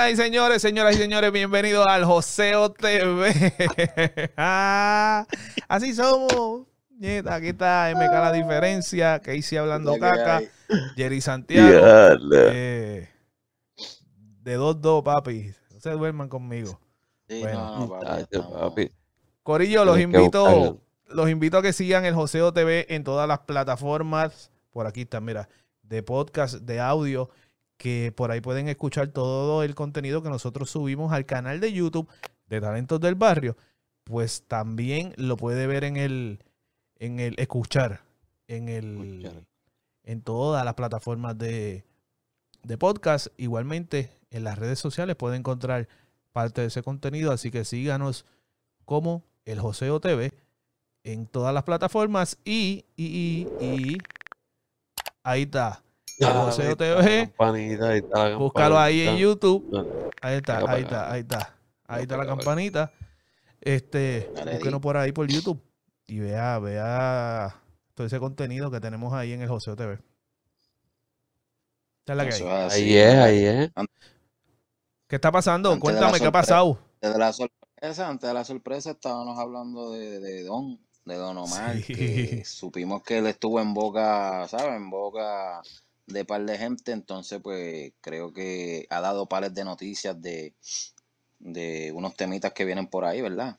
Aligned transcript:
Buenas 0.00 0.18
y 0.18 0.22
señores, 0.22 0.62
señoras 0.62 0.94
y 0.94 0.98
señores, 0.98 1.30
bienvenidos 1.30 1.86
al 1.86 2.06
Joseo 2.06 2.70
TV. 2.72 3.34
Ah, 4.34 5.26
así 5.68 5.94
somos. 5.94 6.66
Nieta, 6.96 7.34
aquí 7.34 7.48
está 7.48 7.92
MK 7.94 8.10
La 8.10 8.32
Diferencia, 8.32 9.18
que 9.18 9.36
hice 9.36 9.58
hablando 9.58 9.98
caca, 9.98 10.40
Jerry 10.96 11.20
Santiago. 11.20 11.68
Eh, 12.32 13.10
de 14.42 14.58
2-2, 14.58 15.02
papi. 15.02 15.52
No 15.70 15.80
se 15.80 15.90
duerman 15.90 16.30
conmigo. 16.30 16.80
Sí, 17.28 17.40
Bueno. 17.42 17.80
no, 17.80 18.00
papi, 18.00 18.38
papi. 18.38 18.90
Corillo, 19.42 19.84
los 19.84 20.00
invito, 20.00 20.80
los 21.08 21.28
invito 21.28 21.58
a 21.58 21.62
que 21.62 21.74
sigan 21.74 22.06
el 22.06 22.14
Joseo 22.14 22.54
TV 22.54 22.86
en 22.88 23.04
todas 23.04 23.28
las 23.28 23.40
plataformas. 23.40 24.50
Por 24.70 24.86
aquí 24.86 25.02
está, 25.02 25.20
mira, 25.20 25.50
de 25.82 26.02
podcast, 26.02 26.54
de 26.54 26.80
audio, 26.80 27.28
que 27.80 28.12
por 28.14 28.30
ahí 28.30 28.42
pueden 28.42 28.68
escuchar 28.68 29.08
todo 29.08 29.62
el 29.62 29.74
contenido 29.74 30.22
que 30.22 30.28
nosotros 30.28 30.68
subimos 30.68 31.14
al 31.14 31.24
canal 31.24 31.60
de 31.60 31.72
YouTube 31.72 32.10
de 32.46 32.60
Talentos 32.60 33.00
del 33.00 33.14
Barrio. 33.14 33.56
Pues 34.04 34.44
también 34.46 35.14
lo 35.16 35.38
puede 35.38 35.66
ver 35.66 35.84
en 35.84 35.96
el, 35.96 36.44
en 36.96 37.20
el, 37.20 37.36
escuchar, 37.38 38.02
en 38.48 38.68
el, 38.68 39.22
Escuchar. 39.22 39.44
en 40.04 40.20
todas 40.20 40.62
las 40.62 40.74
plataformas 40.74 41.38
de, 41.38 41.86
de 42.62 42.76
podcast. 42.76 43.28
Igualmente, 43.38 44.12
en 44.30 44.44
las 44.44 44.58
redes 44.58 44.78
sociales 44.78 45.16
puede 45.16 45.38
encontrar 45.38 45.88
parte 46.32 46.60
de 46.60 46.66
ese 46.66 46.82
contenido. 46.82 47.32
Así 47.32 47.50
que 47.50 47.64
síganos 47.64 48.26
como 48.84 49.24
el 49.46 49.58
Joseo 49.58 50.00
TV 50.00 50.34
en 51.02 51.26
todas 51.26 51.54
las 51.54 51.62
plataformas. 51.62 52.36
Y, 52.44 52.84
y, 52.94 53.46
y, 53.58 53.64
y 53.64 53.98
ahí 55.22 55.44
está. 55.44 55.82
Joseo 56.20 56.76
TV. 56.76 56.92
la 56.92 57.26
campanita, 57.26 57.88
ahí 57.88 57.98
está 57.98 58.28
la 58.28 58.36
Búscalo 58.36 58.78
ahí 58.78 59.08
en. 59.08 59.16
YouTube. 59.16 60.10
Ahí 60.20 60.36
está, 60.36 60.58
ahí 60.70 60.82
está, 60.82 61.12
ahí 61.12 61.20
está. 61.20 61.56
Ahí 61.86 62.02
está 62.02 62.16
la 62.16 62.26
campanita. 62.26 62.92
Este, 63.60 64.30
búsquenos 64.52 64.80
por 64.80 64.96
ahí 64.96 65.12
por 65.12 65.26
YouTube 65.26 65.60
y 66.06 66.18
vea, 66.18 66.58
vea 66.58 67.56
todo 67.94 68.06
ese 68.06 68.18
contenido 68.18 68.70
que 68.70 68.80
tenemos 68.80 69.12
ahí 69.12 69.32
en 69.32 69.42
el 69.42 69.48
Joseo 69.48 69.76
TV. 69.76 69.98
Esta 72.00 72.12
es 72.12 72.16
la 72.16 72.28
que 72.28 72.34
hay. 72.34 72.42
Ahí 72.70 72.96
es, 72.96 73.14
ahí 73.16 73.44
es. 73.44 73.70
¿Qué 75.06 75.16
está 75.16 75.30
pasando? 75.30 75.70
Antes 75.72 75.82
Cuéntame 75.82 76.18
qué 76.18 76.26
ha 76.26 76.32
pasado. 76.32 76.78
Antes 76.94 77.12
de 77.12 77.18
la 77.18 77.32
sorpresa, 77.32 78.08
antes 78.08 78.28
de 78.28 78.34
la 78.34 78.44
sorpresa 78.44 78.90
estábamos 78.92 79.38
hablando 79.38 79.92
de, 79.92 80.20
de 80.20 80.44
Don, 80.44 80.78
de 81.04 81.16
Don 81.16 81.36
Omar, 81.36 81.76
Sí. 81.76 81.94
que 81.94 82.44
supimos 82.44 83.02
que 83.02 83.18
él 83.18 83.26
estuvo 83.26 83.60
en 83.60 83.74
boca, 83.74 84.46
¿sabes? 84.48 84.76
En 84.76 84.88
boca 84.90 85.60
de 86.12 86.24
par 86.24 86.44
de 86.44 86.58
gente, 86.58 86.92
entonces 86.92 87.40
pues 87.42 87.92
creo 88.00 88.32
que 88.32 88.86
ha 88.90 89.00
dado 89.00 89.28
pares 89.28 89.54
de 89.54 89.64
noticias 89.64 90.20
de, 90.20 90.54
de 91.40 91.92
unos 91.94 92.16
temitas 92.16 92.52
que 92.54 92.64
vienen 92.66 92.88
por 92.88 93.04
ahí, 93.04 93.20
¿verdad? 93.22 93.58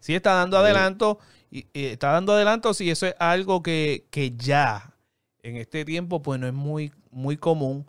Sí, 0.00 0.14
está 0.14 0.34
dando 0.34 0.58
Sí. 0.58 0.62
adelanto. 0.64 1.18
Y, 1.50 1.66
y 1.72 1.86
está 1.86 2.10
dando 2.12 2.32
adelanto 2.32 2.74
si 2.74 2.90
eso 2.90 3.06
es 3.06 3.14
algo 3.18 3.62
que, 3.62 4.06
que 4.10 4.32
ya 4.36 4.94
en 5.42 5.56
este 5.56 5.84
tiempo 5.84 6.20
pues 6.22 6.40
no 6.40 6.46
es 6.48 6.52
muy, 6.52 6.92
muy 7.10 7.36
común 7.36 7.86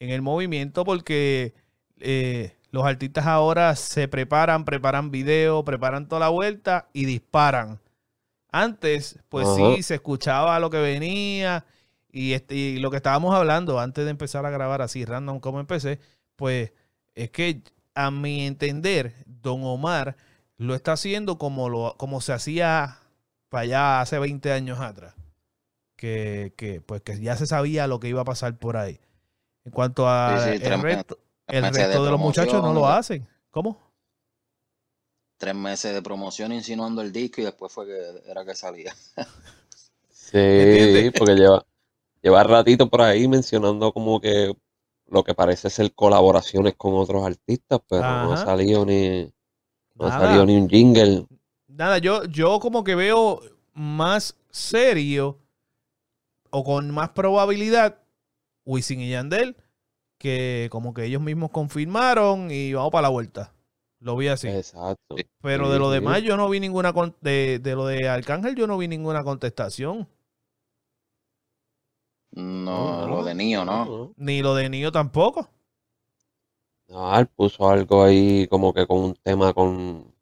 en 0.00 0.10
el 0.10 0.20
movimiento 0.22 0.84
porque 0.84 1.54
eh, 2.00 2.56
los 2.70 2.84
artistas 2.84 3.26
ahora 3.26 3.76
se 3.76 4.08
preparan, 4.08 4.64
preparan 4.64 5.10
video, 5.12 5.64
preparan 5.64 6.08
toda 6.08 6.20
la 6.20 6.28
vuelta 6.30 6.88
y 6.92 7.04
disparan. 7.04 7.80
Antes, 8.52 9.18
pues 9.28 9.48
sí, 9.50 9.82
se 9.82 9.94
escuchaba 9.96 10.58
lo 10.60 10.70
que 10.70 10.78
venía 10.78 11.66
y, 12.14 12.34
este, 12.34 12.54
y 12.54 12.78
lo 12.78 12.92
que 12.92 12.96
estábamos 12.98 13.34
hablando 13.34 13.80
antes 13.80 14.04
de 14.04 14.12
empezar 14.12 14.46
a 14.46 14.50
grabar 14.50 14.82
así 14.82 15.04
random 15.04 15.40
como 15.40 15.58
empecé, 15.58 15.98
pues 16.36 16.72
es 17.16 17.30
que 17.30 17.62
a 17.96 18.12
mi 18.12 18.46
entender, 18.46 19.14
Don 19.26 19.64
Omar 19.64 20.16
lo 20.56 20.76
está 20.76 20.92
haciendo 20.92 21.38
como, 21.38 21.68
lo, 21.68 21.96
como 21.98 22.20
se 22.20 22.32
hacía 22.32 23.00
para 23.48 23.62
allá 23.62 24.00
hace 24.00 24.20
20 24.20 24.52
años 24.52 24.78
atrás. 24.78 25.16
Que, 25.96 26.54
que, 26.56 26.80
pues 26.80 27.02
que 27.02 27.20
ya 27.20 27.36
se 27.36 27.46
sabía 27.46 27.88
lo 27.88 27.98
que 27.98 28.08
iba 28.08 28.20
a 28.20 28.24
pasar 28.24 28.56
por 28.58 28.76
ahí. 28.76 29.00
En 29.64 29.72
cuanto 29.72 30.08
a 30.08 30.38
Sí, 30.38 30.44
sí, 30.44 30.54
el 30.54 30.62
tres 30.62 30.80
resto, 30.82 31.18
el 31.48 31.62
meses 31.62 31.78
de 31.78 31.86
resto 31.86 32.04
de 32.04 32.10
los 32.12 32.20
muchachos 32.20 32.62
no 32.62 32.72
lo 32.72 32.86
hacen. 32.86 33.26
¿Cómo? 33.50 33.76
Tres 35.36 35.54
meses 35.56 35.92
de 35.92 36.00
promoción 36.00 36.52
insinuando 36.52 37.02
el 37.02 37.10
disco 37.10 37.40
y 37.40 37.44
después 37.44 37.72
fue 37.72 37.86
que 37.86 38.30
era 38.30 38.44
que 38.44 38.54
salía. 38.54 38.94
Sí, 40.10 41.12
porque 41.16 41.34
lleva, 41.34 41.64
lleva 42.24 42.42
ratito 42.42 42.88
por 42.88 43.02
ahí 43.02 43.28
mencionando 43.28 43.92
como 43.92 44.18
que 44.20 44.52
lo 45.06 45.22
que 45.22 45.34
parece 45.34 45.68
ser 45.68 45.94
colaboraciones 45.94 46.74
con 46.74 46.94
otros 46.94 47.24
artistas, 47.24 47.80
pero 47.86 48.02
no 48.02 48.32
ha 48.32 48.36
salido 48.38 48.86
ni, 48.86 49.30
no 49.94 50.06
ha 50.06 50.18
salido 50.18 50.46
ni 50.46 50.56
un 50.56 50.68
jingle. 50.68 51.26
Nada, 51.68 51.98
yo, 51.98 52.24
yo 52.24 52.60
como 52.60 52.82
que 52.82 52.94
veo 52.94 53.40
más 53.74 54.36
serio 54.50 55.38
o 56.50 56.64
con 56.64 56.90
más 56.90 57.10
probabilidad 57.10 57.98
Wisin 58.64 59.00
y 59.00 59.10
Yandel 59.10 59.56
que 60.18 60.68
como 60.70 60.94
que 60.94 61.04
ellos 61.04 61.20
mismos 61.20 61.50
confirmaron 61.50 62.50
y 62.50 62.72
vamos 62.72 62.92
para 62.92 63.02
la 63.02 63.08
vuelta. 63.10 63.52
Lo 64.00 64.16
vi 64.16 64.28
así. 64.28 64.48
Exacto. 64.48 65.16
Pero 65.42 65.66
Sí, 65.66 65.72
de 65.72 65.78
lo 65.78 65.90
sí. 65.90 65.94
demás 65.94 66.22
yo 66.22 66.36
no 66.36 66.48
vi 66.48 66.60
ninguna 66.60 66.92
de, 67.20 67.60
de 67.62 67.74
lo 67.74 67.86
de 67.86 68.08
Arcángel 68.08 68.54
yo 68.56 68.66
no 68.66 68.78
vi 68.78 68.88
ninguna 68.88 69.24
contestación. 69.24 70.08
No, 72.36 73.06
lo 73.06 73.24
de 73.24 73.34
Nio, 73.34 73.64
¿no? 73.64 73.78
no. 73.86 74.14
Ni 74.16 74.42
lo 74.42 74.54
de 74.54 74.68
Nio 74.68 74.92
tampoco. 74.92 75.48
No, 76.88 77.18
él 77.18 77.26
puso 77.26 77.68
algo 77.68 78.02
ahí 78.04 78.46
como 78.48 78.72
que 78.72 78.86
con 78.86 78.98
un 79.00 79.14
tema 79.16 79.52
con, 79.52 80.14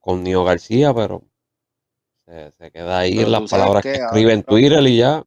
con 0.00 0.22
Nio 0.24 0.44
García, 0.44 0.94
pero 0.94 1.24
se, 2.26 2.52
se 2.52 2.70
queda 2.70 3.00
ahí 3.00 3.18
Pero 3.18 3.22
en 3.22 3.32
las 3.32 3.42
palabras 3.42 3.86
que 3.88 3.90
que 3.90 3.98
escribe 3.98 4.32
en 4.32 4.44
Twitter 4.44 4.82
y 4.86 4.98
ya. 4.98 5.24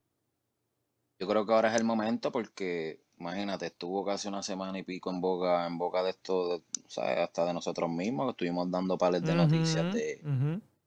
Yo 1.19 1.27
creo 1.27 1.45
que 1.45 1.53
ahora 1.53 1.69
es 1.69 1.75
el 1.79 1.83
momento 1.85 2.31
porque, 2.31 3.01
imagínate, 3.19 3.67
estuvo 3.67 4.03
casi 4.05 4.27
una 4.27 4.41
semana 4.43 4.79
y 4.79 4.83
pico 4.83 5.09
en 5.11 5.21
boca, 5.21 5.67
en 5.67 5.77
boca 5.77 6.03
de 6.03 6.09
esto, 6.11 6.57
de- 6.57 6.63
¿sabes? 6.87 7.19
Hasta 7.19 7.45
de 7.45 7.53
nosotros 7.53 7.89
mismos, 7.89 8.25
que 8.27 8.31
estuvimos 8.31 8.69
dando 8.71 8.97
pales 8.97 9.23
de 9.23 9.35
noticias 9.35 9.89
de, 9.89 10.25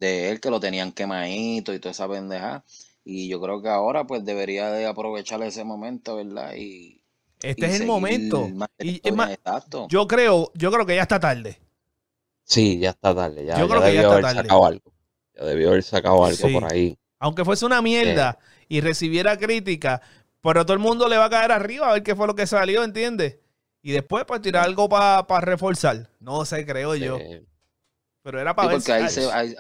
de 0.01 0.31
él, 0.31 0.41
que 0.41 0.51
lo 0.51 0.61
tenían 0.61 0.93
quemadito 0.93 1.75
y 1.75 1.81
toda 1.81 1.93
esa 1.93 2.09
pendeja. 2.09 2.65
Y 3.05 3.29
yo 3.29 3.41
creo 3.41 3.61
que 3.63 3.69
ahora 3.69 4.07
pues 4.07 4.25
debería 4.25 4.71
de 4.71 4.87
aprovechar 4.87 5.43
ese 5.43 5.65
momento, 5.65 6.17
¿verdad? 6.17 6.55
Y, 6.57 7.03
Este 7.43 7.67
y 7.67 7.71
es 7.71 7.81
el 7.81 7.87
momento. 7.87 8.49
Y 8.79 9.01
es 9.07 9.13
más, 9.15 9.39
yo 9.89 10.07
creo, 10.09 10.51
yo 10.55 10.73
creo 10.73 10.87
que 10.87 10.97
ya 10.97 11.03
está 11.03 11.21
tarde. 11.21 11.59
Sí, 12.45 12.79
ya 12.79 12.91
está 12.91 13.15
tarde. 13.15 13.45
Ya, 13.45 13.57
Yo 13.57 13.67
ya 13.67 13.69
creo 13.69 13.83
que 13.83 13.95
ya 13.95 14.03
debió 14.03 14.03
está 14.03 14.13
haber 14.13 14.23
tarde. 14.23 14.49
sacado 14.49 14.67
algo. 14.67 14.93
Ya 15.35 15.45
debió 15.45 15.69
haber 15.71 15.83
sacado 15.83 16.25
algo 16.25 16.49
Sí. 16.49 16.53
por 16.53 16.65
ahí. 16.73 16.99
Aunque 17.19 17.45
fuese 17.45 17.65
una 17.67 17.81
mierda 17.83 18.39
y 18.69 18.81
recibiera 18.81 19.37
crítica, 19.39 20.03
pero 20.41 20.65
todo 20.67 20.75
el 20.75 20.81
mundo 20.81 21.09
le 21.09 21.17
va 21.17 21.27
a 21.27 21.31
caer 21.31 21.53
arriba 21.53 21.89
a 21.89 21.93
ver 21.95 22.03
qué 22.03 22.15
fue 22.15 22.27
lo 22.27 22.35
que 22.35 22.47
salió, 22.47 22.85
¿entiendes? 22.85 23.39
Y 23.83 23.93
después 23.93 24.25
pues 24.27 24.43
tirar 24.43 24.65
algo 24.65 24.89
para 24.89 25.41
reforzar. 25.41 26.11
No 26.21 26.45
sé, 26.45 26.67
creo 26.67 26.95
yo. 26.97 27.19
Pero 28.23 28.41
era 28.41 28.55
Sí, 28.57 28.57
para 28.57 28.69
ver 28.69 28.77
porque 28.79 28.93
ahí, 28.93 29.09
se, 29.09 29.31
ahí, 29.31 29.55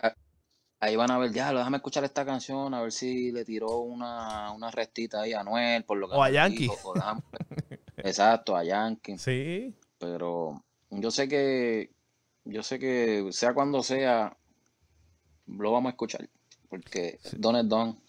ahí- 0.85 0.97
van 0.97 1.11
a 1.11 1.19
ver, 1.19 1.33
ya, 1.33 1.53
déjame 1.53 1.77
escuchar 1.79 2.05
esta 2.05 2.25
canción, 2.25 2.73
a 2.75 2.83
ver 2.83 2.93
si 2.93 3.33
le 3.33 3.45
tiró 3.45 3.79
una, 3.81 4.51
una 4.53 4.71
restita 4.71 5.23
ahí 5.23 5.33
a 5.33 5.41
Anuel, 5.41 5.85
por 5.85 5.99
lo 5.99 6.09
que 6.09 6.15
O 6.17 6.23
a 6.23 6.31
Yankee. 6.31 6.59
dijo, 6.63 6.77
o 6.85 6.95
déjame- 6.95 7.23
Exacto, 7.99 8.57
a 8.57 8.65
Yankee. 8.65 9.19
Sí. 9.19 9.75
Pero 9.99 10.63
yo 10.91 11.11
sé 11.11 11.29
que, 11.29 11.91
yo 12.45 12.63
sé 12.63 12.79
que 12.79 13.27
sea 13.31 13.55
cuando 13.55 13.83
sea, 13.83 14.37
lo 15.47 15.73
vamos 15.73 15.91
a 15.91 15.93
escuchar. 15.93 16.29
Porque 16.69 17.19
Don 17.39 17.57
es 17.57 17.69
Don. 17.69 18.01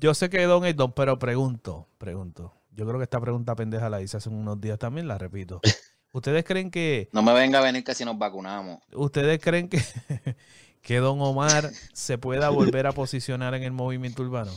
Yo 0.00 0.12
sé 0.14 0.28
que 0.28 0.42
Don 0.44 0.64
es 0.66 0.76
Don, 0.76 0.92
pero 0.92 1.18
pregunto, 1.18 1.88
pregunto. 1.98 2.54
Yo 2.72 2.86
creo 2.86 2.98
que 2.98 3.04
esta 3.04 3.20
pregunta 3.20 3.54
pendeja 3.56 3.88
la 3.90 4.00
hice 4.02 4.16
hace 4.18 4.28
unos 4.28 4.60
días 4.60 4.78
también, 4.78 5.08
la 5.08 5.18
repito. 5.18 5.60
¿Ustedes 6.12 6.44
creen 6.44 6.70
que, 6.70 7.08
No 7.12 7.22
me 7.22 7.32
venga 7.32 7.58
a 7.58 7.62
venir 7.62 7.84
que 7.84 7.94
si 7.94 8.04
nos 8.04 8.18
vacunamos. 8.18 8.80
ustedes 8.94 9.40
creen 9.40 9.68
que, 9.68 9.78
que 10.82 10.98
Don 10.98 11.20
Omar 11.20 11.70
se 11.92 12.18
pueda 12.18 12.48
volver 12.50 12.86
a 12.86 12.92
posicionar 12.92 13.54
en 13.54 13.62
el 13.62 13.72
movimiento 13.72 14.22
urbano? 14.22 14.52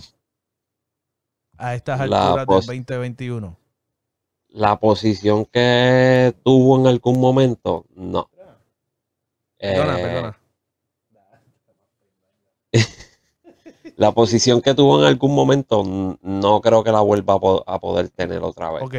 A 1.57 1.75
estas 1.75 1.99
La 2.07 2.33
alturas 2.33 2.47
del 2.47 2.55
2021. 2.67 3.57
la 4.49 4.79
posición 4.79 5.45
que 5.45 6.33
tuvo 6.43 6.79
en 6.79 6.87
algún 6.87 7.19
momento, 7.19 7.85
no. 7.95 8.29
Perdona, 9.59 9.99
Eh, 9.99 10.01
perdona. 10.01 10.37
La 13.97 14.11
posición 14.13 14.61
que 14.61 14.73
tuvo 14.73 14.99
en 14.99 15.05
algún 15.05 15.35
momento, 15.35 15.83
no 16.21 16.61
creo 16.61 16.83
que 16.83 16.91
la 16.91 17.01
vuelva 17.01 17.35
a, 17.35 17.39
po- 17.39 17.63
a 17.67 17.79
poder 17.79 18.09
tener 18.09 18.41
otra 18.41 18.71
vez. 18.71 18.83
Ok. 18.83 18.95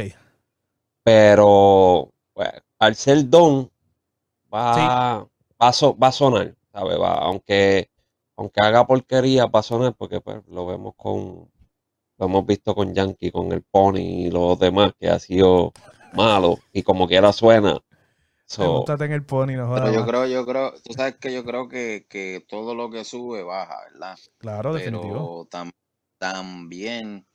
Pero 1.03 2.13
pues, 2.33 2.51
al 2.79 2.95
ser 2.95 3.29
Don, 3.29 3.71
va, 4.53 5.27
va, 5.61 5.73
so- 5.73 5.97
va 5.99 6.09
a 6.09 6.13
sonar, 6.13 6.55
¿sabes? 6.73 6.99
Va, 7.01 7.15
aunque, 7.19 7.91
aunque 8.37 8.61
haga 8.63 8.87
porquería, 8.87 9.47
va 9.47 9.61
a 9.61 9.63
sonar 9.63 9.95
porque 9.97 10.21
pues, 10.21 10.43
lo 10.49 10.67
vemos 10.67 10.95
con, 10.97 11.51
lo 12.19 12.27
hemos 12.27 12.47
visto 12.47 12.75
con 12.75 12.95
Yankee, 12.95 13.31
con 13.31 13.53
el 13.53 13.63
Pony 13.63 13.99
y 14.27 14.31
los 14.31 14.59
demás, 14.59 14.93
que 14.99 15.09
ha 15.09 15.19
sido 15.19 15.73
malo 16.15 16.59
y 16.73 16.83
como 16.83 17.07
quiera 17.09 17.33
suena. 17.33 17.81
So, 18.47 18.85
en 18.87 19.13
el 19.13 19.25
pony, 19.25 19.57
no 19.57 19.67
jodas 19.67 19.83
Pero 19.83 19.95
yo 19.95 20.07
creo, 20.07 20.27
yo 20.27 20.47
creo, 20.47 20.73
tú 20.83 20.93
sabes 20.93 21.17
que 21.17 21.33
yo 21.33 21.45
creo 21.45 21.69
que, 21.69 22.07
que 22.09 22.45
todo 22.49 22.75
lo 22.75 22.91
que 22.91 23.05
sube 23.05 23.43
baja, 23.43 23.77
¿verdad? 23.93 24.19
Claro, 24.39 24.75
definitivo. 24.75 25.47
Pero 25.51 25.65
tam- 25.65 25.73
también 26.19 27.27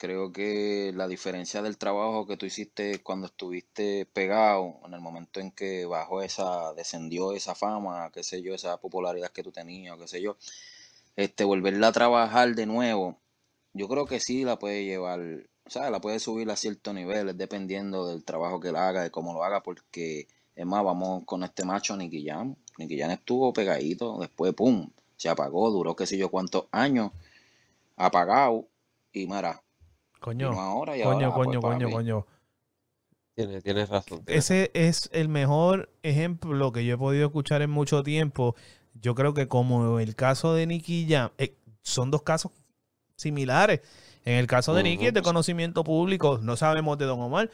creo 0.00 0.32
que 0.32 0.92
la 0.96 1.06
diferencia 1.06 1.60
del 1.60 1.76
trabajo 1.76 2.26
que 2.26 2.38
tú 2.38 2.46
hiciste 2.46 3.02
cuando 3.02 3.26
estuviste 3.26 4.06
pegado, 4.06 4.80
en 4.86 4.94
el 4.94 5.00
momento 5.02 5.40
en 5.40 5.50
que 5.52 5.84
bajó 5.84 6.22
esa, 6.22 6.72
descendió 6.72 7.34
esa 7.34 7.54
fama, 7.54 8.10
qué 8.10 8.22
sé 8.24 8.40
yo, 8.40 8.54
esa 8.54 8.78
popularidad 8.78 9.30
que 9.30 9.42
tú 9.42 9.52
tenías, 9.52 9.98
qué 9.98 10.08
sé 10.08 10.22
yo, 10.22 10.38
este, 11.16 11.44
volverla 11.44 11.88
a 11.88 11.92
trabajar 11.92 12.54
de 12.54 12.64
nuevo, 12.64 13.18
yo 13.74 13.88
creo 13.88 14.06
que 14.06 14.20
sí 14.20 14.42
la 14.42 14.58
puede 14.58 14.86
llevar, 14.86 15.20
o 15.66 15.70
sea, 15.70 15.90
la 15.90 16.00
puede 16.00 16.18
subir 16.18 16.50
a 16.50 16.56
ciertos 16.56 16.94
niveles, 16.94 17.36
dependiendo 17.36 18.06
del 18.06 18.24
trabajo 18.24 18.58
que 18.58 18.68
él 18.68 18.76
haga, 18.76 19.02
de 19.02 19.10
cómo 19.10 19.34
lo 19.34 19.44
haga, 19.44 19.62
porque 19.62 20.28
es 20.56 20.66
más, 20.66 20.82
vamos 20.82 21.24
con 21.26 21.44
este 21.44 21.66
macho 21.66 21.94
Nicky 21.98 22.24
Jam. 22.26 22.56
Nicky 22.78 22.98
Jam 22.98 23.10
estuvo 23.10 23.52
pegadito, 23.52 24.16
después, 24.18 24.54
pum, 24.54 24.88
se 25.18 25.28
apagó, 25.28 25.70
duró 25.70 25.94
qué 25.94 26.06
sé 26.06 26.16
yo 26.16 26.30
cuántos 26.30 26.68
años, 26.72 27.12
apagado, 27.96 28.66
y 29.12 29.26
mira, 29.26 29.62
Coño, 30.20 30.50
vino 30.50 30.60
ahora 30.60 30.96
y 30.96 31.02
coño, 31.02 31.26
ahora, 31.26 31.44
coño, 31.44 31.60
pues, 31.60 31.72
coño, 31.74 31.86
papi. 31.86 31.92
coño. 31.92 32.26
tienes, 33.34 33.64
tienes 33.64 33.88
razón. 33.88 34.22
tienes 34.24 34.50
Ese 34.50 34.70
es 34.74 35.08
el 35.12 35.28
mejor 35.28 35.90
ejemplo 36.02 36.72
que 36.72 36.84
yo 36.84 36.94
he 36.94 36.98
podido 36.98 37.26
escuchar 37.26 37.62
en 37.62 37.70
mucho 37.70 38.02
tiempo. 38.02 38.54
Yo 38.94 39.14
creo 39.14 39.34
que 39.34 39.48
como 39.48 39.98
el 39.98 40.14
caso 40.14 40.54
de 40.54 40.66
Nicky 40.66 41.06
Jam, 41.08 41.30
eh, 41.38 41.56
son 41.82 42.10
dos 42.10 42.22
casos 42.22 42.52
similares. 43.16 43.80
En 44.24 44.36
el 44.36 44.46
caso 44.46 44.74
de 44.74 44.82
Nicky 44.82 45.06
es 45.06 45.14
de 45.14 45.20
Ujú. 45.20 45.28
conocimiento 45.30 45.82
público, 45.82 46.38
no 46.42 46.56
sabemos 46.56 46.98
de 46.98 47.06
Don 47.06 47.20
Omar, 47.20 47.50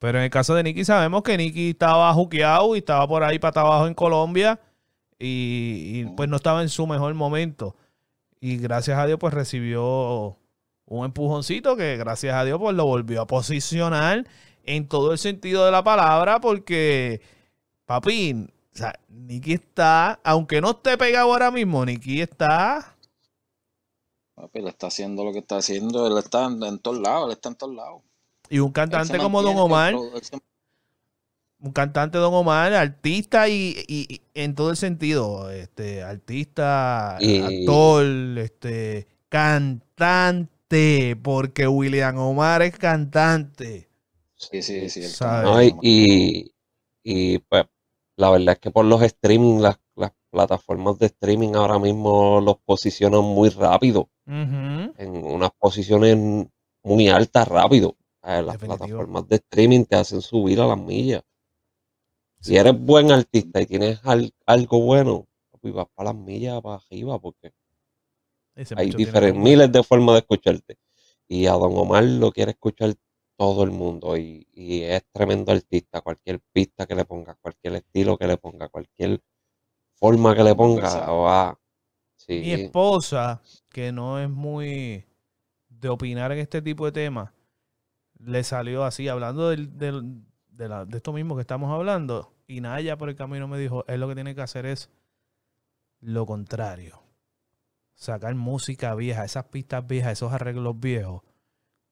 pero 0.00 0.18
en 0.18 0.24
el 0.24 0.30
caso 0.30 0.54
de 0.54 0.64
Nicky 0.64 0.84
sabemos 0.84 1.22
que 1.22 1.36
Nicky 1.36 1.70
estaba 1.70 2.12
juqueado 2.12 2.74
y 2.74 2.78
estaba 2.78 3.06
por 3.06 3.22
ahí 3.22 3.38
para 3.38 3.60
abajo 3.60 3.86
en 3.86 3.94
Colombia 3.94 4.60
y, 5.18 6.00
y, 6.00 6.04
pues 6.16 6.28
no 6.28 6.36
estaba 6.36 6.62
en 6.62 6.68
su 6.68 6.86
mejor 6.86 7.14
momento. 7.14 7.76
Y 8.40 8.56
gracias 8.58 8.98
a 8.98 9.06
Dios 9.06 9.18
pues 9.20 9.32
recibió 9.34 10.36
un 10.90 11.04
empujoncito 11.04 11.76
que 11.76 11.96
gracias 11.96 12.34
a 12.34 12.44
Dios 12.44 12.58
pues 12.58 12.74
lo 12.74 12.84
volvió 12.86 13.22
a 13.22 13.26
posicionar 13.26 14.26
en 14.64 14.88
todo 14.88 15.12
el 15.12 15.18
sentido 15.18 15.64
de 15.64 15.70
la 15.70 15.84
palabra 15.84 16.40
porque, 16.40 17.20
papi, 17.86 18.46
o 18.74 18.76
sea, 18.76 18.98
Nicky 19.08 19.52
está, 19.54 20.18
aunque 20.24 20.60
no 20.60 20.70
esté 20.70 20.96
pegado 20.98 21.32
ahora 21.32 21.50
mismo, 21.50 21.84
Nicky 21.84 22.20
está... 22.20 22.94
Papi, 24.34 24.60
él 24.60 24.68
está 24.68 24.86
haciendo 24.86 25.24
lo 25.24 25.32
que 25.32 25.40
está 25.40 25.56
haciendo, 25.56 26.06
él 26.06 26.16
está 26.18 26.44
en, 26.46 26.62
en 26.62 26.78
todos 26.78 26.98
lados, 26.98 27.26
él 27.26 27.32
está 27.32 27.48
en 27.48 27.54
todos 27.56 27.74
lados. 27.74 28.02
Y 28.48 28.60
un 28.60 28.70
cantante 28.72 29.18
como 29.18 29.42
Don 29.42 29.58
Omar, 29.58 29.94
se- 30.22 30.38
un 31.60 31.72
cantante 31.72 32.18
Don 32.18 32.32
Omar, 32.32 32.72
artista 32.72 33.48
y, 33.48 33.74
y- 33.88 34.06
y 34.14 34.20
en 34.34 34.54
todo 34.54 34.70
el 34.70 34.76
sentido, 34.76 35.50
este, 35.50 36.02
artista, 36.04 37.16
Y- 37.20 37.40
actor, 37.40 38.04
este, 38.38 39.08
cantante, 39.28 40.52
porque 41.22 41.66
William 41.68 42.18
Omar 42.18 42.62
es 42.62 42.76
cantante. 42.78 43.88
Sí, 44.36 44.62
sí, 44.62 44.88
sí. 44.88 45.16
No, 45.40 45.62
y, 45.62 45.76
y, 45.82 46.54
y, 47.02 47.38
pues 47.40 47.64
la 48.16 48.30
verdad 48.30 48.54
es 48.54 48.58
que 48.60 48.70
por 48.70 48.84
los 48.84 49.02
streaming, 49.02 49.60
las, 49.60 49.80
las 49.96 50.12
plataformas 50.30 50.98
de 50.98 51.06
streaming 51.06 51.54
ahora 51.54 51.78
mismo 51.78 52.40
los 52.40 52.58
posicionan 52.64 53.22
muy 53.24 53.48
rápido, 53.50 54.10
en 54.96 55.16
unas 55.24 55.50
posiciones 55.58 56.18
muy 56.84 57.08
altas 57.08 57.48
rápido. 57.48 57.96
Eh, 58.24 58.42
Las 58.42 58.58
Definitivo. 58.58 58.98
plataformas 58.98 59.28
de 59.28 59.36
streaming 59.36 59.84
te 59.86 59.96
hacen 59.96 60.20
subir 60.22 60.60
a 60.60 60.66
las 60.68 60.78
millas. 60.78 61.22
Si 62.40 62.56
eres 62.56 62.74
buen 62.76 63.12
artista 63.12 63.60
y 63.62 63.66
tienes 63.66 64.00
al- 64.04 64.32
algo 64.44 64.80
bueno, 64.80 65.28
pues 65.60 65.72
vas 65.72 65.86
para 65.94 66.12
las 66.12 66.20
millas, 66.20 66.60
para 66.60 66.74
arriba, 66.76 67.18
porque 67.20 67.52
hay 68.74 68.92
diferentes, 68.92 69.40
miles 69.42 69.72
de 69.72 69.82
formas 69.82 70.14
de 70.14 70.18
escucharte. 70.20 70.78
Y 71.28 71.46
a 71.46 71.52
Don 71.52 71.72
Omar 71.76 72.04
lo 72.04 72.32
quiere 72.32 72.52
escuchar 72.52 72.94
todo 73.36 73.62
el 73.64 73.70
mundo 73.70 74.16
y, 74.16 74.46
y 74.52 74.82
es 74.82 75.02
tremendo 75.12 75.52
artista. 75.52 76.00
Cualquier 76.00 76.40
pista 76.52 76.86
que 76.86 76.94
le 76.94 77.04
ponga, 77.04 77.34
cualquier 77.36 77.74
estilo 77.76 78.16
que 78.18 78.26
le 78.26 78.36
ponga, 78.38 78.68
cualquier 78.68 79.20
forma 79.96 80.34
que 80.36 80.44
le 80.44 80.54
ponga. 80.54 81.14
Mi 82.28 82.52
esposa, 82.52 83.42
que 83.70 83.92
no 83.92 84.18
es 84.18 84.28
muy 84.30 85.04
de 85.68 85.88
opinar 85.88 86.32
en 86.32 86.38
este 86.40 86.62
tipo 86.62 86.86
de 86.86 86.92
temas, 86.92 87.30
le 88.20 88.44
salió 88.44 88.84
así, 88.84 89.08
hablando 89.08 89.50
del- 89.50 89.76
del- 89.78 90.22
de, 90.50 90.68
la- 90.68 90.84
de 90.86 90.96
esto 90.98 91.12
mismo 91.12 91.36
que 91.36 91.42
estamos 91.42 91.72
hablando, 91.72 92.34
y 92.48 92.60
Naya 92.60 92.96
por 92.98 93.08
el 93.10 93.16
camino 93.16 93.48
me 93.48 93.58
dijo, 93.58 93.84
él 93.88 94.00
lo 94.00 94.08
que 94.08 94.14
tiene 94.16 94.34
que 94.34 94.42
hacer 94.42 94.66
es 94.66 94.90
lo 96.00 96.26
contrario. 96.26 97.00
Sacar 97.98 98.32
música 98.36 98.94
vieja, 98.94 99.24
esas 99.24 99.46
pistas 99.46 99.84
viejas, 99.84 100.12
esos 100.12 100.32
arreglos 100.32 100.78
viejos, 100.78 101.22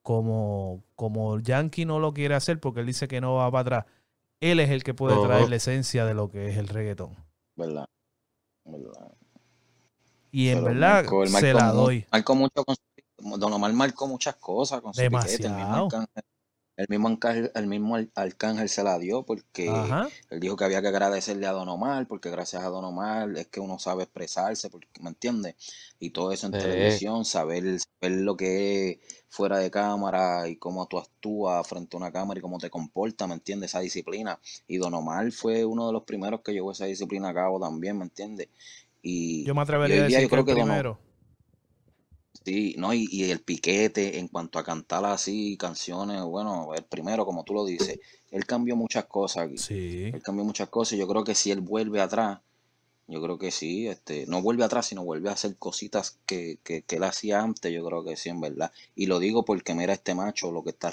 como, 0.02 0.84
como 0.94 1.40
Yankee 1.40 1.84
no 1.84 1.98
lo 1.98 2.14
quiere 2.14 2.36
hacer 2.36 2.60
porque 2.60 2.78
él 2.80 2.86
dice 2.86 3.08
que 3.08 3.20
no 3.20 3.34
va 3.34 3.50
para 3.50 3.60
atrás. 3.78 3.92
Él 4.38 4.60
es 4.60 4.70
el 4.70 4.84
que 4.84 4.94
puede 4.94 5.20
traer 5.20 5.48
la 5.48 5.56
esencia 5.56 6.04
de 6.04 6.14
lo 6.14 6.28
que 6.28 6.48
es 6.48 6.58
el 6.58 6.68
reggaetón. 6.68 7.16
¿Verdad? 7.56 7.88
¿Verdad? 8.64 9.12
Y 10.30 10.50
en 10.50 10.62
Pero 10.62 10.74
verdad 10.74 11.04
se 11.40 11.52
la 11.52 11.72
doy. 11.72 12.06
Marcó 12.12 12.36
mucho 12.36 12.64
con 12.64 12.76
Don 13.40 13.52
Omar 13.52 13.72
marcó 13.72 14.06
muchas 14.06 14.36
cosas 14.36 14.80
con 14.80 14.94
su 14.94 15.00
piquete. 15.00 15.48
El 16.76 16.86
mismo. 16.90 17.08
Arcángel, 17.08 17.50
el 17.54 17.66
mismo 17.66 17.96
Arcángel, 18.14 18.68
se 18.68 18.82
la 18.82 18.98
dio 18.98 19.24
porque 19.24 19.68
Ajá. 19.70 20.08
él 20.30 20.40
dijo 20.40 20.56
que 20.56 20.64
había 20.64 20.82
que 20.82 20.88
agradecerle 20.88 21.46
a 21.46 21.52
Don 21.52 21.68
Omar 21.68 22.06
porque 22.06 22.30
gracias 22.30 22.62
a 22.62 22.68
Don 22.68 22.84
Omar 22.84 23.30
es 23.36 23.46
que 23.46 23.60
uno 23.60 23.78
sabe 23.78 24.02
expresarse, 24.02 24.68
porque, 24.68 24.88
¿me 25.00 25.08
entiendes? 25.08 25.54
Y 25.98 26.10
todo 26.10 26.32
eso 26.32 26.46
en 26.46 26.52
Sí. 26.52 26.58
televisión, 26.60 27.24
saber, 27.24 27.64
saber 27.80 28.18
lo 28.20 28.36
que 28.36 28.90
es 28.90 28.98
fuera 29.30 29.58
de 29.58 29.70
cámara 29.70 30.48
y 30.48 30.56
cómo 30.56 30.86
tú 30.86 30.98
actúas 30.98 31.66
frente 31.66 31.96
a 31.96 31.98
una 31.98 32.12
cámara 32.12 32.38
y 32.38 32.42
cómo 32.42 32.58
te 32.58 32.68
comportas, 32.70 33.26
¿me 33.26 33.34
entiendes? 33.34 33.70
Esa 33.70 33.80
disciplina. 33.80 34.38
Y 34.68 34.76
Don 34.76 34.92
Omar 34.94 35.32
fue 35.32 35.64
uno 35.64 35.86
de 35.86 35.92
los 35.94 36.02
primeros 36.04 36.42
que 36.42 36.52
llevó 36.52 36.72
esa 36.72 36.84
disciplina 36.84 37.30
a 37.30 37.34
cabo 37.34 37.58
también, 37.58 37.96
¿me 37.98 38.04
entiendes? 38.04 38.48
Y, 39.02 39.44
Yo 39.46 39.54
me 39.54 39.62
atrevería 39.62 40.00
a 40.00 40.04
decir 40.04 40.22
yo 40.22 40.28
creo 40.28 40.44
que 40.44 40.50
el 40.50 40.56
primero. 40.58 40.98
Sí, 42.46 42.76
no, 42.78 42.94
y, 42.94 43.08
y 43.10 43.28
el 43.28 43.40
piquete 43.40 44.20
en 44.20 44.28
cuanto 44.28 44.60
a 44.60 44.62
cantar 44.62 45.04
así 45.04 45.56
canciones, 45.56 46.22
bueno, 46.22 46.74
el 46.76 46.84
primero, 46.84 47.26
como 47.26 47.42
tú 47.42 47.54
lo 47.54 47.64
dices, 47.64 47.98
él 48.30 48.46
cambió 48.46 48.76
muchas 48.76 49.06
cosas 49.06 49.48
aquí. 49.48 49.58
Sí. 49.58 50.04
Él 50.14 50.22
cambió 50.22 50.44
muchas 50.44 50.68
cosas 50.68 50.92
y 50.92 50.98
yo 50.98 51.08
creo 51.08 51.24
que 51.24 51.34
si 51.34 51.50
él 51.50 51.60
vuelve 51.60 52.00
atrás, 52.00 52.38
yo 53.08 53.20
creo 53.20 53.36
que 53.36 53.50
sí, 53.50 53.88
este, 53.88 54.26
no 54.28 54.42
vuelve 54.42 54.62
atrás, 54.62 54.86
sino 54.86 55.02
vuelve 55.02 55.28
a 55.28 55.32
hacer 55.32 55.56
cositas 55.56 56.20
que, 56.24 56.60
que, 56.62 56.82
que 56.82 56.96
él 56.96 57.02
hacía 57.02 57.40
antes, 57.40 57.72
yo 57.72 57.84
creo 57.84 58.04
que 58.04 58.14
sí, 58.14 58.28
en 58.28 58.40
verdad. 58.40 58.70
Y 58.94 59.06
lo 59.06 59.18
digo 59.18 59.44
porque 59.44 59.74
mira 59.74 59.92
este 59.92 60.14
macho, 60.14 60.52
lo 60.52 60.62
que 60.62 60.70
está 60.70 60.92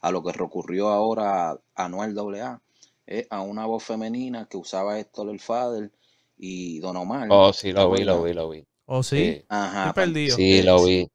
a 0.00 0.10
lo 0.10 0.24
que 0.24 0.32
recurrió 0.32 0.88
ahora 0.88 1.50
a 1.50 1.60
Anuel 1.76 2.18
AA, 2.18 2.60
es 3.06 3.28
a 3.30 3.40
una 3.42 3.66
voz 3.66 3.84
femenina 3.84 4.48
que 4.50 4.56
usaba 4.56 4.98
Héctor 4.98 5.28
el 5.28 5.38
Fader 5.38 5.92
y 6.36 6.80
Don 6.80 6.96
Omar. 6.96 7.28
Oh, 7.30 7.52
sí, 7.52 7.70
lo 7.70 7.88
¿te 7.88 8.00
vi, 8.00 8.04
lo 8.04 8.20
vi, 8.20 8.32
lo 8.32 8.50
vi. 8.50 8.66
¿O 8.90 9.02
sí? 9.02 9.16
Sí, 9.40 9.44
Ajá, 9.48 9.88
Estoy 9.88 9.88
pa- 9.88 9.94
perdido. 9.94 10.36
sí, 10.36 10.62
lo 10.62 10.82
vi. 10.84 11.10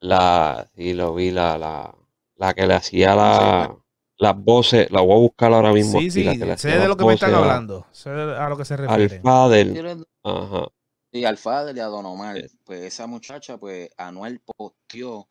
La, 0.00 0.68
sí, 0.74 0.94
lo 0.94 1.14
vi, 1.14 1.30
la, 1.30 1.58
la, 1.58 1.94
la 2.36 2.54
que 2.54 2.66
le 2.66 2.74
hacía 2.74 3.14
la, 3.14 3.76
las 4.16 4.36
voces, 4.36 4.90
la 4.90 5.00
voy 5.02 5.12
a 5.12 5.18
buscar 5.20 5.52
ahora 5.52 5.72
mismo 5.72 5.92
Sí, 5.92 6.06
aquí, 6.06 6.10
sí, 6.10 6.24
la 6.24 6.32
que 6.32 6.46
le 6.46 6.58
sé 6.58 6.78
de 6.78 6.88
lo 6.88 6.96
que 6.96 7.04
me 7.04 7.14
están 7.14 7.34
hablando. 7.34 7.86
Sé 7.92 8.10
a 8.10 8.48
lo 8.48 8.56
que 8.56 8.64
se 8.64 8.74
al 8.74 8.80
refieren. 8.88 9.22
Fader. 9.22 9.96
Ajá. 10.24 10.66
Sí, 11.12 11.24
al 11.24 11.36
Fader 11.36 11.76
y 11.76 11.80
a 11.80 11.86
Don 11.86 12.06
Omar. 12.06 12.36
Sí. 12.40 12.56
Pues 12.64 12.80
esa 12.82 13.06
muchacha, 13.06 13.58
pues 13.58 13.90
Anuel 13.98 14.40
posteó 14.40 15.28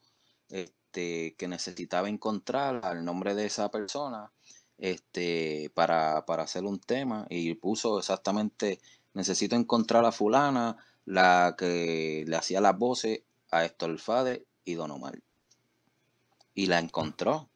este, 0.50 1.35
que 1.38 1.47
necesitaba 1.47 2.07
encontrar 2.07 2.79
el 2.93 3.03
nombre 3.03 3.33
de 3.33 3.47
esa 3.47 3.71
persona 3.71 4.31
este, 4.77 5.71
para, 5.73 6.25
para 6.25 6.43
hacer 6.43 6.63
un 6.63 6.79
tema 6.79 7.25
y 7.29 7.55
puso 7.55 8.00
exactamente, 8.00 8.79
necesito 9.13 9.55
encontrar 9.55 10.05
a 10.05 10.11
fulana, 10.11 10.77
la 11.05 11.55
que 11.58 12.24
le 12.27 12.36
hacía 12.36 12.62
las 12.62 12.77
voces 12.77 13.22
a 13.51 13.65
Héctor 13.65 13.98
Fader 14.00 14.43
y 14.65 14.75
Don 14.75 14.91
Omar. 14.91 15.20
Y 16.53 16.67
la 16.67 16.79
encontró. 16.79 17.50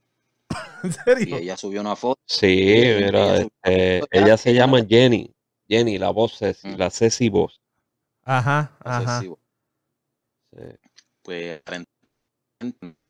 ¿En 0.84 0.90
Y 0.90 0.94
serio? 0.94 1.38
ella 1.38 1.58
subió 1.58 1.82
una 1.82 1.96
foto. 1.96 2.20
Sí, 2.25 2.48
ella 2.72 3.08
subió 3.38 3.52
este, 3.64 4.04
ella 4.12 4.38
se 4.38 4.54
llama 4.54 4.80
la- 4.80 4.86
Jenny. 4.86 5.32
Jenny, 5.68 5.98
la 5.98 6.12
voz 6.12 6.38
Ceci, 6.38 6.68
Mm. 6.68 6.75
la 6.78 6.90
Ceci 6.92 7.30
voz. 7.30 7.60
Ajá, 8.24 8.72
sé 8.84 8.90
ajá. 8.90 9.22
Sí. 9.22 9.32
pues 11.22 11.62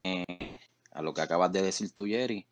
eh, 0.04 0.25
a 0.92 1.01
lo 1.01 1.13
que 1.13 1.22
acabas 1.22 1.51
de 1.51 1.62
decir 1.62 1.92
tú, 1.98 2.06
Jerry, 2.06 2.46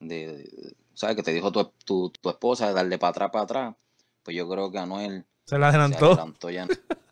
de, 0.00 0.26
de- 0.38 0.74
¿sabes? 0.94 1.16
Que 1.16 1.22
te 1.22 1.32
dijo 1.32 1.50
tu, 1.52 1.64
tu, 1.84 2.10
tu 2.10 2.28
esposa 2.30 2.68
de 2.68 2.74
darle 2.74 2.98
para 2.98 3.10
atrás, 3.10 3.30
para 3.30 3.44
atrás. 3.44 3.74
Pues 4.22 4.36
yo 4.36 4.48
creo 4.48 4.70
que 4.70 4.78
Anuel 4.78 5.24
Se 5.46 5.58
la 5.58 5.70
se 5.70 5.76
adelantó. 5.78 6.06
adelantó 6.12 6.50
ya. 6.50 6.66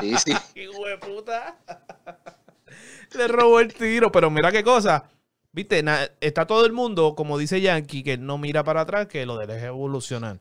Sí, 0.00 0.14
sí. 0.18 0.32
¡Qué 0.54 0.68
puta! 1.00 1.56
Le 3.16 3.28
robó 3.28 3.60
el 3.60 3.72
tiro, 3.72 4.10
pero 4.10 4.30
mira 4.30 4.50
qué 4.50 4.64
cosa. 4.64 5.04
viste, 5.52 5.82
na- 5.82 6.08
está 6.20 6.46
todo 6.46 6.66
el 6.66 6.72
mundo, 6.72 7.14
como 7.14 7.38
dice 7.38 7.60
Yankee, 7.60 8.02
que 8.02 8.18
no 8.18 8.38
mira 8.38 8.64
para 8.64 8.80
atrás, 8.82 9.06
que 9.06 9.24
lo 9.26 9.36
deje 9.38 9.66
evolucionar. 9.66 10.38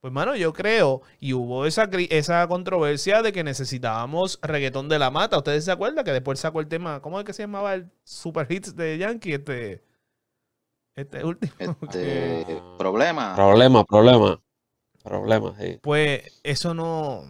Pues, 0.00 0.12
mano, 0.12 0.36
yo 0.36 0.52
creo, 0.52 1.02
y 1.20 1.32
hubo 1.32 1.66
esa, 1.66 1.88
esa 2.10 2.46
controversia 2.48 3.22
de 3.22 3.32
que 3.32 3.42
necesitábamos 3.44 4.38
reggaetón 4.42 4.88
de 4.88 4.98
la 4.98 5.10
mata. 5.10 5.38
¿Ustedes 5.38 5.64
se 5.64 5.72
acuerdan 5.72 6.04
que 6.04 6.12
después 6.12 6.38
sacó 6.40 6.60
el 6.60 6.68
tema, 6.68 7.00
¿cómo 7.02 7.18
es 7.18 7.24
que 7.26 7.32
se 7.32 7.42
llamaba 7.42 7.74
el 7.74 7.90
super 8.04 8.46
hits 8.50 8.76
de 8.76 8.96
Yankee? 8.98 9.34
Este, 9.34 9.82
este 10.96 11.24
último. 11.24 11.52
Este, 11.58 12.44
problema. 12.78 13.34
Problema, 13.34 13.84
problema. 13.84 14.40
Problema, 15.02 15.54
sí. 15.60 15.78
Pues 15.82 16.40
eso 16.42 16.74
no. 16.74 17.24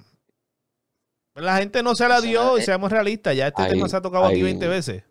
La 1.41 1.59
gente 1.59 1.83
no 1.83 1.95
se 1.95 2.09
la 2.09 2.21
dio, 2.21 2.57
y 2.57 2.61
es- 2.61 2.67
seamos 2.67 2.91
realistas. 2.91 3.35
Ya 3.37 3.49
este 3.49 3.63
Ahí- 3.63 3.71
tema 3.71 3.89
se 3.89 3.97
ha 3.97 4.01
tocado 4.03 4.25
aquí 4.27 4.37
ahí- 4.37 4.43
20 4.43 4.69
veces. 4.69 5.03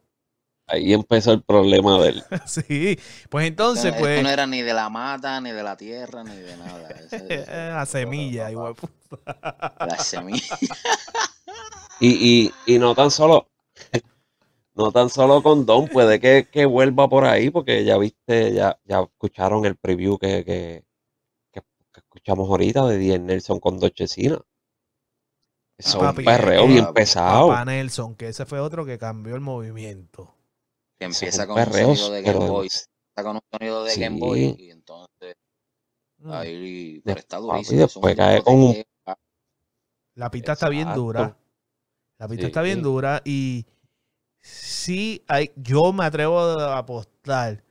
Ahí 0.70 0.92
empezó 0.94 1.32
el 1.32 1.42
problema 1.44 1.98
del. 2.02 2.22
sí. 2.46 3.00
Pues 3.30 3.48
entonces, 3.48 3.86
Esto- 3.86 4.00
pues. 4.00 4.12
esto 4.18 4.24
no 4.24 4.30
era 4.34 4.46
ni 4.48 4.62
de 4.62 4.74
la 4.74 4.90
mata, 4.90 5.40
ni 5.40 5.52
de 5.52 5.64
la 5.64 5.78
tierra, 5.78 6.24
ni 6.26 6.36
de 6.36 6.58
nada. 6.58 6.90
Ese- 7.12 7.16
ese- 7.34 7.46
La 7.70 7.86
semilla, 7.86 8.52
igual. 8.52 8.76
La 9.80 9.98
semilla. 10.00 10.58
Y, 12.00 12.52
y, 12.68 12.76
y 12.76 12.78
no 12.80 12.94
tan 12.94 13.10
solo. 13.10 13.48
No 14.76 14.92
tan 14.92 15.10
solo 15.10 15.42
con 15.42 15.66
Don, 15.66 15.88
puede 15.88 16.20
que, 16.20 16.48
que 16.52 16.66
vuelva 16.66 17.10
por 17.10 17.26
ahí, 17.26 17.50
porque 17.50 17.84
ya 17.84 17.98
viste, 17.98 18.54
ya, 18.54 18.78
ya 18.86 19.00
escucharon 19.02 19.66
el 19.66 19.76
preview 19.76 20.20
que, 20.20 20.46
que, 20.46 20.84
que- 21.52 21.62
que 21.92 22.00
escuchamos 22.00 22.48
ahorita 22.50 22.86
de 22.86 22.98
Die 23.00 23.18
Nelson 23.18 23.60
con 23.60 23.80
Dochecina. 23.80 24.40
Eso 25.78 25.90
es 25.90 25.96
un 25.96 26.02
Papi, 26.02 26.24
perreo 26.24 26.64
eh, 26.64 26.68
bien 26.68 26.84
papá, 26.86 26.94
pesado. 26.94 27.50
Papá 27.50 27.66
Nelson, 27.66 28.16
que 28.16 28.30
ese 28.30 28.46
fue 28.46 28.60
otro 28.60 28.86
que 28.86 28.98
cambió 28.98 29.36
el 29.36 29.42
movimiento. 29.42 30.34
Que 30.98 31.06
empieza 31.06 31.46
con 31.46 31.58
un 31.60 31.66
sonido 31.66 32.12
de 32.12 32.24
pero 32.24 32.40
Game 32.40 32.50
Boy. 32.50 32.66
Empieza 32.68 33.24
con 33.24 33.36
un 33.36 33.42
sonido 33.52 33.84
de 33.84 33.92
Sí. 33.92 34.00
Game 34.02 34.20
Boy. 34.20 34.56
Y 34.58 34.70
entonces 34.72 35.36
Mm. 36.20 36.32
ahí. 36.32 37.02
Pero 37.06 37.20
está 37.20 37.38
durísimo. 37.38 37.76
un 37.82 37.86
después 37.86 38.16
cae 38.16 38.42
con 38.44 38.56
un-. 38.56 38.84
La 40.16 40.32
pista 40.32 40.54
está 40.54 40.68
bien 40.70 40.92
dura. 40.96 41.38
La 42.18 42.28
pista 42.28 42.48
está 42.48 42.64
bien 42.64 42.78
Sí. 42.78 42.82
dura 42.82 43.22
y 43.24 43.68
sí 44.40 45.24
hay, 45.28 45.52
yo 45.56 45.94
me 45.94 46.06
atrevo 46.06 46.40
a 46.40 46.80
apostar 46.80 47.64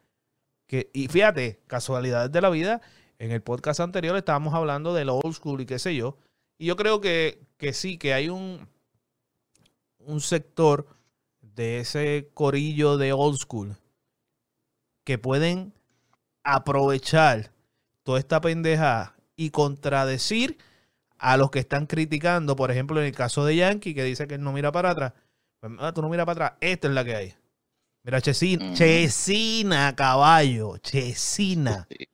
que, 0.69 0.91
y 0.93 1.09
fíjate, 1.09 1.61
casualidades 1.67 2.31
de 2.31 2.41
la 2.41 2.51
vida, 2.51 2.81
en 3.19 3.33
el 3.33 3.43
podcast 3.43 3.81
anterior 3.81 4.17
estábamos 4.17 4.55
hablando 4.55 4.95
del 4.95 5.09
old 5.09 5.33
school 5.35 5.61
y 5.61 5.67
qué 5.67 5.81
sé 5.81 5.97
yo, 5.97 6.17
y 6.59 6.67
yo 6.67 6.77
creo 6.77 7.01
que, 7.01 7.41
que 7.57 7.73
sí, 7.73 7.99
que 7.99 8.15
hay 8.15 8.29
un, 8.29 8.69
un 9.99 10.21
sector 10.21 10.87
de 11.41 11.81
ese 11.81 12.31
corillo 12.35 12.97
de 12.97 13.13
old 13.13 13.39
school 13.39 13.77
que 15.05 15.19
pueden 15.19 15.73
aprovechar 16.43 17.53
toda 18.03 18.19
esta 18.19 18.41
pendeja 18.41 19.17
y 19.37 19.51
contradecir 19.51 20.59
a 21.19 21.37
los 21.37 21.51
que 21.51 21.59
están 21.59 21.87
criticando, 21.87 22.57
por 22.57 22.71
ejemplo, 22.71 23.01
en 23.01 23.07
el 23.07 23.15
caso 23.15 23.45
de 23.45 23.57
Yankee, 23.57 23.95
que 23.95 24.05
dice 24.05 24.27
que 24.27 24.35
él 24.35 24.43
no 24.43 24.53
mira 24.53 24.73
para 24.73 24.91
atrás. 24.91 25.13
Pues, 25.61 25.73
ah, 25.79 25.93
tú 25.93 26.03
no 26.03 26.09
miras 26.09 26.27
para 26.27 26.47
atrás, 26.47 26.59
esta 26.61 26.89
es 26.89 26.95
la 26.95 27.05
que 27.05 27.17
hay. 27.17 27.35
Mira, 28.05 28.21
Chesina. 28.21 28.75
Chesina, 28.75 29.95
caballo, 29.97 30.77
Chesina. 30.79 31.87
Sí. 31.91 32.09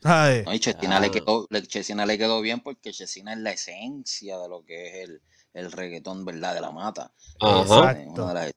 ¿Sabes? 0.00 0.46
No, 0.46 0.54
y 0.54 0.60
Chesina, 0.60 1.00
le 1.00 1.08
Ah. 1.08 1.10
quedó, 1.10 1.46
Chesina 1.66 2.06
le 2.06 2.18
quedó 2.18 2.40
bien 2.40 2.60
porque 2.60 2.92
Chesina 2.92 3.32
es 3.32 3.38
la 3.40 3.50
esencia 3.50 4.38
de 4.38 4.48
lo 4.48 4.64
que 4.64 4.88
es 5.02 5.08
el, 5.08 5.22
el 5.54 5.72
reggaetón, 5.72 6.24
¿verdad? 6.24 6.54
De 6.54 6.60
la 6.60 6.70
mata. 6.70 7.12
Ajá. 7.40 7.62
Exacto. 7.62 8.32
Las- 8.32 8.52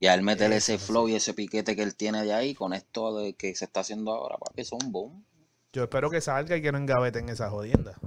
Y 0.00 0.06
al 0.06 0.22
meterle 0.22 0.56
ese 0.56 0.78
flow 0.78 1.08
y 1.08 1.14
ese 1.16 1.34
piquete 1.34 1.74
que 1.74 1.82
él 1.82 1.96
tiene 1.96 2.22
de 2.22 2.32
ahí, 2.32 2.54
con 2.54 2.72
esto 2.72 3.16
de 3.18 3.32
que 3.34 3.54
se 3.56 3.64
está 3.64 3.80
haciendo 3.80 4.12
ahora, 4.12 4.36
papi, 4.38 4.60
eso 4.62 4.76
es 4.78 4.84
un 4.84 4.92
boom. 4.92 5.24
Yo 5.72 5.82
espero 5.84 6.08
que 6.10 6.20
salga 6.20 6.56
y 6.56 6.62
que 6.62 6.70
no 6.70 6.78
engaveten 6.78 7.28
esa 7.30 7.50
jodienda. 7.50 7.98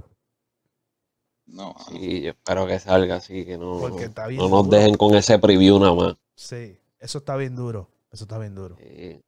No, 1.46 1.74
Sí, 1.90 2.22
yo 2.22 2.30
espero 2.30 2.66
que 2.66 2.78
salga 2.78 3.16
así, 3.16 3.44
que 3.44 3.58
no, 3.58 3.78
Porque 3.78 4.04
está 4.04 4.26
bien 4.26 4.40
no 4.40 4.48
nos 4.48 4.64
duro. 4.64 4.76
dejen 4.78 4.94
con 4.96 5.14
ese 5.16 5.38
preview 5.38 5.78
nada 5.78 5.94
más. 5.94 6.14
Sí, 6.34 6.78
eso 6.98 7.18
está 7.18 7.36
bien 7.36 7.54
duro. 7.56 7.90
Eso 8.10 8.24
está 8.24 8.38
bien 8.38 8.54
duro. 8.54 8.76
Sí, 8.78 9.20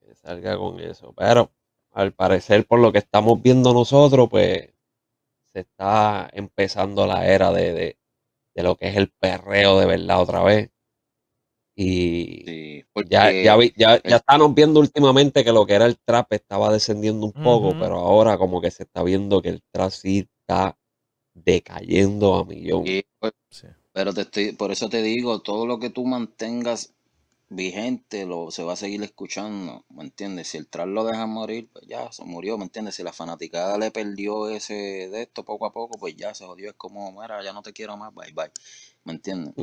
que 0.00 0.14
salga 0.16 0.58
con 0.58 0.80
eso. 0.80 1.14
Pero 1.16 1.50
al 1.92 2.12
parecer, 2.12 2.66
por 2.66 2.80
lo 2.80 2.92
que 2.92 2.98
estamos 2.98 3.42
viendo 3.42 3.72
nosotros, 3.74 4.28
pues 4.30 4.70
se 5.52 5.60
está 5.60 6.30
empezando 6.32 7.06
la 7.06 7.26
era 7.28 7.52
de, 7.52 7.72
de, 7.72 7.98
de 8.56 8.62
lo 8.64 8.76
que 8.76 8.88
es 8.88 8.96
el 8.96 9.10
perreo 9.12 9.78
de 9.80 9.86
verdad 9.86 10.20
otra 10.22 10.42
vez. 10.44 10.70
Y 11.76 12.46
sí, 12.46 12.84
ya, 13.08 13.34
ya, 13.40 13.56
vi- 13.56 13.72
ya, 13.76 14.00
ya 14.06 14.16
el- 14.16 14.16
estamos 14.16 14.54
viendo 14.54 14.80
últimamente 14.80 15.44
que 15.44 15.52
lo 15.52 15.66
que 15.66 15.74
era 15.74 15.86
el 15.86 15.98
trap 15.98 16.32
estaba 16.32 16.72
descendiendo 16.72 17.26
un 17.26 17.34
poco, 17.40 17.76
pero 17.76 17.96
ahora 17.98 18.38
como 18.38 18.60
que 18.60 18.70
se 18.70 18.84
está 18.84 19.02
viendo 19.02 19.40
que 19.42 19.48
el 19.50 19.62
trap 19.72 19.90
sí 19.90 20.28
está 20.40 20.76
decayendo 21.34 22.36
a 22.36 22.44
millón. 22.44 22.84
sí, 22.84 23.02
pues, 23.18 23.32
Sí. 23.50 23.68
pero 23.92 24.14
te 24.14 24.22
estoy, 24.22 24.52
por 24.54 24.72
eso 24.72 24.88
te 24.90 25.02
digo, 25.02 25.42
todo 25.42 25.66
lo 25.66 25.78
que 25.80 25.90
tú 25.90 26.06
mantengas 26.06 26.94
vigente 27.52 28.26
lo 28.26 28.50
se 28.52 28.62
va 28.62 28.74
a 28.74 28.76
seguir 28.76 29.02
escuchando, 29.02 29.84
¿me 29.90 30.04
entiendes? 30.04 30.48
Si 30.48 30.56
el 30.56 30.68
trap 30.68 30.86
lo 30.86 31.04
deja 31.04 31.26
morir, 31.26 31.68
pues 31.72 31.84
ya 31.86 32.10
se 32.12 32.24
murió, 32.24 32.56
¿me 32.56 32.64
entiendes? 32.64 32.94
Si 32.94 33.02
la 33.02 33.12
fanaticada 33.12 33.76
le 33.76 33.90
perdió 33.90 34.48
ese 34.48 34.74
de 34.74 35.22
esto 35.22 35.44
poco 35.44 35.66
a 35.66 35.72
poco, 35.72 35.98
pues 35.98 36.14
ya 36.16 36.32
se 36.32 36.46
jodió, 36.46 36.70
es 36.70 36.76
como, 36.76 37.10
mira, 37.12 37.42
ya 37.42 37.52
no 37.52 37.62
te 37.62 37.72
quiero 37.72 37.96
más, 37.96 38.14
bye 38.14 38.32
bye, 38.32 38.50
¿me 39.04 39.12
entiendes? 39.14 39.54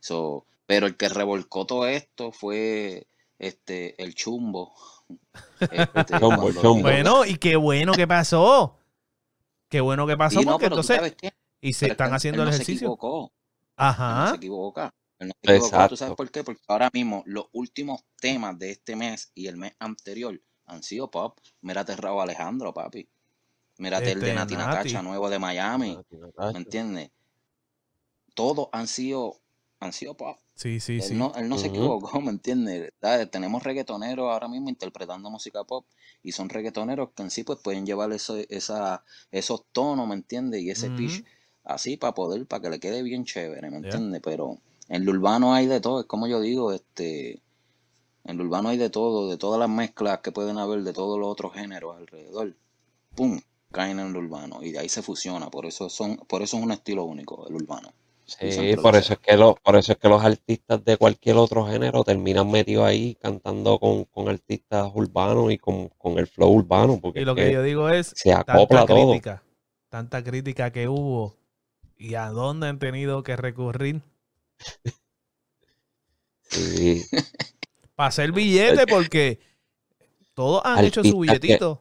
So, 0.00 0.44
pero 0.66 0.86
el 0.86 0.96
que 0.96 1.08
revolcó 1.08 1.66
todo 1.66 1.86
esto 1.86 2.30
fue 2.30 3.06
este 3.38 4.00
el 4.02 4.14
chumbo. 4.14 4.72
Este, 5.60 6.04
dijo- 6.14 6.80
Bueno, 6.82 7.24
y 7.24 7.36
qué 7.38 7.56
bueno 7.56 7.94
que 7.94 8.06
pasó. 8.06 8.76
Qué 9.68 9.80
bueno 9.80 10.06
que 10.06 10.16
pasó 10.16 10.40
Sí, 10.40 10.44
no, 10.44 10.52
porque 10.52 10.66
entonces 10.66 11.16
y 11.62 11.72
se 11.72 11.86
Pero 11.86 11.92
es 11.92 11.96
que 11.96 12.02
están 12.02 12.08
él- 12.08 12.14
haciendo 12.14 12.42
él 12.42 12.48
el 12.48 12.52
no 12.52 12.56
se 12.56 12.56
ejercicio. 12.62 12.86
equivocó. 12.86 13.24
Él 13.24 13.30
no 13.76 13.86
Ajá. 13.86 14.30
se 14.30 14.36
equivoca. 14.36 14.94
No 15.20 15.32
se 15.42 15.52
equivocó. 15.52 15.88
¿Tú 15.88 15.96
sabes 15.96 16.14
por 16.14 16.30
qué? 16.30 16.42
Porque 16.44 16.62
ahora 16.68 16.90
mismo 16.92 17.22
los 17.26 17.46
últimos 17.52 18.02
temas 18.20 18.58
de 18.58 18.70
este 18.70 18.96
mes 18.96 19.30
y 19.34 19.46
el 19.46 19.56
mes 19.56 19.72
anterior 19.78 20.40
han 20.66 20.82
sido 20.82 21.10
pop. 21.10 21.38
Mírate 21.62 21.96
Raúl 21.96 22.22
Alejandro, 22.22 22.72
papi. 22.72 23.08
Mírate 23.78 24.12
el 24.12 24.18
Este, 24.18 24.26
de 24.30 24.34
Nati 24.34 24.56
Nati. 24.56 24.70
Natacha, 24.74 25.02
nuevo 25.02 25.28
de 25.30 25.38
Miami. 25.38 25.98
¿Me 26.52 26.58
entiendes? 26.58 27.10
Todos 28.34 28.68
han 28.72 28.86
sido, 28.86 29.36
han 29.80 29.92
sido 29.92 30.16
pop. 30.16 30.36
Sí, 30.54 30.78
sí, 30.80 31.00
Él 31.00 31.08
sí. 31.08 31.14
no, 31.14 31.32
él 31.36 31.48
no 31.48 31.56
se 31.58 31.68
equivocó, 31.68 32.20
¿me 32.20 32.30
entiendes? 32.30 32.92
Tenemos 33.30 33.62
reggaetoneros 33.62 34.30
ahora 34.30 34.48
mismo 34.48 34.68
interpretando 34.68 35.30
música 35.30 35.64
pop 35.64 35.86
y 36.22 36.32
son 36.32 36.48
reggaetoneros 36.48 37.10
que 37.14 37.22
en 37.22 37.30
sí 37.30 37.44
pues 37.44 37.58
pueden 37.60 37.86
llevar 37.86 38.12
eso, 38.12 38.36
esa, 38.48 39.04
esos 39.30 39.64
tonos, 39.72 40.06
¿me 40.08 40.14
entiendes? 40.14 40.62
Y 40.62 40.70
ese 40.70 40.90
pitch 40.90 41.24
así 41.64 41.96
para 41.96 42.14
poder, 42.14 42.46
para 42.46 42.62
que 42.62 42.70
le 42.70 42.80
quede 42.80 43.02
bien 43.02 43.24
chévere, 43.24 43.70
¿me 43.70 43.78
Ya. 43.78 43.78
entiendes? 43.78 44.20
Pero 44.22 44.58
en 44.90 45.06
lo 45.06 45.12
urbano 45.12 45.54
hay 45.54 45.66
de 45.66 45.80
todo, 45.80 46.00
es 46.00 46.06
como 46.06 46.26
yo 46.28 46.40
digo, 46.40 46.72
este, 46.72 47.42
en 48.24 48.38
lo 48.38 48.44
urbano 48.44 48.70
hay 48.70 48.78
de 48.78 48.90
todo, 48.90 49.28
de 49.30 49.38
todas 49.38 49.60
las 49.60 49.68
mezclas 49.70 50.20
que 50.20 50.32
pueden 50.32 50.58
haber 50.58 50.82
de 50.82 50.92
todos 50.92 51.18
los 51.18 51.28
otros 51.28 51.54
géneros 51.54 51.96
alrededor. 51.96 52.56
¡Pum! 53.14 53.40
caen 53.72 54.00
en 54.00 54.12
lo 54.12 54.18
urbano 54.20 54.62
y 54.62 54.72
de 54.72 54.80
ahí 54.80 54.88
se 54.88 55.02
fusiona, 55.02 55.50
por 55.50 55.66
eso 55.66 55.88
son, 55.90 56.16
por 56.28 56.42
eso 56.42 56.56
es 56.58 56.62
un 56.64 56.72
estilo 56.72 57.04
único, 57.04 57.46
el 57.48 57.54
urbano. 57.56 57.92
Sí, 58.24 58.76
por 58.80 58.96
eso 58.96 59.14
es 59.14 59.18
que 59.18 59.36
los, 59.36 59.56
por 59.60 59.76
eso 59.76 59.92
es 59.92 59.98
que 59.98 60.08
los 60.08 60.22
artistas 60.24 60.84
de 60.84 60.96
cualquier 60.96 61.36
otro 61.36 61.66
género 61.66 62.04
terminan 62.04 62.50
metidos 62.50 62.86
ahí 62.86 63.16
cantando 63.16 63.78
con, 63.78 64.04
con 64.06 64.28
artistas 64.28 64.90
urbanos 64.94 65.52
y 65.52 65.58
con, 65.58 65.88
con 65.98 66.18
el 66.18 66.26
flow 66.28 66.50
urbano, 66.52 67.00
porque 67.00 67.20
Y 67.20 67.24
es 67.24 67.26
lo 67.26 67.36
que 67.36 67.50
que 67.50 67.50
yo 67.50 67.62
digo 67.62 67.88
es 67.88 68.14
se 68.14 68.32
acopla 68.32 68.84
tanta 68.84 68.86
todo. 68.86 69.10
crítica, 69.12 69.42
tanta 69.88 70.22
crítica 70.24 70.70
que 70.72 70.88
hubo 70.88 71.36
y 71.96 72.14
a 72.14 72.30
dónde 72.30 72.68
han 72.68 72.78
tenido 72.78 73.22
que 73.22 73.36
recurrir 73.36 74.02
Sí, 76.42 77.02
para 77.94 78.08
hacer 78.08 78.32
billete 78.32 78.86
porque 78.86 79.38
todos 80.34 80.62
han 80.64 80.84
hecho 80.84 81.04
su 81.04 81.12
que- 81.12 81.18
billetito. 81.20 81.80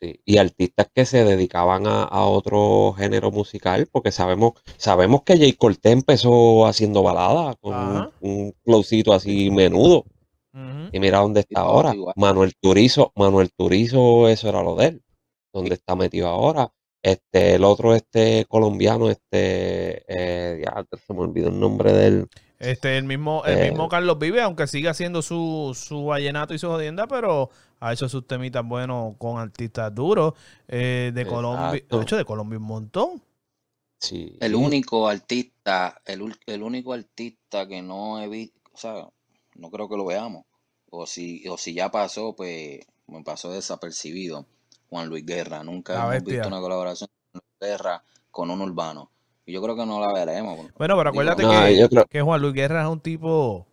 sí. 0.00 0.20
Y 0.24 0.38
artistas 0.38 0.88
que 0.94 1.04
se 1.04 1.24
dedicaban 1.24 1.86
a, 1.86 2.04
a 2.04 2.24
otro 2.26 2.94
género 2.96 3.30
musical, 3.30 3.88
porque 3.90 4.12
sabemos, 4.12 4.52
sabemos 4.76 5.22
que 5.24 5.36
Jay 5.38 5.52
Cortez 5.54 5.92
empezó 5.92 6.66
haciendo 6.66 7.02
baladas 7.02 7.56
con 7.60 7.74
un, 7.74 7.96
Ajá. 7.96 8.10
un 8.20 8.54
flowcito 8.64 9.12
así 9.12 9.50
menudo. 9.50 10.04
Y 10.92 10.98
mira 10.98 11.18
dónde 11.18 11.40
está 11.40 11.60
ahora. 11.60 11.94
Manuel 12.16 12.52
Turizo, 12.60 13.12
Manuel 13.14 13.52
Turizo, 13.56 14.28
eso 14.28 14.48
era 14.48 14.62
lo 14.64 14.74
de 14.74 14.86
él. 14.86 15.02
¿Dónde 15.52 15.74
está 15.74 15.94
metido 15.94 16.26
ahora? 16.26 16.72
Este, 17.02 17.54
el 17.54 17.64
otro, 17.64 17.94
este 17.94 18.44
colombiano, 18.46 19.08
este, 19.08 20.04
eh, 20.06 20.62
ya 20.64 20.84
se 21.06 21.14
me 21.14 21.20
olvidó 21.20 21.48
el 21.48 21.58
nombre 21.58 21.92
de 21.92 22.06
él. 22.06 22.28
Este, 22.58 22.98
el 22.98 23.04
mismo, 23.04 23.42
el 23.46 23.58
Eh. 23.58 23.70
mismo 23.70 23.88
Carlos 23.88 24.18
Vive, 24.18 24.42
aunque 24.42 24.66
siga 24.66 24.90
haciendo 24.90 25.22
su, 25.22 25.72
su 25.74 26.04
vallenato 26.04 26.52
y 26.52 26.58
su 26.58 26.68
jodienda, 26.68 27.06
pero 27.06 27.48
ha 27.80 27.92
hecho 27.94 28.06
sus 28.08 28.26
temitas 28.26 28.66
buenos 28.66 29.16
con 29.16 29.38
artistas 29.38 29.94
duros. 29.94 30.34
Eh, 30.68 31.10
de 31.14 31.26
Colombia, 31.26 31.82
de 31.88 32.02
hecho, 32.02 32.18
de 32.18 32.24
Colombia 32.26 32.58
un 32.58 32.64
montón. 32.64 33.22
Sí. 33.98 34.36
El 34.40 34.54
único 34.54 35.08
artista, 35.08 36.00
el, 36.04 36.34
el 36.46 36.62
único 36.62 36.92
artista 36.92 37.66
que 37.66 37.80
no 37.80 38.20
he 38.20 38.28
visto, 38.28 38.60
o 38.72 38.76
sea, 38.76 39.08
no 39.54 39.70
creo 39.70 39.88
que 39.88 39.96
lo 39.96 40.04
veamos, 40.04 40.44
o 40.90 41.06
si, 41.06 41.46
o 41.48 41.56
si 41.56 41.72
ya 41.74 41.90
pasó, 41.90 42.34
pues 42.36 42.80
me 43.06 43.22
pasó 43.22 43.50
desapercibido. 43.52 44.46
Juan 44.90 45.08
Luis 45.08 45.24
Guerra, 45.24 45.64
nunca 45.64 45.94
La 45.94 46.16
hemos 46.16 46.24
visto 46.24 46.48
una 46.48 46.60
colaboración 46.60 47.08
de 47.08 47.38
Juan 47.40 47.42
Luis 47.60 47.70
Guerra 47.72 48.04
con 48.30 48.50
un 48.50 48.60
urbano. 48.60 49.10
Y 49.46 49.52
yo 49.52 49.62
creo 49.62 49.74
que 49.76 49.86
no 49.86 50.00
la 50.00 50.12
veremos. 50.12 50.68
Bueno, 50.76 50.96
pero 50.96 51.10
acuérdate 51.10 51.42
No, 51.42 51.50
que, 51.50 51.78
yo 51.78 51.88
creo, 51.88 52.04
que 52.06 52.20
Juan 52.20 52.40
Luis 52.42 52.52
Guerra 52.54 52.82
es 52.82 52.88
un 52.88 53.00
tipo, 53.00 53.66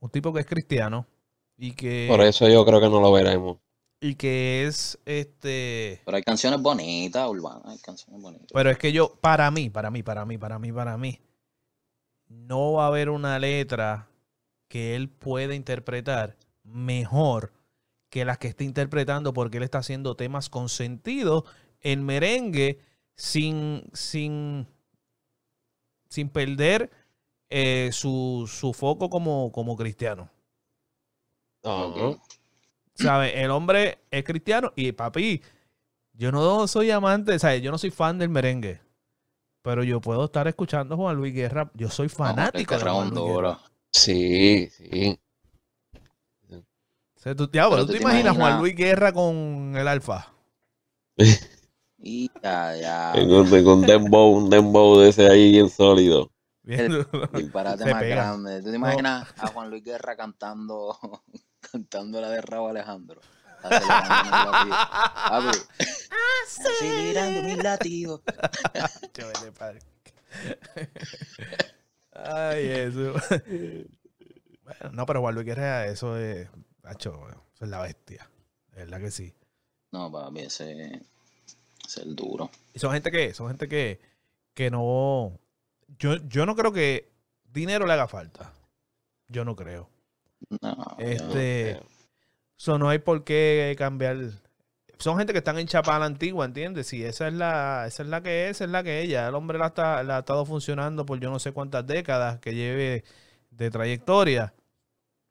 un 0.00 0.10
tipo 0.10 0.32
que 0.32 0.40
es 0.40 0.46
cristiano 0.46 1.06
y 1.56 1.72
que, 1.72 2.06
por 2.08 2.20
eso 2.20 2.48
yo 2.48 2.64
creo 2.64 2.80
que 2.80 2.88
no 2.88 3.00
lo 3.00 3.12
veremos. 3.12 3.58
y 4.00 4.14
que 4.14 4.66
es 4.66 4.98
este. 5.04 6.00
Pero 6.04 6.16
hay 6.16 6.22
canciones 6.22 6.60
bonitas, 6.60 7.28
urbanas, 7.28 7.62
hay 7.66 7.78
canciones 7.78 8.20
bonitas. 8.22 8.48
Pero 8.52 8.70
es 8.70 8.78
que 8.78 8.92
yo, 8.92 9.14
para 9.20 9.50
mí, 9.50 9.70
para 9.70 9.90
mí, 9.90 10.02
para 10.02 10.24
mí, 10.24 10.38
para 10.38 10.58
mí, 10.58 10.72
para 10.72 10.96
mí, 10.98 11.20
no 12.28 12.72
va 12.74 12.84
a 12.84 12.88
haber 12.88 13.10
una 13.10 13.38
letra 13.38 14.08
que 14.68 14.96
él 14.96 15.08
pueda 15.08 15.54
interpretar 15.54 16.36
mejor 16.64 17.52
que 18.12 18.26
las 18.26 18.36
que 18.36 18.48
está 18.48 18.62
interpretando 18.62 19.32
porque 19.32 19.56
él 19.56 19.62
está 19.62 19.78
haciendo 19.78 20.16
temas 20.16 20.50
con 20.50 20.68
sentido 20.68 21.46
en 21.80 22.04
merengue 22.04 22.78
sin, 23.16 23.84
sin, 23.94 24.66
sin 26.10 26.28
perder 26.28 26.90
eh, 27.48 27.88
su, 27.90 28.46
su 28.52 28.74
foco 28.74 29.08
como, 29.08 29.50
como 29.50 29.76
cristiano. 29.76 30.28
Ok. 31.62 32.20
¿Sabes? 32.96 33.32
El 33.34 33.50
hombre 33.50 34.00
es 34.10 34.24
cristiano 34.24 34.74
y 34.76 34.92
papi, 34.92 35.40
yo 36.12 36.30
no 36.30 36.68
soy 36.68 36.90
amante, 36.90 37.38
¿sabes? 37.38 37.62
Yo 37.62 37.70
no 37.70 37.78
soy 37.78 37.90
fan 37.90 38.18
del 38.18 38.28
merengue. 38.28 38.82
Pero 39.62 39.84
yo 39.84 40.02
puedo 40.02 40.26
estar 40.26 40.46
escuchando 40.48 40.96
a 40.96 40.98
Juan 40.98 41.16
Luis 41.16 41.32
Guerra. 41.32 41.70
Yo 41.72 41.88
soy 41.88 42.10
fanático 42.10 42.76
de 42.76 42.82
Juan 42.82 43.08
Luis 43.08 43.24
Guerra. 43.24 43.58
Sí, 43.90 44.68
sí. 44.68 45.18
O 47.22 47.24
sea, 47.24 47.36
tú, 47.36 47.46
diablo, 47.46 47.76
Pero 47.76 47.86
¿tú 47.86 47.86
tú 47.86 47.92
te 47.92 47.98
te 47.98 48.02
imaginas 48.02 48.34
imaginas- 48.34 48.48
Juan 48.50 48.58
Luis 48.60 48.74
Guerra 48.74 49.12
con 49.12 49.76
el 49.76 49.86
Alfa? 49.86 50.32
Y 52.04 52.28
ya, 52.42 52.74
ya. 52.74 53.12
En 53.14 53.30
un 53.30 53.82
dembow, 53.86 54.32
un 54.32 54.50
dembow 54.50 54.98
de 54.98 55.10
ese 55.10 55.28
ahí 55.30 55.52
bien 55.52 55.70
sólido. 55.70 56.32
Viendo- 56.64 57.04
Disparate 57.32 57.84
más 57.84 58.02
pega. 58.02 58.14
grande. 58.16 58.60
¿Tú 58.60 58.70
te 58.70 58.76
imaginas 58.76 59.28
a 59.38 59.46
Juan 59.46 59.70
Luis 59.70 59.84
Guerra 59.84 60.16
cantando, 60.16 60.98
cantando 61.72 62.20
la 62.20 62.28
de 62.30 62.40
Raúl 62.40 62.70
Alejandro? 62.70 63.20
Acelerando 63.62 64.24
mis 64.24 64.32
latidos. 64.32 64.88
Papi, 65.30 65.58
acelerando 66.58 67.42
mis 67.44 67.62
latidos. 67.62 68.20
Chévere, 69.12 69.52
padre. 69.52 69.78
Ay, 72.14 72.66
eso. 72.66 73.14
Bueno, 74.64 74.90
no, 74.92 75.06
pero 75.06 75.20
Juan 75.20 75.34
Luis 75.34 75.46
Guerra, 75.46 75.86
eso 75.86 76.16
es. 76.16 76.48
Macho, 76.82 77.28
eso 77.54 77.64
es 77.64 77.70
la 77.70 77.80
bestia. 77.80 78.28
De 78.72 78.84
verdad 78.84 79.00
que 79.00 79.10
sí. 79.10 79.34
No, 79.92 80.10
papi, 80.10 80.40
ese 80.40 81.02
ese 81.86 82.00
es 82.00 82.06
el 82.06 82.16
duro. 82.16 82.50
Y 82.72 82.78
son 82.78 82.92
gente 82.92 83.10
que, 83.10 83.34
son 83.34 83.48
gente 83.48 83.68
que, 83.68 84.00
que 84.54 84.70
no. 84.70 85.38
Yo, 85.98 86.16
yo 86.28 86.46
no 86.46 86.56
creo 86.56 86.72
que 86.72 87.12
dinero 87.52 87.86
le 87.86 87.92
haga 87.92 88.08
falta. 88.08 88.52
Yo 89.28 89.44
no 89.44 89.56
creo. 89.56 89.88
No, 90.60 90.96
Este. 90.98 91.80
Eso 92.58 92.78
no 92.78 92.88
hay 92.88 92.98
por 93.00 93.24
qué 93.24 93.74
cambiar. 93.76 94.18
Son 94.98 95.18
gente 95.18 95.32
que 95.32 95.40
están 95.40 95.58
en 95.58 95.66
chapa 95.66 95.96
a 95.96 95.98
la 95.98 96.04
antigua, 96.04 96.44
¿entiendes? 96.44 96.86
Si 96.86 97.04
esa 97.04 97.26
es 97.26 97.34
la, 97.34 97.86
esa 97.88 98.04
es 98.04 98.08
la 98.08 98.22
que 98.22 98.44
es, 98.44 98.50
esa 98.52 98.64
es 98.64 98.70
la 98.70 98.84
que 98.84 99.00
ella. 99.00 99.26
El 99.26 99.34
hombre 99.34 99.58
la, 99.58 99.66
está, 99.66 100.02
la 100.04 100.18
ha 100.18 100.20
estado 100.20 100.46
funcionando 100.46 101.04
por 101.04 101.18
yo 101.18 101.28
no 101.28 101.40
sé 101.40 101.50
cuántas 101.50 101.84
décadas 101.86 102.38
que 102.38 102.54
lleve 102.54 103.02
de 103.50 103.70
trayectoria. 103.70 104.54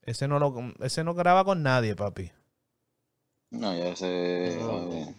Ese 0.03 0.27
no 0.27 0.39
lo, 0.39 0.53
ese 0.79 1.03
no 1.03 1.13
graba 1.13 1.43
con 1.45 1.61
nadie, 1.63 1.95
papi. 1.95 2.31
no, 3.51 3.95
sé. 3.95 4.57
No. 4.59 4.67
papi. 4.89 5.15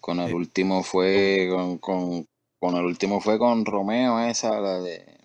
Con 0.00 0.20
el 0.20 0.30
Eh. 0.30 0.34
último 0.34 0.82
fue 0.82 1.48
con, 1.50 1.78
con, 1.78 2.26
con 2.58 2.74
el 2.76 2.84
último 2.84 3.20
fue 3.20 3.38
con 3.38 3.64
Romeo, 3.64 4.18
esa, 4.20 4.58
la 4.60 4.80
de. 4.80 5.20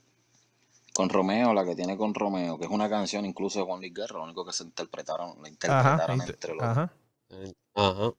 Con 0.94 1.10
Romeo, 1.10 1.54
la 1.54 1.64
que 1.64 1.76
tiene 1.76 1.96
con 1.96 2.14
Romeo, 2.14 2.58
que 2.58 2.66
es 2.66 2.72
una 2.72 2.90
canción 2.90 3.24
incluso 3.26 3.60
de 3.60 3.66
Juan 3.66 3.80
Luis 3.80 3.94
Guerra, 3.94 4.18
lo 4.18 4.24
único 4.24 4.44
que 4.46 4.52
se 4.54 4.64
interpretaron, 4.64 5.30
la 5.42 5.48
Ajá. 5.48 5.50
interpretaron 5.50 6.20
int- 6.20 6.30
entre 6.30 6.54
los 6.56 6.64
Ajá. 6.64 6.94
Ajá. 7.76 8.12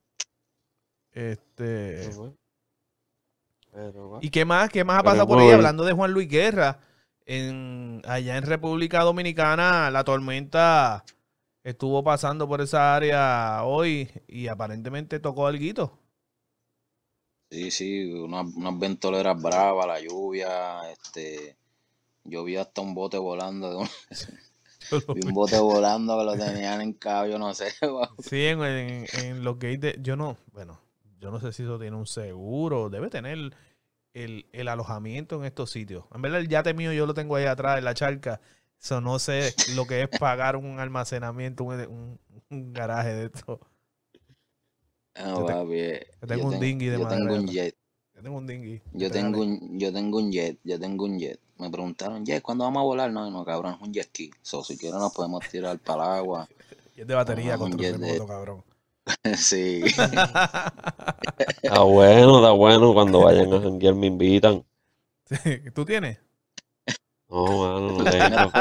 Este. 1.13 2.11
Pero. 3.73 4.19
¿Y 4.23 4.31
qué 4.31 4.45
más? 4.45 4.71
¿Qué 4.71 4.85
más 4.85 5.01
ha 5.01 5.03
pasado 5.03 5.27
por 5.29 5.39
ahí? 5.41 5.51
Hablando 5.51 5.85
de 5.85 5.93
Juan 5.93 6.13
Luis 6.13 6.29
Guerra. 6.29 6.81
En, 7.29 8.01
allá 8.07 8.39
en 8.39 8.45
República 8.45 9.03
Dominicana, 9.03 9.91
la 9.91 10.03
tormenta 10.03 11.05
estuvo 11.63 12.03
pasando 12.03 12.49
por 12.49 12.63
esa 12.63 12.97
área 12.97 13.65
hoy 13.65 14.09
y 14.27 14.49
aparentemente 14.49 15.21
tocó 15.21 15.47
algo. 15.47 15.93
Sí, 17.51 17.71
sí, 17.71 18.13
unas, 18.13 18.47
unas 18.55 18.79
ventoleras 18.79 19.41
bravas, 19.41 19.87
la 19.87 20.01
lluvia, 20.01 20.91
este, 20.91 21.59
yo 22.25 22.45
vi 22.45 22.57
hasta 22.57 22.81
un 22.81 22.95
bote 22.95 23.19
volando, 23.19 23.69
de 23.69 23.77
un, 23.77 23.89
vi 25.15 25.21
un 25.27 25.35
bote 25.35 25.59
volando 25.59 26.19
que 26.19 26.25
lo 26.25 26.33
tenían 26.33 26.81
en 26.81 26.95
cabello, 26.95 27.39
no 27.39 27.53
sé. 27.53 27.75
Sí, 28.21 28.47
en, 28.47 28.63
en, 28.63 29.07
en 29.23 29.45
los 29.45 29.59
gates 29.59 29.81
de. 29.81 29.99
Yo 30.01 30.17
no, 30.17 30.39
bueno, 30.55 30.81
yo 31.21 31.31
no 31.31 31.41
sé 31.41 31.53
si 31.53 31.65
eso 31.65 31.79
tiene 31.79 31.97
un 31.97 32.07
seguro. 32.07 32.89
Debe 32.89 33.11
tener 33.11 33.53
el, 34.15 34.47
el 34.53 34.69
alojamiento 34.69 35.37
en 35.37 35.45
estos 35.45 35.71
sitios. 35.71 36.05
En 36.15 36.23
verdad, 36.23 36.41
el 36.41 36.49
yate 36.49 36.75
mío 36.75 36.93
yo 36.93 37.07
lo 37.07 37.15
tengo 37.15 37.37
ahí 37.37 37.45
atrás 37.47 37.79
en 37.79 37.85
la 37.85 37.95
charca. 37.95 38.41
Eso 38.81 39.01
no 39.01 39.19
sé 39.19 39.55
lo 39.67 39.87
que 39.87 40.03
es 40.03 40.09
pagar 40.09 40.57
un 40.57 40.79
almacenamiento, 40.81 41.65
un, 41.65 41.81
un- 41.81 42.21
un 42.51 42.73
garaje 42.73 43.15
de 43.15 43.25
esto. 43.27 43.61
Ah, 45.15 45.35
Yo 45.37 45.45
te- 45.47 45.53
papi, 45.53 45.75
eh, 45.75 46.07
yo 46.21 46.27
tengo 46.29 46.47
un 46.47 46.61
dinghy 46.61 46.87
de 46.87 46.99
yo 46.99 47.05
madera 47.05 47.21
tengo 47.25 47.35
un 47.35 47.47
jet, 47.49 47.77
Yo 48.15 48.23
tengo 48.23 48.39
un 48.39 48.47
dinghy. 48.47 48.83
yo 48.93 49.11
tengo 49.11 49.41
un, 49.43 49.79
yo 49.79 49.93
tengo 49.93 50.19
un 50.19 50.33
jet, 50.33 50.59
yo 50.65 50.79
tengo 50.79 51.05
un 51.05 51.19
jet. 51.19 51.41
Me 51.59 51.71
preguntaron, 51.71 52.25
jet, 52.25 52.41
¿cuándo 52.43 52.65
vamos 52.65 52.81
a 52.81 52.85
volar? 52.85 53.11
No, 53.13 53.29
no, 53.31 53.45
cabrón, 53.45 53.75
es 53.75 53.81
un 53.87 53.93
jet 53.93 54.07
ski. 54.07 54.31
So, 54.43 54.63
si 54.63 54.77
quieren 54.79 55.01
nos 55.01 55.13
podemos 55.13 55.41
tirar 55.49 55.79
para 55.81 56.05
el 56.05 56.11
agua. 56.21 56.49
Es 56.97 57.07
de 57.07 57.15
batería 57.15 57.57
control 57.59 57.81
jet 57.81 57.97
de- 57.97 58.07
remoto, 58.07 58.27
cabrón. 58.27 58.65
sí. 59.37 59.83
Está 61.63 61.81
bueno, 61.81 62.39
está 62.39 62.51
bueno. 62.53 62.95
Cuando 62.95 63.21
vayan 63.21 63.53
a 63.53 63.61
janguear 63.61 63.95
me 63.95 64.07
invitan. 64.07 64.65
¿Tú 65.75 65.85
tienes? 65.85 66.19
No, 67.29 67.45
mano, 67.45 67.93
no 67.93 68.05
tengo. 68.11 68.53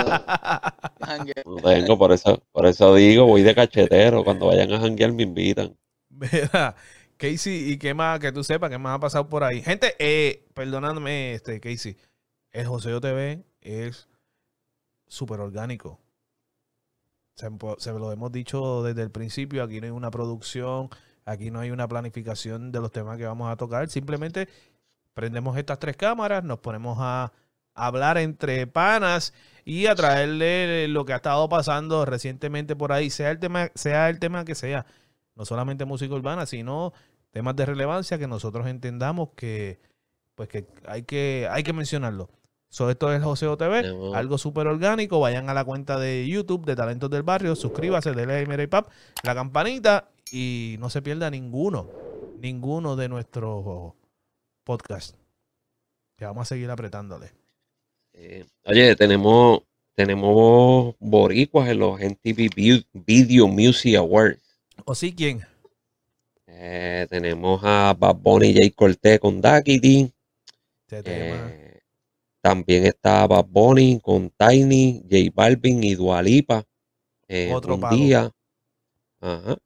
No 1.45 1.55
tengo, 1.61 1.97
por 1.97 2.11
eso, 2.11 2.43
por 2.51 2.65
eso 2.65 2.95
digo, 2.95 3.25
voy 3.25 3.41
de 3.41 3.55
cachetero. 3.55 4.23
Cuando 4.23 4.47
vayan 4.47 4.71
a 4.73 4.79
janguear 4.79 5.13
me 5.13 5.23
invitan. 5.23 5.77
Mira, 6.09 6.75
Casey, 7.17 7.71
¿y 7.71 7.77
qué 7.77 7.93
más? 7.93 8.19
Que 8.19 8.31
tú 8.31 8.43
sepas, 8.43 8.69
¿qué 8.69 8.77
más 8.77 8.97
ha 8.97 8.99
pasado 8.99 9.29
por 9.29 9.43
ahí? 9.43 9.61
Gente, 9.61 9.95
eh, 9.99 10.45
perdóname, 10.53 11.33
este, 11.33 11.59
Casey, 11.59 11.95
el 12.51 12.65
Joseo 12.67 12.99
TV 12.99 13.43
es 13.61 14.07
súper 15.07 15.39
orgánico. 15.39 15.99
Se, 17.37 17.49
se 17.77 17.91
lo 17.91 18.11
hemos 18.11 18.31
dicho 18.31 18.81
desde 18.81 19.03
el 19.03 19.11
principio, 19.11 19.63
aquí 19.63 19.79
no 19.79 19.85
hay 19.85 19.91
una 19.91 20.09
producción, 20.09 20.89
aquí 21.23 21.51
no 21.51 21.59
hay 21.59 21.69
una 21.69 21.87
planificación 21.87 22.71
de 22.71 22.81
los 22.81 22.91
temas 22.91 23.17
que 23.17 23.25
vamos 23.25 23.51
a 23.51 23.55
tocar, 23.57 23.87
simplemente 23.89 24.49
prendemos 25.13 25.55
estas 25.55 25.77
tres 25.77 25.95
cámaras, 25.95 26.43
nos 26.43 26.57
ponemos 26.59 26.97
a 26.99 27.31
hablar 27.75 28.17
entre 28.17 28.65
panas 28.65 29.33
y 29.65 29.85
a 29.85 29.93
traerle 29.93 30.87
lo 30.87 31.05
que 31.05 31.13
ha 31.13 31.17
estado 31.17 31.47
pasando 31.47 32.05
recientemente 32.05 32.75
por 32.75 32.91
ahí, 32.91 33.11
sea 33.11 33.29
el 33.29 33.39
tema, 33.39 33.69
sea 33.75 34.09
el 34.09 34.17
tema 34.17 34.43
que 34.43 34.55
sea 34.55 34.87
no 35.35 35.45
solamente 35.45 35.85
música 35.85 36.15
urbana, 36.15 36.47
sino 36.47 36.91
temas 37.29 37.55
de 37.55 37.67
relevancia 37.67 38.17
que 38.17 38.27
nosotros 38.27 38.65
entendamos 38.65 39.29
que 39.35 39.79
pues 40.33 40.49
que 40.49 40.65
hay 40.87 41.03
que 41.03 41.47
hay 41.51 41.61
que 41.61 41.73
mencionarlo. 41.73 42.29
So, 42.77 42.91
esto 42.91 43.11
es 43.11 43.23
Joseo 43.23 43.57
TV, 43.57 43.81
algo 44.13 44.37
súper 44.37 44.67
orgánico. 44.67 45.19
Vayan 45.19 45.49
a 45.49 45.55
la 45.55 45.65
cuenta 45.65 45.97
de 45.97 46.27
YouTube 46.27 46.63
de 46.63 46.75
Talentos 46.75 47.09
del 47.09 47.23
Barrio, 47.23 47.55
suscríbase, 47.55 48.11
denle 48.11 48.39
a 48.39 48.45
Mira 48.45 48.61
y 48.61 48.67
Pap, 48.67 48.87
la 49.23 49.33
campanita 49.33 50.11
y 50.31 50.75
no 50.77 50.91
se 50.91 51.01
pierda 51.01 51.31
ninguno, 51.31 51.89
ninguno 52.39 52.95
de 52.95 53.09
nuestros 53.09 53.93
podcasts. 54.63 55.17
Que 56.17 56.25
vamos 56.25 56.43
a 56.43 56.45
seguir 56.45 56.69
apretándole. 56.69 57.31
Eh, 58.13 58.45
oye, 58.65 58.95
tenemos, 58.95 59.61
tenemos 59.95 60.93
boricuas 60.99 61.69
en 61.69 61.79
los 61.79 61.99
MTV 61.99 62.49
Vi- 62.55 62.85
Video 62.93 63.47
Music 63.47 63.95
Awards. 63.95 64.39
¿O 64.85 64.93
sí 64.93 65.15
quién? 65.15 65.41
Eh, 66.45 67.07
tenemos 67.09 67.59
a 67.63 67.95
Bad 67.97 68.17
Bunny 68.17 68.49
y 68.49 68.53
Jay 68.53 68.69
Cortez 68.69 69.19
con 69.19 69.41
Daquiti. 69.41 70.13
Este 70.87 71.01
tema. 71.01 71.51
También 72.47 72.85
está 72.85 73.27
Bad 73.27 73.45
Bunny 73.49 73.99
con 74.01 74.29
Tiny, 74.29 75.01
J 75.03 75.31
Balvin 75.35 75.83
y 75.83 75.95
Dualipa. 75.95 76.63
Eh, 77.27 77.51
Otro 77.53 77.75
un 77.75 77.89
día. 77.89 78.31
Ajá. 79.19 79.57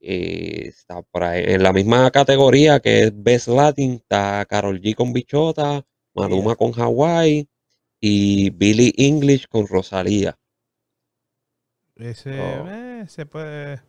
Eh, 0.00 0.62
está 0.68 1.02
por 1.02 1.22
ahí. 1.24 1.44
En 1.46 1.62
la 1.62 1.70
misma 1.74 2.10
categoría 2.10 2.80
que 2.80 3.02
es 3.02 3.12
Best 3.14 3.48
Latin, 3.48 3.92
está 3.96 4.46
Carol 4.46 4.80
G 4.80 4.94
con 4.94 5.12
Bichota, 5.12 5.84
Maluma 6.14 6.52
Yeah. 6.52 6.56
con 6.56 6.72
Hawaii 6.80 7.46
y 8.00 8.48
Billie 8.48 8.94
English 8.96 9.46
con 9.46 9.66
Rosalía. 9.66 10.38
Ese 11.96 12.40
Oh. 12.40 12.66
eh, 12.70 13.04
se 13.06 13.26
puede 13.26 13.82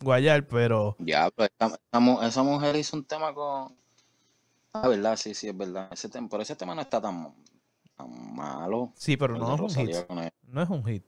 guayar, 0.00 0.46
pero 0.46 0.96
esa, 1.04 1.30
esa 1.66 1.98
mu- 2.00 2.22
esa 2.22 2.42
mujer 2.44 2.76
hizo 2.76 2.96
un 2.96 3.04
tema 3.04 3.34
con. 3.34 3.76
Ah, 4.72 4.86
verdad, 4.86 5.16
sí, 5.16 5.34
sí, 5.34 5.48
es 5.48 5.56
verdad. 5.56 5.88
Ese 5.90 6.08
tema, 6.08 6.28
pero 6.30 6.44
ese 6.44 6.54
tema 6.54 6.76
no 6.76 6.82
está 6.82 7.00
tan, 7.00 7.34
tan 7.98 8.34
malo. 8.34 8.92
sí, 8.96 9.16
pero 9.16 9.36
no 9.36 9.54
es 9.54 9.60
un 9.60 9.86
hit. 9.86 9.96
No 10.44 10.62
es 10.62 10.70
un 10.70 10.84
hit. 10.86 11.04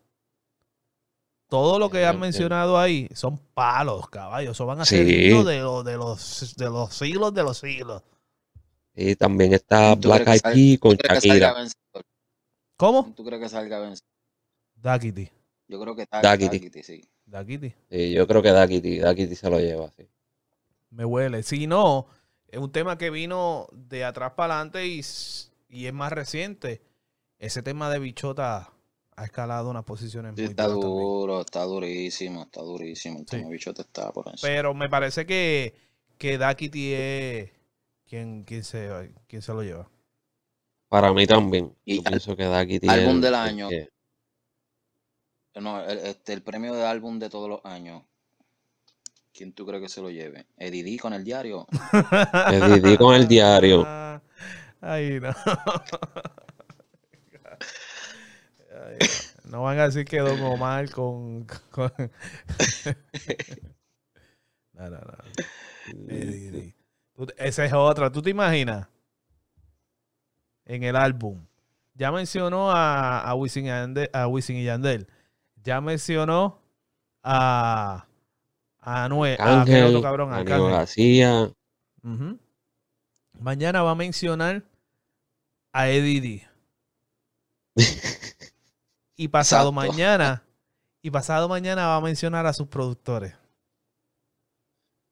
Todo 1.49 1.79
lo 1.81 1.91
que 1.91 2.05
han 2.07 2.21
mencionado 2.21 2.79
ahí 2.79 3.09
son 3.13 3.37
palos, 3.55 4.09
caballos. 4.09 4.53
Eso 4.57 4.67
van 4.67 4.81
a 4.81 4.85
Sí. 4.85 4.97
ser 4.97 5.07
de, 5.07 5.61
los 5.61 5.85
de, 5.85 5.97
los, 5.97 6.55
de 6.57 6.65
los 6.67 6.95
siglos 6.95 7.35
de 7.35 7.43
los 7.43 7.59
siglos. 7.59 8.03
Y 8.95 9.17
también 9.17 9.53
está 9.55 9.97
¿Tú 9.97 10.09
Black 10.09 10.29
Eyed 10.29 10.41
Peas 10.43 10.79
con 10.79 10.97
¿Tú 10.97 10.99
crees 10.99 11.21
que 11.23 11.29
salga 11.29 11.47
Shakira. 11.47 11.55
vencedor? 11.55 12.05
¿Cómo? 12.77 13.13
¿Tú 13.17 13.25
crees 13.25 13.43
que 13.43 13.49
salga 13.49 13.79
vencedor? 13.81 14.09
Daquiti. 14.77 15.29
Yo 15.69 15.81
creo 15.81 15.97
que. 15.97 16.07
Daquiti, 16.11 16.83
sí. 16.83 17.05
Daquiti. 17.27 17.75
Sí, 17.91 18.13
yo 18.13 18.27
creo 18.27 18.43
que 18.43 18.51
Daquiti, 18.53 18.99
Daquiti 18.99 19.35
se 19.37 19.51
lo 19.51 19.59
lleva, 19.59 19.91
sí. 19.97 20.09
Me 20.91 21.05
huele. 21.05 21.43
Si 21.43 21.67
no, 21.67 22.07
es 22.49 22.59
un 22.59 22.71
tema 22.73 22.97
que 22.99 23.11
vino 23.11 23.67
de 23.73 24.05
atrás 24.05 24.33
para 24.37 24.55
adelante 24.55 24.87
y, 24.87 25.03
y 25.71 25.87
es 25.87 25.93
más 25.95 26.13
reciente. 26.13 26.83
Ese 27.39 27.63
tema 27.63 27.89
de 27.91 27.99
bichota 27.99 28.73
ha 29.17 29.25
escalado 29.25 29.71
unas 29.71 29.85
posiciones 29.85 30.35
Sí, 30.37 30.43
muy 30.43 30.51
está 30.51 30.65
también. 30.67 30.81
duro, 30.89 31.41
está 31.41 31.63
durísimo, 31.65 32.43
está 32.43 32.61
durísimo. 32.63 33.21
El 33.21 33.25
Sí. 33.27 33.37
tema 33.37 33.49
bichote 33.51 33.83
está 33.83 34.13
por 34.13 34.29
encima. 34.29 34.49
Pero 34.49 34.75
me 34.75 34.89
parece 34.89 35.25
que, 35.27 35.75
que 36.19 36.37
Daquiti 36.39 36.93
es 36.93 37.51
quien, 38.07 38.45
quien, 38.45 38.65
se, 38.65 39.15
quien 39.27 39.41
se 39.43 39.53
lo 39.53 39.63
lleva. 39.63 39.89
Para 40.89 41.13
mí 41.13 41.27
también. 41.27 41.75
Y 41.85 41.97
Yo 41.97 42.03
al- 42.05 42.13
pienso 42.13 42.37
que 42.37 42.45
Daquiti 42.45 42.89
álbum 42.89 43.17
es 43.17 43.21
del 43.23 43.29
el 43.29 43.35
año. 43.35 43.69
que- 43.69 43.89
No, 45.61 45.83
el, 45.85 45.99
este, 45.99 46.33
el 46.33 46.43
premio 46.43 46.75
de 46.75 46.85
álbum 46.87 47.19
de 47.19 47.29
todos 47.31 47.49
los 47.49 47.65
años. 47.65 48.03
¿Quién 49.33 49.53
tú 49.53 49.65
crees 49.67 49.83
que 49.83 49.89
se 49.89 50.01
lo 50.03 50.11
lleve? 50.11 50.47
¿Eddie 50.57 50.83
D 50.83 50.99
con 50.99 51.13
el 51.13 51.25
diario? 51.25 51.67
Eddie 52.53 52.81
D 52.81 52.99
con 52.99 53.15
el 53.15 53.27
diario. 53.29 53.87
Ay, 54.81 55.21
no. 55.21 55.29
Ay, 58.73 58.99
no. 59.01 59.51
No 59.51 59.63
van 59.63 59.79
a 59.81 59.85
decir 59.87 60.05
que 60.05 60.19
Don 60.21 60.41
Omar 60.43 60.91
con. 60.91 61.45
con- 61.71 61.93
no, 64.75 64.91
no, 64.91 64.99
no. 64.99 65.15
Tú 67.17 67.27
te- 67.27 67.49
Esa 67.49 67.65
es 67.65 67.73
otra. 67.73 68.11
¿Tú 68.13 68.23
te 68.23 68.31
imaginas? 68.31 68.87
En 70.67 70.85
el 70.85 70.95
álbum. 70.95 71.45
Ya 71.95 72.13
mencionó 72.13 72.71
a, 72.71 73.21
a, 73.21 73.35
Wisin 73.35 73.65
y 73.65 73.69
Yandel, 73.69 74.09
a 74.13 74.27
Wisin 74.29 74.57
y 74.57 74.65
Yandel. 74.65 75.09
Ya 75.65 75.81
mencionó 75.81 76.63
a. 77.23 78.07
A 78.79 79.05
Anuel. 79.05 79.37
A 79.41 79.63
otro 79.89 80.01
cabrón. 80.01 80.31
García. 80.71 81.51
Mañana 83.39 83.83
va 83.83 83.91
a 83.91 83.95
mencionar 83.97 84.63
a 85.73 85.89
Eddie 85.89 86.21
D. 86.21 86.49
Y 89.17 89.29
pasado 89.29 89.69
Exacto. 89.69 89.93
mañana, 89.93 90.43
y 91.03 91.11
pasado 91.11 91.47
mañana 91.49 91.87
va 91.89 91.97
a 91.97 92.01
mencionar 92.01 92.47
a 92.47 92.55
sus 92.55 92.69
productores. 92.69 93.35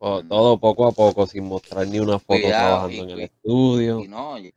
O- 0.00 0.22
Todo 0.22 0.58
poco 0.58 0.86
a 0.86 0.92
poco, 0.92 1.26
sin 1.26 1.44
mostrar 1.44 1.86
ni 1.86 1.98
una 2.00 2.18
foto 2.18 2.40
Cuidado, 2.42 2.88
trabajando 2.88 2.94
y 2.96 3.00
en 3.00 3.10
el 3.10 3.20
estudio. 3.20 4.00
Y 4.00 4.08
no, 4.08 4.38
y 4.38 4.54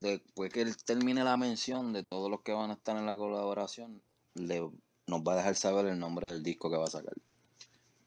después 0.00 0.52
que 0.52 0.62
él 0.62 0.76
termine 0.84 1.24
la 1.24 1.36
mención 1.36 1.92
de 1.92 2.04
todos 2.04 2.30
los 2.30 2.42
que 2.42 2.52
van 2.52 2.70
a 2.70 2.74
estar 2.74 2.96
en 2.96 3.06
la 3.06 3.16
colaboración, 3.16 4.02
le, 4.34 4.60
nos 5.06 5.20
va 5.22 5.32
a 5.32 5.36
dejar 5.36 5.56
saber 5.56 5.86
el 5.86 5.98
nombre 5.98 6.24
del 6.28 6.42
disco 6.42 6.70
que 6.70 6.76
va 6.76 6.84
a 6.84 6.90
sacar. 6.90 7.14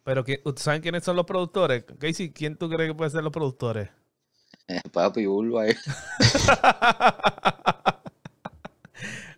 Pero 0.03 0.23
que, 0.23 0.41
¿saben 0.55 0.81
quiénes 0.81 1.03
son 1.03 1.15
los 1.15 1.25
productores? 1.25 1.83
Casey, 1.99 2.31
¿quién 2.31 2.55
tú 2.57 2.69
crees 2.69 2.89
que 2.91 2.95
puede 2.95 3.11
ser 3.11 3.23
los 3.23 3.33
productores? 3.33 3.89
Papi, 4.91 5.25
Urba, 5.27 5.67
eh. 5.67 5.77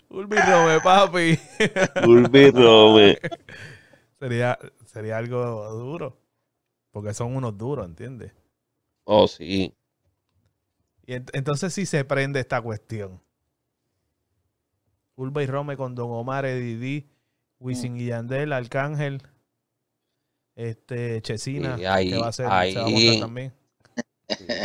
Ulvi 0.09 0.37
Rome, 0.37 0.79
papi. 0.81 1.39
Ulvi 2.07 2.51
Rome. 2.51 3.17
sería, 4.19 4.57
sería 4.85 5.17
algo 5.17 5.69
duro. 5.73 6.17
Porque 6.91 7.13
son 7.13 7.35
unos 7.35 7.55
duros, 7.57 7.85
¿entiendes? 7.85 8.31
Oh, 9.03 9.27
sí. 9.27 9.73
Y 11.05 11.13
ent- 11.13 11.29
entonces 11.33 11.73
sí 11.73 11.85
se 11.85 12.03
prende 12.05 12.39
esta 12.39 12.59
cuestión. 12.61 13.21
Ulva 15.15 15.43
y 15.43 15.47
Rome 15.47 15.77
con 15.77 15.93
Don 15.93 16.09
Omar, 16.11 16.45
Eddie 16.45 16.77
D, 16.77 17.05
Wisin 17.59 17.99
y 17.99 18.07
Yandel, 18.07 18.53
Arcángel, 18.53 19.21
este, 20.55 21.21
Chesina, 21.21 21.75
Y 21.79 21.85
ahí- 21.85 22.09
que 22.09 22.17
va 22.17 22.29
a 22.29 22.31
ser, 22.31 22.45
se 22.45 22.79
va 22.79 22.85
a 22.85 22.89
montar 22.89 23.19
también. 23.19 23.53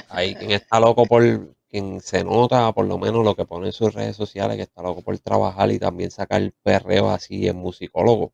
Hay 0.09 0.35
quien 0.35 0.50
está 0.53 0.79
loco 0.81 1.05
por, 1.07 1.22
quien 1.68 2.00
se 2.00 2.22
nota, 2.22 2.72
por 2.72 2.87
lo 2.87 2.98
menos 2.98 3.24
lo 3.24 3.35
que 3.35 3.44
pone 3.44 3.66
en 3.66 3.72
sus 3.72 3.92
redes 3.94 4.16
sociales, 4.16 4.57
que 4.57 4.62
está 4.62 4.83
loco 4.83 5.03
por 5.03 5.18
trabajar 5.18 5.70
y 5.72 5.79
también 5.79 6.11
sacar 6.11 6.53
perreo 6.62 7.11
así 7.11 7.48
en 7.48 7.57
musicólogo. 7.57 8.33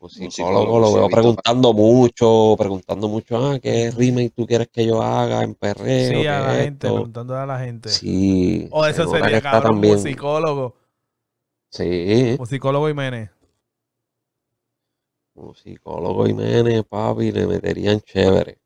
Musicólogo 0.00 0.26
Musicólogo, 0.66 0.80
lo 0.80 0.92
veo 0.94 1.08
preguntando 1.08 1.72
mucho, 1.72 2.56
preguntando 2.58 3.06
mucho, 3.08 3.36
ah, 3.36 3.60
¿qué 3.60 3.90
remake 3.92 4.32
tú 4.34 4.46
quieres 4.46 4.68
que 4.68 4.84
yo 4.84 5.00
haga 5.00 5.44
en 5.44 5.54
perreo? 5.54 6.08
Sí, 6.08 6.22
¿Qué 6.22 6.28
a 6.28 6.40
la 6.40 6.58
es 6.58 6.64
gente, 6.64 6.86
esto? 6.88 6.94
preguntando 6.96 7.36
a 7.36 7.46
la 7.46 7.58
gente. 7.60 7.88
Sí, 7.88 8.66
O 8.72 8.84
eso 8.84 9.06
sería 9.08 9.40
cabrón, 9.40 9.74
también- 9.74 9.94
musicólogo. 9.94 10.74
Sí, 11.70 12.34
Musicólogo 12.38 12.88
Jiménez. 12.88 13.30
Musicólogo 15.34 16.26
Jiménez, 16.26 16.84
papi, 16.84 17.32
le 17.32 17.46
meterían 17.46 18.00
chévere. 18.00 18.58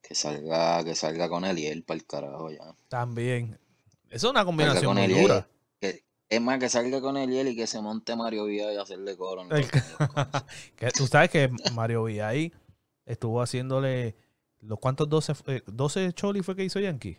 Que 0.00 0.14
salga, 0.14 0.84
que 0.84 0.94
salga 0.94 1.28
con 1.28 1.44
él 1.44 1.82
para 1.84 1.96
el 1.98 2.06
carajo 2.06 2.50
ya. 2.50 2.74
También. 2.88 3.58
Eso 4.10 4.26
es 4.28 4.30
una 4.30 4.44
combinación 4.44 4.94
con 4.94 4.96
muy 4.96 5.20
dura. 5.20 5.48
Que, 5.80 6.04
es 6.28 6.40
más, 6.40 6.58
que 6.58 6.68
salga 6.68 7.00
con 7.00 7.16
él 7.16 7.48
y 7.48 7.56
que 7.56 7.66
se 7.66 7.80
monte 7.80 8.14
Mario 8.16 8.44
Villa 8.44 8.72
y 8.72 8.76
hacerle 8.76 9.16
coro. 9.16 9.42
en 9.42 9.52
El 9.52 9.60
los- 9.62 9.70
ca- 10.14 10.46
que 10.76 10.90
tú 10.90 11.06
sabes 11.06 11.30
que 11.30 11.50
Mario 11.72 12.04
Villay 12.04 12.52
estuvo 13.06 13.40
haciéndole 13.40 14.14
los 14.60 14.78
cuantos 14.78 15.08
12, 15.08 15.32
eh, 15.46 15.62
12 15.66 16.12
choli 16.12 16.42
fue 16.42 16.54
que 16.56 16.64
hizo 16.64 16.78
Yankee. 16.78 17.18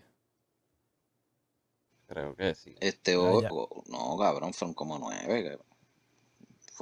Creo 2.08 2.36
que 2.36 2.54
sí. 2.56 2.76
Este, 2.80 3.16
Ah, 3.16 3.20
o- 3.20 3.42
ya. 3.42 3.50
o- 3.52 3.84
no, 3.88 4.18
cabrón, 4.18 4.54
fueron 4.54 4.74
como 4.74 5.00
nueve. 5.00 5.44
cabrón. 5.44 5.68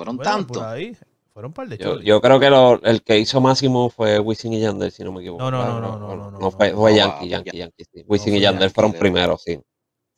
Fueron 0.02 0.18
Bueno, 0.18 0.32
tantos. 0.32 0.64
ahí 0.64 0.98
fueron 1.34 1.50
un 1.50 1.54
par 1.54 1.68
de 1.70 1.78
Yo, 1.78 1.92
cholis. 1.94 2.06
yo 2.06 2.20
creo 2.22 2.40
que 2.40 2.50
lo- 2.50 2.82
el 2.84 3.04
que 3.04 3.20
hizo 3.20 3.40
máximo 3.40 3.90
fue 3.90 4.20
Wisin 4.20 4.54
y 4.54 4.60
Yandel, 4.60 4.92
si 4.92 5.04
no 5.04 5.12
me 5.12 5.20
equivoco. 5.22 5.44
No, 5.44 5.52
no, 5.52 5.80
no, 5.80 5.80
no, 5.80 5.98
no, 6.00 6.32
no, 6.32 6.40
No 6.40 6.52
fue, 6.52 6.72
no. 6.72 6.78
fue 6.78 6.92
No, 6.92 6.98
Yankee, 6.98 7.26
va, 7.26 7.38
Yankee, 7.38 7.52
ya- 7.52 7.60
Yankee, 7.66 7.84
sí. 7.94 8.04
Wisin 8.08 8.36
y 8.36 8.40
Yandel 8.40 8.62
Yankee, 8.62 8.74
fueron 8.74 8.94
primeros, 8.94 9.42
sí. 9.44 9.60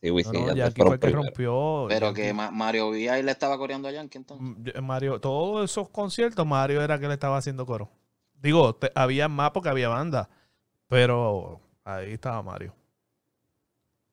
Sí, 0.02 0.08
No, 0.10 0.15
Wisin 0.15 0.36
y 0.36 0.46
Yandel 0.48 0.72
fueron 0.74 1.00
primeros. 1.00 1.26
rompió. 1.26 1.86
Pero 1.89 2.08
Yankee- 2.08 2.22
que 2.22 2.34
Ma- 2.34 2.52
Mario 2.52 2.91
Villa 2.91 3.22
le 3.22 3.32
estaba 3.32 3.58
coreando 3.58 3.88
a 3.88 3.91
Yankee 3.91 4.17
entonces. 4.17 4.46
Mm, 4.48 4.63
yo- 4.63 4.82
Mario, 4.82 5.19
todos 5.19 5.69
esos 5.69 5.89
conciertos, 5.89 6.46
Mario 6.48 6.82
era 6.82 6.98
que 7.00 7.08
le 7.08 7.13
estaba 7.13 7.38
haciendo 7.38 7.65
coro. 7.65 7.89
Digo, 8.41 8.76
te- 8.76 8.91
había 8.96 9.28
más 9.28 9.52
porque 9.52 9.69
había 9.69 9.89
banda, 9.89 10.30
pero 10.88 11.60
ahí 11.84 12.13
estaba 12.13 12.41
Mario. 12.41 12.74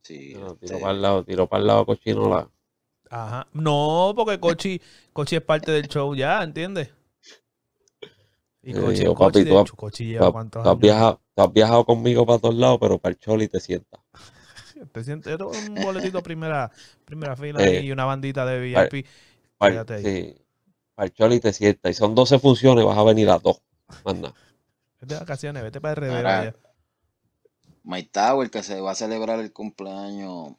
Sí. 0.02 0.34
No, 0.38 0.52
este, 0.52 0.66
tiró 0.66 0.80
para 0.80 0.92
el 0.92 1.02
lado, 1.02 1.24
tiró 1.24 1.46
para 1.46 1.60
el 1.60 1.66
lado 1.66 1.86
cochinola. 1.86 2.48
Ajá. 3.10 3.46
No, 3.52 4.12
porque 4.16 4.38
Cochi, 4.40 4.80
Cochi 5.12 5.36
es 5.36 5.42
parte 5.42 5.70
del 5.72 5.88
show 5.88 6.14
ya, 6.14 6.42
¿entiendes? 6.42 6.90
Y 8.62 8.72
Cochi, 8.74 9.10
Cochi, 9.12 9.16
papi, 9.18 9.44
de 9.44 9.50
tú 9.50 9.58
has- 9.58 9.68
hecho, 9.68 9.76
Cochi 9.76 10.06
Tú 10.16 10.24
lleva 10.24 10.24
has, 10.24 10.32
cuántos 10.32 10.62
tú 10.62 10.68
has 10.70 10.78
años. 10.78 10.80
viajado, 10.80 11.20
tú 11.34 11.42
has 11.42 11.52
viajado 11.52 11.84
conmigo 11.84 12.24
para 12.26 12.38
todos 12.38 12.54
lados, 12.54 12.78
pero 12.80 12.98
para 12.98 13.12
el 13.12 13.18
choli 13.18 13.48
te 13.48 13.60
sientas. 13.60 14.00
Te 14.92 15.04
sientes 15.04 15.32
esto 15.32 15.50
es 15.52 15.56
un 15.58 15.80
boletito 15.80 16.22
primera, 16.22 16.70
primera 17.04 17.36
fila 17.36 17.66
Eh, 17.66 17.70
y 17.70 17.90
una 17.92 18.04
bandita 18.04 18.46
de 18.46 18.60
VIP. 18.60 19.06
Para, 19.58 19.72
Quédate 19.72 19.94
ahí. 19.94 20.04
sí, 20.04 20.36
para 20.94 21.06
el 21.06 21.12
choli 21.14 21.40
te 21.40 21.52
sientas. 21.52 21.90
Y 21.92 21.94
son 21.94 22.14
12 22.14 22.38
funciones, 22.38 22.84
vas 22.84 22.98
a 22.98 23.04
venir 23.04 23.30
a 23.30 23.38
dos. 23.38 23.62
Más 24.04 24.16
nada. 24.16 24.34
Vete 25.00 25.14
de 25.14 25.20
vacaciones, 25.20 25.62
vete 25.62 25.80
para 25.80 26.06
el 26.06 26.40
ya. 26.40 26.54
Mike 27.84 28.10
Tower, 28.12 28.50
que 28.50 28.62
se 28.62 28.80
va 28.80 28.92
a 28.92 28.94
celebrar 28.94 29.38
el 29.40 29.52
cumpleaños, 29.52 30.54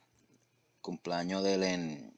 cumpleaños 0.80 1.42
de 1.44 1.54
él 1.54 1.62
en, 1.64 2.14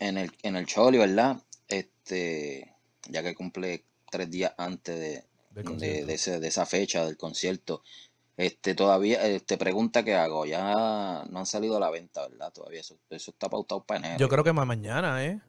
en 0.00 0.18
el, 0.18 0.32
en 0.42 0.56
el 0.56 0.66
Choli, 0.66 0.98
¿verdad? 0.98 1.40
Este, 1.68 2.74
ya 3.08 3.22
que 3.22 3.34
cumple 3.36 3.84
tres 4.10 4.28
días 4.30 4.52
antes 4.58 4.98
de, 4.98 5.24
de, 6.04 6.12
ese- 6.14 6.40
de 6.40 6.48
esa 6.48 6.66
fecha 6.66 7.04
del 7.06 7.16
concierto. 7.16 7.82
Este, 8.36 8.74
todavía, 8.74 9.22
este, 9.26 9.58
pregunta 9.58 10.02
que 10.02 10.14
hago, 10.14 10.46
ya 10.46 11.24
no 11.30 11.38
han 11.40 11.46
salido 11.46 11.76
a 11.76 11.80
la 11.80 11.90
venta, 11.90 12.26
¿verdad? 12.26 12.52
Todavía 12.52 12.80
eso, 12.80 12.98
eso 13.10 13.30
está 13.30 13.48
pautado 13.48 13.84
para 13.84 14.00
enero. 14.00 14.18
Yo 14.18 14.28
creo 14.28 14.42
que 14.42 14.52
más 14.52 14.66
mañana, 14.66 15.24
¿eh? 15.24 15.40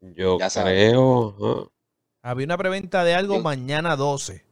Yo 0.00 0.38
Ya 0.38 0.48
sabes. 0.50 0.72
creo. 0.90 1.36
ajá. 1.62 1.70
Había 2.22 2.46
una 2.46 2.56
preventa 2.58 3.04
de 3.04 3.14
algo 3.14 3.36
Yo- 3.36 3.42
mañana 3.42 3.94
12. 3.96 4.42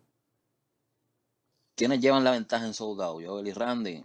¿Quiénes 1.74 2.00
llevan 2.00 2.24
la 2.24 2.32
ventaja 2.32 2.66
en 2.66 2.74
sold 2.74 3.00
out? 3.00 3.24
Joel 3.24 3.46
y 3.48 3.52
Randy. 3.52 4.04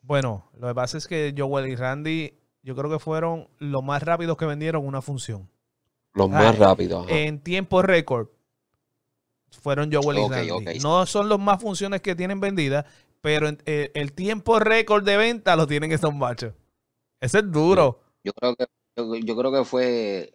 Bueno, 0.00 0.50
lo 0.56 0.68
que 0.68 0.74
pasa 0.74 0.96
es 0.98 1.06
que 1.06 1.34
Joel 1.36 1.68
y 1.68 1.74
Randy, 1.76 2.32
yo 2.68 2.76
creo 2.76 2.90
que 2.90 2.98
fueron 2.98 3.48
los 3.58 3.82
más 3.82 4.02
rápidos 4.02 4.36
que 4.36 4.44
vendieron 4.44 4.86
una 4.86 5.00
función. 5.00 5.48
Los 6.12 6.26
Ah, 6.26 6.34
más 6.34 6.58
rápidos. 6.58 7.06
ajá. 7.06 7.16
En 7.16 7.40
tiempo 7.40 7.80
récord 7.80 8.28
fueron 9.62 9.90
Joel 9.90 10.18
y 10.18 10.20
Ok, 10.20 10.30
Randy. 10.32 10.50
ok. 10.50 10.82
No 10.82 11.06
son 11.06 11.30
los 11.30 11.38
más 11.40 11.62
funciones 11.62 12.02
que 12.02 12.14
tienen 12.14 12.40
vendidas, 12.40 12.84
pero 13.22 13.48
en- 13.48 13.62
eh, 13.64 13.90
el 13.94 14.12
tiempo 14.12 14.58
récord 14.58 15.02
de 15.02 15.16
venta 15.16 15.56
lo 15.56 15.66
tienen 15.66 15.92
estos 15.92 16.14
machos. 16.14 16.52
Ese 17.20 17.38
es 17.38 17.50
duro. 17.50 18.00
Yo 18.22 18.32
creo 18.34 18.54
que, 18.54 18.66
yo, 18.96 19.14
yo 19.16 19.34
creo 19.36 19.50
que 19.50 19.64
fue 19.64 20.34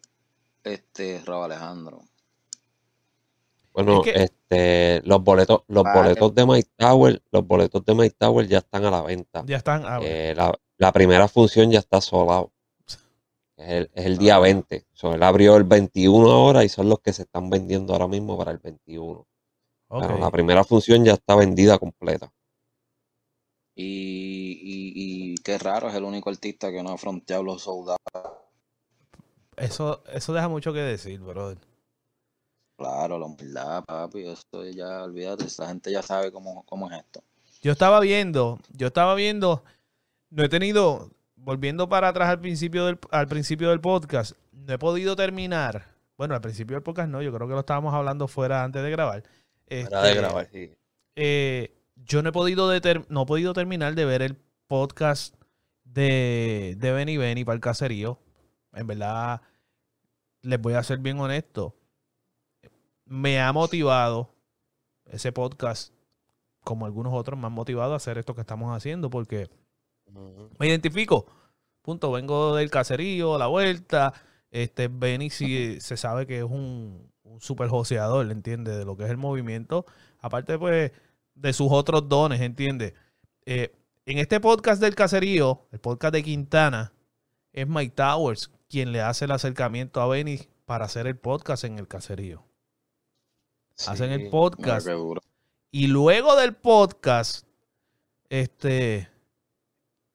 este 0.63 1.21
Rob 1.25 1.43
Alejandro. 1.43 1.99
Bueno, 3.73 4.01
es 4.03 4.11
que- 4.11 4.23
este, 4.23 5.07
los 5.07 5.23
boletos, 5.23 5.61
los 5.67 5.83
Vale. 5.83 5.99
boletos 6.01 6.33
de 6.35 6.45
Mike 6.47 6.69
Tower, 6.77 7.21
los 7.31 7.45
boletos 7.45 7.85
de 7.85 7.93
Mike 7.95 8.15
Tower 8.17 8.47
ya 8.47 8.57
están 8.59 8.85
a 8.85 8.91
la 8.91 9.01
venta. 9.03 9.43
Ya 9.45 9.57
están. 9.57 9.83
ah. 9.85 9.99
Eh, 10.01 10.33
la, 10.35 10.51
la 10.83 10.91
primera 10.91 11.29
función 11.29 11.71
ya 11.71 11.79
está 11.79 12.01
sola. 12.01 12.45
Es 13.55 13.69
el, 13.69 13.91
es 13.93 14.05
el 14.05 14.17
día 14.17 14.37
20. 14.37 14.85
So, 14.91 15.13
él 15.13 15.23
abrió 15.23 15.55
el 15.55 15.63
21 15.63 16.29
ahora 16.29 16.65
y 16.65 16.69
son 16.69 16.89
los 16.89 16.99
que 16.99 17.13
se 17.13 17.21
están 17.21 17.49
vendiendo 17.49 17.93
ahora 17.93 18.07
mismo 18.07 18.37
para 18.37 18.51
el 18.51 18.57
21. 18.57 19.25
Ok. 19.87 20.01
Pero 20.01 20.17
la 20.17 20.29
primera 20.29 20.65
función 20.65 21.05
ya 21.05 21.13
está 21.13 21.35
vendida 21.35 21.79
completa. 21.79 22.33
Y, 23.75 24.59
y, 24.61 25.31
y 25.31 25.35
qué 25.35 25.57
raro, 25.57 25.87
es 25.87 25.95
el 25.95 26.03
único 26.03 26.29
artista 26.29 26.69
que 26.69 26.83
no 26.83 26.91
ha 26.91 26.97
fronteado 26.97 27.43
los 27.43 27.61
soldados. 27.61 27.97
Eso, 29.55 30.03
eso 30.11 30.33
deja 30.33 30.49
mucho 30.49 30.73
que 30.73 30.79
decir, 30.79 31.19
brother. 31.21 31.57
Claro, 32.75 33.17
la 33.17 33.25
humildad, 33.25 33.85
papi, 33.85 34.27
esto 34.27 34.65
ya, 34.65 35.03
olvídate, 35.03 35.45
esa 35.45 35.67
gente 35.67 35.91
ya 35.91 36.01
sabe 36.01 36.31
cómo, 36.31 36.63
cómo 36.65 36.91
es 36.91 36.97
esto. 36.97 37.23
Yo 37.61 37.71
estaba 37.71 38.01
viendo, 38.01 38.59
yo 38.73 38.87
estaba 38.87 39.15
viendo, 39.15 39.63
no 40.35 40.43
he 40.43 40.49
tenido, 40.49 41.11
volviendo 41.35 41.87
para 41.87 42.07
atrás 42.09 42.29
al 42.29 42.39
principio 42.39 42.85
del, 42.85 42.99
al 43.11 43.27
principio 43.27 43.69
del 43.69 43.79
podcast, 43.81 44.33
no 44.51 44.73
he 44.73 44.77
podido 44.79 45.15
terminar. 45.15 45.85
Bueno, 46.17 46.35
al 46.35 46.41
principio 46.41 46.75
del 46.75 46.83
podcast 46.83 47.09
no, 47.09 47.21
yo 47.21 47.33
creo 47.33 47.47
que 47.47 47.53
lo 47.53 47.59
estábamos 47.59 47.93
hablando 47.93 48.27
fuera 48.27 48.63
antes 48.63 48.81
de 48.83 48.89
grabar. 48.91 49.23
Fuera 49.67 50.01
de 50.01 50.09
Este, 50.09 50.15
grabar, 50.21 50.47
sí. 50.51 50.71
eh, 51.15 51.75
yo 51.95 52.21
no 52.23 52.29
he 52.29 52.31
podido 52.31 52.71
deter- 52.73 53.05
no 53.09 53.23
he 53.23 53.25
podido 53.25 53.53
terminar 53.53 53.95
de 53.95 54.05
ver 54.05 54.21
el 54.21 54.35
podcast 54.67 55.35
de, 55.83 56.75
de 56.77 56.91
Benny 56.91 57.17
Benny 57.17 57.43
para 57.45 57.55
el 57.55 57.61
caserío. 57.61 58.19
En 58.73 58.87
verdad, 58.87 59.41
les 60.41 60.59
voy 60.59 60.73
a 60.73 60.83
ser 60.83 60.97
bien 60.99 61.19
honesto. 61.19 61.75
Me 63.05 63.39
ha 63.41 63.51
motivado 63.53 64.33
ese 65.05 65.31
podcast, 65.31 65.93
como 66.63 66.85
algunos 66.85 67.13
otros, 67.13 67.37
me 67.39 67.47
han 67.47 67.53
motivado 67.53 67.93
a 67.93 67.97
hacer 67.97 68.17
esto 68.17 68.33
que 68.35 68.41
estamos 68.41 68.75
haciendo, 68.75 69.09
porque. 69.09 69.49
Me 70.59 70.67
identifico. 70.67 71.25
Punto, 71.81 72.11
vengo 72.11 72.55
del 72.55 72.69
caserío, 72.69 73.37
la 73.37 73.47
vuelta. 73.47 74.13
Este 74.51 74.87
Benny 74.87 75.29
sí 75.29 75.79
se 75.81 75.97
sabe 75.97 76.27
que 76.27 76.37
es 76.39 76.43
un, 76.43 77.11
un 77.23 77.41
super 77.41 77.67
joseador, 77.67 78.29
¿entiendes? 78.31 78.77
De 78.77 78.85
lo 78.85 78.95
que 78.95 79.03
es 79.03 79.09
el 79.09 79.17
movimiento. 79.17 79.85
Aparte, 80.19 80.57
pues, 80.57 80.91
de 81.35 81.53
sus 81.53 81.67
otros 81.71 82.07
dones, 82.07 82.41
¿entiendes? 82.41 82.93
Eh, 83.45 83.73
en 84.05 84.17
este 84.17 84.39
podcast 84.39 84.81
del 84.81 84.95
caserío, 84.95 85.67
el 85.71 85.79
podcast 85.79 86.13
de 86.13 86.23
Quintana, 86.23 86.93
es 87.51 87.67
Mike 87.67 87.93
Towers 87.95 88.51
quien 88.69 88.91
le 88.91 89.01
hace 89.01 89.25
el 89.25 89.31
acercamiento 89.31 90.01
a 90.01 90.07
Benny 90.07 90.39
para 90.65 90.85
hacer 90.85 91.05
el 91.05 91.15
podcast 91.15 91.63
en 91.63 91.77
el 91.77 91.87
caserío. 91.87 92.43
Hacen 93.87 94.11
el 94.11 94.29
podcast. 94.29 94.87
Y 95.69 95.87
luego 95.87 96.35
del 96.35 96.55
podcast, 96.55 97.45
este, 98.29 99.09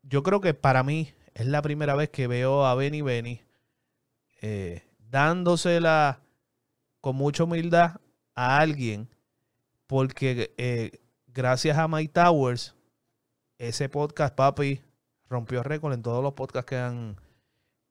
yo 0.08 0.22
creo 0.22 0.40
que 0.40 0.54
para 0.54 0.82
mí 0.82 1.12
es 1.34 1.46
la 1.46 1.62
primera 1.62 1.94
vez 1.94 2.08
que 2.08 2.26
veo 2.26 2.64
a 2.64 2.74
Benny 2.74 3.02
Benny 3.02 3.42
eh, 4.40 4.82
dándosela 4.98 6.20
con 7.00 7.16
mucha 7.16 7.44
humildad 7.44 8.00
a 8.34 8.58
alguien, 8.58 9.08
porque 9.86 10.54
eh, 10.56 11.00
gracias 11.26 11.76
a 11.78 11.88
Mike 11.88 12.12
Towers, 12.12 12.74
ese 13.58 13.88
podcast, 13.88 14.34
papi, 14.34 14.80
rompió 15.28 15.62
récord 15.62 15.92
en 15.92 16.02
todos 16.02 16.22
los 16.22 16.34
podcasts 16.34 16.68
que 16.68 16.76
han, 16.76 17.16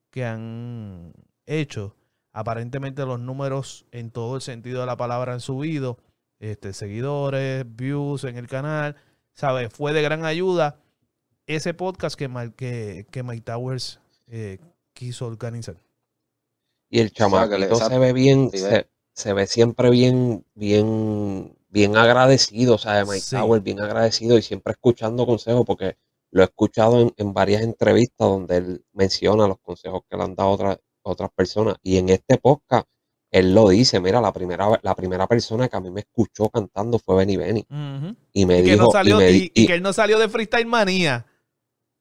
que 0.10 0.26
han 0.26 1.14
hecho. 1.46 1.96
Aparentemente 2.32 3.06
los 3.06 3.20
números 3.20 3.86
en 3.92 4.12
todo 4.12 4.36
el 4.36 4.42
sentido 4.42 4.82
de 4.82 4.86
la 4.86 4.98
palabra 4.98 5.34
han 5.34 5.42
subido 5.42 5.98
este, 6.40 6.74
seguidores, 6.74 7.66
views 7.76 8.24
en 8.24 8.38
el 8.38 8.48
canal, 8.48 8.96
¿sabes? 9.34 9.74
Fue 9.74 9.94
de 9.94 10.02
gran 10.02 10.24
ayuda 10.24 10.80
ese 11.48 11.74
podcast 11.74 12.18
que, 12.18 12.30
que, 12.56 13.06
que 13.10 13.24
Mike 13.24 13.42
Towers 13.46 14.00
eh, 14.28 14.60
quiso 14.94 15.26
organizar. 15.28 15.76
Y 16.90 17.00
el 17.00 17.08
sea, 17.10 17.28
que 17.28 17.32
chamaquito 17.32 17.58
le- 17.58 17.76
se 17.76 17.98
ve 18.00 18.14
bien, 18.14 18.50
sí, 18.52 18.60
se, 18.60 18.70
ve. 18.70 18.88
se 19.14 19.34
ve 19.34 19.48
siempre 19.48 19.90
bien, 19.90 20.46
bien, 20.56 21.56
bien 21.70 21.98
agradecido, 21.98 22.76
o 22.76 22.78
sea, 22.78 23.04
Mike 23.06 23.20
Sí. 23.22 23.36
Tower 23.36 23.62
bien 23.62 23.80
agradecido 23.82 24.38
y 24.38 24.42
siempre 24.42 24.72
escuchando 24.72 25.26
consejos, 25.26 25.66
porque 25.66 25.98
lo 26.32 26.42
he 26.42 26.46
escuchado 26.46 27.02
en, 27.02 27.14
en 27.18 27.34
varias 27.34 27.62
entrevistas 27.62 28.28
donde 28.28 28.58
él 28.58 28.86
menciona 28.94 29.48
los 29.48 29.60
consejos 29.60 30.02
que 30.10 30.16
le 30.18 30.24
han 30.24 30.36
dado 30.36 30.50
otras, 30.52 30.80
otras 31.02 31.30
personas. 31.34 31.76
Y 31.84 31.98
en 31.98 32.10
este 32.10 32.38
podcast, 32.38 32.88
él 33.32 33.54
lo 33.54 33.68
dice, 33.70 34.00
mira, 34.00 34.22
la 34.22 34.32
primera, 34.34 34.80
la 34.82 34.96
primera 34.96 35.28
persona 35.28 35.68
que 35.68 35.76
a 35.78 35.82
mí 35.82 35.90
me 35.92 36.02
escuchó 36.02 36.50
cantando 36.50 37.00
fue 37.00 37.16
Benny 37.18 37.36
Benny. 37.38 37.66
Y 38.34 38.46
me 38.46 38.60
Y, 38.60 38.64
que 38.64 38.72
dijo, 38.72 38.86
no 38.86 38.92
salió, 38.92 39.30
y 39.30 39.52
y- 39.54 39.66
que 39.68 39.74
él 39.76 39.82
no 39.82 39.92
salió 39.94 40.20
de 40.20 40.30
Freestyle 40.30 40.66
Manía. 40.66 41.26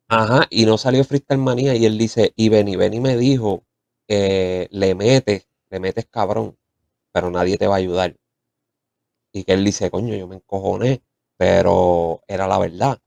Ajá, 0.08 0.46
y 0.50 0.66
no 0.66 0.78
salió 0.78 1.02
Freestyle 1.04 1.40
Manía 1.40 1.74
y 1.74 1.84
él 1.84 1.98
dice, 1.98 2.32
y 2.36 2.48
Benny 2.48 2.76
Benny 2.76 3.00
me 3.00 3.16
dijo 3.16 3.64
que 4.06 4.68
le 4.70 4.94
metes, 4.94 5.48
le 5.70 5.80
metes 5.80 6.06
cabrón, 6.06 6.56
pero 7.12 7.30
nadie 7.30 7.58
te 7.58 7.66
va 7.66 7.74
a 7.74 7.78
ayudar. 7.78 8.16
Y 9.32 9.44
que 9.44 9.52
él 9.54 9.64
dice, 9.64 9.90
coño, 9.90 10.14
yo 10.14 10.28
me 10.28 10.36
encojoné, 10.36 11.02
pero 11.36 12.22
era 12.28 12.46
la 12.46 12.58
verdad. 12.58 12.98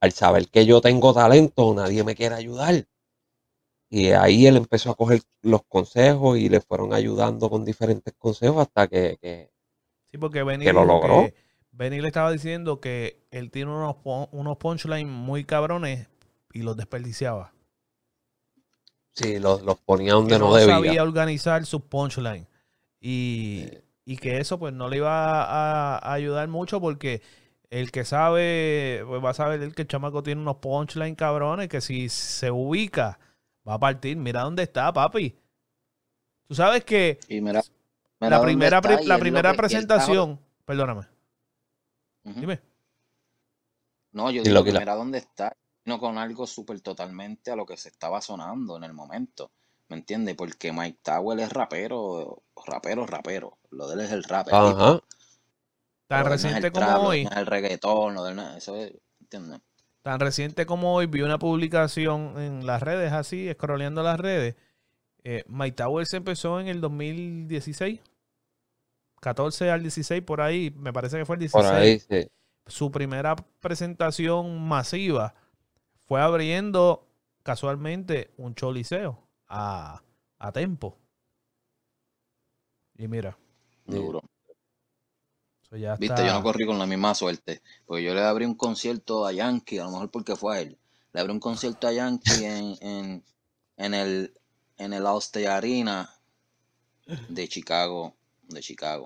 Al 0.00 0.12
saber 0.12 0.48
que 0.48 0.66
yo 0.66 0.80
tengo 0.80 1.14
talento, 1.14 1.72
nadie 1.74 2.02
me 2.04 2.14
quiere 2.16 2.34
ayudar. 2.34 2.86
Y 3.88 4.10
ahí 4.10 4.46
él 4.46 4.56
empezó 4.56 4.90
a 4.90 4.94
coger 4.96 5.20
los 5.42 5.62
consejos 5.66 6.38
y 6.38 6.48
le 6.48 6.60
fueron 6.60 6.92
ayudando 6.94 7.48
con 7.48 7.64
diferentes 7.64 8.14
consejos 8.18 8.62
hasta 8.62 8.88
que, 8.88 9.18
que- 9.20 9.50
Sí, 10.10 10.18
porque 10.18 10.42
Benny, 10.42 10.64
Que 10.64 10.72
lo 10.72 10.84
logró. 10.84 11.26
que- 11.26 11.34
Benny 11.72 12.00
le 12.00 12.08
estaba 12.08 12.32
diciendo 12.32 12.80
que 12.80 13.24
él 13.30 13.50
tiene 13.50 13.70
unos, 13.70 13.96
unos 14.32 14.56
punchlines 14.58 15.06
muy 15.06 15.44
cabrones 15.44 16.08
y 16.52 16.62
los 16.62 16.76
desperdiciaba. 16.76 17.52
sí, 19.12 19.38
los, 19.38 19.62
los 19.62 19.78
ponía 19.78 20.14
donde 20.14 20.38
no 20.38 20.48
no 20.50 20.54
debía. 20.56 20.74
sabía 20.74 21.02
organizar 21.02 21.66
sus 21.66 21.82
punchlines. 21.82 22.46
Y, 23.00 23.68
y 24.04 24.16
que 24.18 24.38
eso 24.38 24.58
pues 24.58 24.72
no 24.74 24.88
le 24.88 24.98
iba 24.98 25.42
a, 25.44 25.98
a 25.98 26.12
ayudar 26.12 26.48
mucho 26.48 26.80
porque 26.80 27.22
el 27.70 27.90
que 27.92 28.04
sabe, 28.04 29.02
pues 29.06 29.22
va 29.24 29.30
a 29.30 29.34
saber 29.34 29.72
que 29.74 29.82
el 29.82 29.88
chamaco 29.88 30.22
tiene 30.22 30.40
unos 30.42 30.56
punchlines 30.56 31.16
cabrones 31.16 31.68
que 31.68 31.80
si 31.80 32.08
se 32.08 32.50
ubica 32.50 33.18
va 33.66 33.74
a 33.74 33.78
partir. 33.78 34.16
Mira 34.16 34.42
dónde 34.42 34.64
está, 34.64 34.92
papi. 34.92 35.36
Tú 36.48 36.54
sabes 36.54 36.84
que 36.84 37.18
Y 37.28 37.40
mira, 37.40 37.62
mira 38.20 38.38
la 38.38 38.42
primera, 38.42 38.78
está, 38.78 39.00
la 39.02 39.18
primera 39.18 39.52
que- 39.52 39.56
presentación, 39.58 40.40
perdóname, 40.64 41.06
dime. 42.24 42.60
No, 44.12 44.30
yo 44.30 44.42
digo 44.42 44.54
lo 44.54 44.64
que 44.64 44.72
mira 44.72 44.94
dónde 44.96 45.18
está, 45.18 45.56
no 45.84 45.98
con 45.98 46.18
algo 46.18 46.46
súper 46.46 46.80
totalmente 46.80 47.50
a 47.50 47.56
lo 47.56 47.66
que 47.66 47.76
se 47.76 47.88
estaba 47.88 48.20
sonando 48.20 48.76
en 48.76 48.84
el 48.84 48.92
momento. 48.92 49.50
¿Me 49.88 49.96
entiendes? 49.96 50.36
Porque 50.36 50.72
Mike 50.72 51.00
Tower 51.02 51.38
es 51.40 51.52
rapero, 51.52 52.42
rapero, 52.64 53.06
rapero. 53.06 53.58
Lo 53.70 53.88
de 53.88 53.94
él 53.94 54.00
es 54.00 54.12
el 54.12 54.24
rap. 54.24 54.48
Ajá. 54.52 55.00
Tan 56.06 56.24
no 56.24 56.28
reciente 56.28 56.66
el 56.68 56.72
como 56.72 56.86
trap, 56.86 57.02
hoy, 57.02 57.18
él 57.18 57.24
no 57.24 57.30
es 57.30 57.36
el 57.36 57.46
reggaetón, 57.46 58.14
lo 58.14 58.24
de 58.24 58.32
él 58.32 58.40
eso 58.56 58.76
es, 58.76 58.92
¿entiendes? 59.20 59.60
tan 60.02 60.20
reciente 60.20 60.66
como 60.66 60.94
hoy, 60.94 61.06
vi 61.06 61.22
una 61.22 61.38
publicación 61.38 62.40
en 62.40 62.66
las 62.66 62.82
redes 62.82 63.12
así, 63.12 63.50
scrolleando 63.52 64.02
las 64.02 64.18
redes. 64.18 64.56
Eh, 65.22 65.44
Mike 65.46 65.76
Towers 65.76 66.14
empezó 66.14 66.58
en 66.60 66.68
el 66.68 66.80
2016, 66.80 68.00
14 69.20 69.70
al 69.70 69.82
16, 69.82 70.22
por 70.22 70.40
ahí, 70.40 70.74
me 70.76 70.92
parece 70.92 71.18
que 71.18 71.26
fue 71.26 71.36
el 71.36 71.40
16. 71.40 71.64
Por 71.64 71.74
ahí, 71.74 71.98
sí. 71.98 72.28
Su 72.66 72.90
primera 72.90 73.36
presentación 73.60 74.66
masiva 74.66 75.34
fue 76.10 76.20
abriendo 76.20 77.06
casualmente 77.44 78.32
un 78.36 78.56
choliseo 78.56 79.28
a, 79.46 80.02
a 80.40 80.50
Tempo. 80.50 80.98
Y 82.98 83.06
mira. 83.06 83.38
Duro. 83.86 84.20
eso 85.62 85.76
ya 85.76 85.94
Viste, 85.94 86.22
está. 86.22 86.26
yo 86.26 86.32
no 86.32 86.42
corrí 86.42 86.66
con 86.66 86.80
la 86.80 86.86
misma 86.86 87.14
suerte. 87.14 87.62
Porque 87.86 88.02
yo 88.02 88.12
le 88.12 88.22
abrí 88.22 88.44
un 88.44 88.56
concierto 88.56 89.24
a 89.24 89.30
Yankee, 89.30 89.78
a 89.78 89.84
lo 89.84 89.92
mejor 89.92 90.10
porque 90.10 90.34
fue 90.34 90.56
a 90.56 90.60
él. 90.62 90.78
Le 91.12 91.20
abrí 91.20 91.32
un 91.32 91.38
concierto 91.38 91.86
a 91.86 91.92
Yankee 91.92 92.24
en, 92.44 92.76
en, 92.80 93.24
en 93.76 93.94
el 93.94 94.34
en 94.78 94.92
el 94.92 95.06
Allstate 95.06 95.46
Arena 95.46 96.12
de 97.28 97.46
Chicago, 97.46 98.16
de 98.48 98.60
Chicago. 98.60 99.04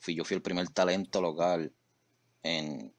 Fui, 0.00 0.16
yo 0.16 0.24
fui 0.24 0.34
el 0.34 0.42
primer 0.42 0.68
talento 0.70 1.22
local 1.22 1.72
en, 2.42 2.92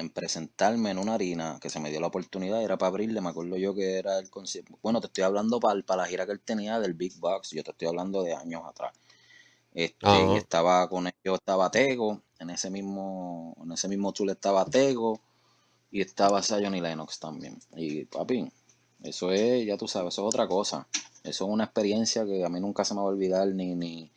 en 0.00 0.10
presentarme 0.10 0.90
en 0.90 0.98
una 0.98 1.14
harina 1.14 1.58
que 1.60 1.70
se 1.70 1.78
me 1.78 1.90
dio 1.90 2.00
la 2.00 2.08
oportunidad, 2.08 2.62
era 2.62 2.76
para 2.78 2.88
abrirle, 2.88 3.20
me 3.20 3.28
acuerdo 3.28 3.56
yo 3.56 3.74
que 3.74 3.98
era 3.98 4.18
el 4.18 4.30
concierto. 4.30 4.78
Bueno, 4.82 5.00
te 5.00 5.06
estoy 5.06 5.24
hablando 5.24 5.60
para, 5.60 5.80
para 5.82 6.02
la 6.02 6.08
gira 6.08 6.26
que 6.26 6.32
él 6.32 6.40
tenía 6.40 6.80
del 6.80 6.94
Big 6.94 7.18
Box, 7.18 7.50
yo 7.50 7.62
te 7.62 7.70
estoy 7.70 7.88
hablando 7.88 8.22
de 8.22 8.34
años 8.34 8.62
atrás. 8.66 8.92
Este, 9.72 10.06
y 10.06 10.08
Ajá. 10.08 10.36
estaba 10.38 10.88
con 10.88 11.06
ellos, 11.06 11.38
estaba 11.38 11.70
Tego, 11.70 12.22
en 12.38 12.50
ese 12.50 12.70
mismo, 12.70 13.56
en 13.62 13.72
ese 13.72 13.88
mismo 13.88 14.12
tour 14.12 14.30
estaba 14.30 14.64
Tego 14.64 15.20
y 15.90 16.00
estaba 16.00 16.42
Zion 16.42 16.74
y 16.74 16.80
Lennox 16.80 17.20
también. 17.20 17.58
Y 17.76 18.04
papi, 18.06 18.50
eso 19.02 19.30
es, 19.32 19.66
ya 19.66 19.76
tú 19.76 19.86
sabes, 19.86 20.14
eso 20.14 20.22
es 20.22 20.28
otra 20.28 20.48
cosa. 20.48 20.88
Eso 21.22 21.44
es 21.44 21.50
una 21.50 21.64
experiencia 21.64 22.24
que 22.24 22.44
a 22.44 22.48
mí 22.48 22.60
nunca 22.60 22.84
se 22.84 22.94
me 22.94 23.00
va 23.00 23.06
a 23.06 23.10
olvidar, 23.10 23.46
ni, 23.48 23.74
ni, 23.74 24.10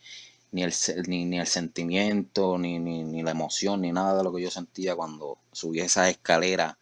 ni 0.54 0.64
el, 0.64 0.74
ni, 1.08 1.26
ni 1.26 1.40
el 1.40 1.48
sentimiento, 1.48 2.58
ni, 2.58 2.80
ni, 2.80 3.04
ni 3.04 3.24
la 3.24 3.32
emoción, 3.32 3.82
ni 3.82 3.92
nada 3.92 4.16
de 4.18 4.24
lo 4.24 4.32
que 4.32 4.42
yo 4.42 4.52
sentía 4.52 4.96
cuando 4.96 5.40
subí 5.52 5.80
esa 5.80 6.10
escalera 6.10 6.78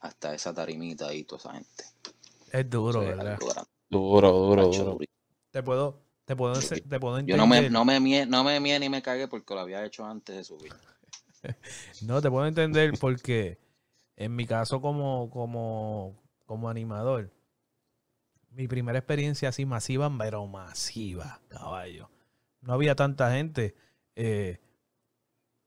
hasta 0.00 0.34
esa 0.34 0.52
tarimita 0.52 1.14
y 1.14 1.22
toda 1.22 1.38
esa 1.38 1.52
gente. 1.54 1.84
Es 2.50 2.68
duro, 2.68 3.00
¿verdad? 3.00 3.38
Duro, 3.88 4.32
duro, 4.32 4.66
duro. 4.66 4.98
Te 5.50 5.62
puedo, 5.62 6.02
te 6.24 6.34
puedo, 6.34 6.58
te 6.60 7.00
puedo 7.00 7.20
Yo 7.24 7.36
no 7.36 7.46
me, 7.46 7.56
entender. 7.58 7.72
no 7.72 7.84
me 7.84 8.00
mié, 8.00 8.26
no 8.26 8.42
me 8.42 8.58
mié 8.58 8.80
ni 8.80 8.88
me 8.88 9.00
cagué 9.02 9.28
porque 9.28 9.54
lo 9.54 9.60
había 9.60 9.84
hecho 9.84 10.04
antes 10.04 10.36
de 10.36 10.44
subir. 10.44 10.72
No, 12.00 12.20
te 12.22 12.30
puedo 12.30 12.46
entender 12.46 12.92
porque 13.00 13.58
en 14.16 14.34
mi 14.36 14.46
caso 14.46 14.80
como, 14.80 15.30
como, 15.30 16.16
como 16.46 16.68
animador, 16.68 17.32
mi 18.50 18.68
primera 18.68 18.98
experiencia 18.98 19.48
así 19.48 19.64
masiva, 19.64 20.10
pero 20.18 20.46
masiva, 20.46 21.40
caballo. 21.48 22.08
No 22.62 22.72
había 22.74 22.94
tanta 22.96 23.32
gente. 23.32 23.74
eh, 24.16 24.58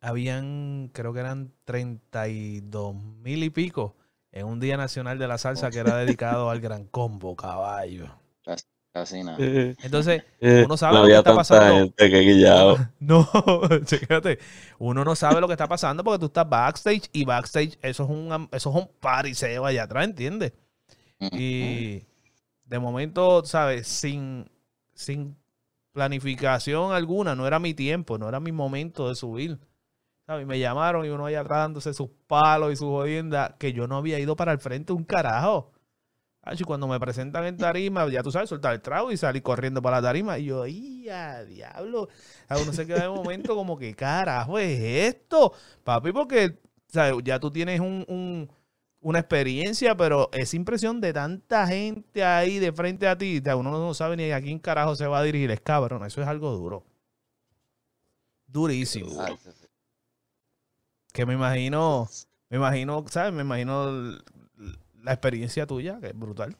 habían, 0.02 0.90
creo 0.94 1.14
que 1.14 1.20
eran 1.20 1.52
32 1.66 2.96
mil 2.96 3.44
y 3.44 3.50
pico 3.50 3.96
en 4.32 4.46
un 4.48 4.60
Día 4.60 4.78
Nacional 4.78 5.18
de 5.20 5.28
la 5.28 5.38
Salsa 5.38 5.72
que 5.72 5.80
era 5.80 5.96
dedicado 5.98 6.50
al 6.50 6.60
Gran 6.62 6.86
Combo, 6.86 7.36
caballo. 7.36 8.08
Casi 8.94 9.24
nada. 9.24 9.40
Eh, 9.40 9.76
Entonces, 9.82 10.24
eh, 10.40 10.68
uno 10.68 10.78
sabe 10.78 11.00
no 11.00 11.02
lo 11.02 11.10
que 11.10 11.16
había 11.16 11.18
está 11.18 11.34
tanta 11.34 11.36
pasando. 11.36 11.74
gente 11.74 12.10
que. 12.10 12.86
No, 13.00 13.28
chécate. 13.86 14.40
Uno 14.80 15.04
no 15.04 15.16
sabe 15.16 15.42
lo 15.42 15.48
que 15.48 15.54
está 15.54 15.68
pasando 15.68 16.04
porque 16.04 16.20
tú 16.20 16.26
estás 16.28 16.50
backstage 16.50 17.10
y 17.14 17.26
backstage 17.26 17.78
eso 17.82 18.04
es 18.04 18.10
un 18.10 18.32
am- 18.32 18.50
eso 18.52 18.70
es 18.70 18.76
un 18.76 18.90
pariseo 19.00 19.66
allá 19.66 19.84
atrás, 19.84 20.06
¿entiendes? 20.06 20.54
Y 21.34 22.04
de 22.66 22.80
momento, 22.80 23.46
¿sabes? 23.46 23.88
Sin, 23.88 24.50
sin 24.94 25.38
planificación 25.96 26.92
alguna, 26.92 27.36
no 27.36 27.48
era 27.48 27.58
mi 27.60 27.74
tiempo, 27.74 28.18
no 28.20 28.30
era 28.30 28.40
mi 28.42 28.52
momento 28.52 29.10
de 29.10 29.16
subir. 29.16 29.58
¿Sabes? 30.28 30.46
Me 30.48 30.60
llamaron 30.60 31.06
y 31.06 31.10
uno 31.10 31.26
allá 31.26 31.42
atrás 31.42 31.60
dándose 31.60 31.94
sus 31.94 32.10
palos 32.28 32.74
y 32.74 32.76
sus 32.76 32.88
jodiendas, 32.90 33.54
que 33.60 33.74
yo 33.74 33.88
no 33.88 33.98
había 33.98 34.20
ido 34.20 34.36
para 34.36 34.52
el 34.52 34.60
frente 34.60 34.94
un 34.94 35.04
carajo. 35.06 35.72
Y 36.60 36.64
cuando 36.64 36.88
me 36.88 37.00
presentan 37.00 37.46
en 37.46 37.58
tarima, 37.58 38.08
ya 38.10 38.22
tú 38.22 38.32
sabes, 38.32 38.50
soltar 38.50 38.74
el 38.76 38.82
trago 38.82 39.12
y 39.12 39.18
salir 39.18 39.42
corriendo 39.42 39.82
para 39.82 39.98
la 39.98 40.10
tarima. 40.10 40.38
Y 40.38 40.46
yo, 40.46 40.64
¡ay, 40.64 41.10
a 41.10 41.44
diablo! 41.44 42.08
A 42.48 42.60
uno 42.60 42.72
se 42.72 42.86
queda 42.86 43.02
de 43.02 43.10
momento 43.10 43.56
como 43.56 43.78
que, 43.78 43.96
carajo, 43.96 44.60
es 44.60 44.80
esto? 45.16 45.54
Papi, 45.84 46.12
porque 46.12 46.60
¿sabes? 46.88 47.16
ya 47.24 47.40
tú 47.40 47.50
tienes 47.52 47.80
un- 47.80 48.50
una 49.06 49.20
experiencia, 49.20 49.96
pero 49.96 50.32
esa 50.34 50.56
impresión 50.56 51.00
de 51.00 51.13
tanta 51.13 51.68
gente 51.68 52.24
ahí 52.24 52.58
de 52.58 52.74
frente 52.74 53.08
a 53.08 53.15
ti, 53.15 53.39
uno 53.56 53.70
no 53.70 53.94
sabe 53.94 54.18
ni 54.18 54.32
a 54.32 54.41
quién 54.41 54.58
carajo 54.58 54.96
se 54.96 55.06
va 55.06 55.20
a 55.20 55.24
dirigir. 55.24 55.52
Es 55.52 55.62
cabrón, 55.62 56.04
eso 56.08 56.24
es 56.24 56.28
algo 56.28 56.50
duro. 56.54 56.84
Durísimo. 58.48 59.12
Que 61.13 61.24
me 61.24 61.36
imagino, 61.36 62.10
me 62.50 62.58
imagino, 62.58 63.06
¿sabes? 63.08 63.32
Me 63.32 63.44
imagino 63.44 63.91
la 65.04 65.13
experiencia 65.13 65.68
tuya, 65.68 66.00
que 66.02 66.08
es 66.08 66.18
brutal. 66.18 66.58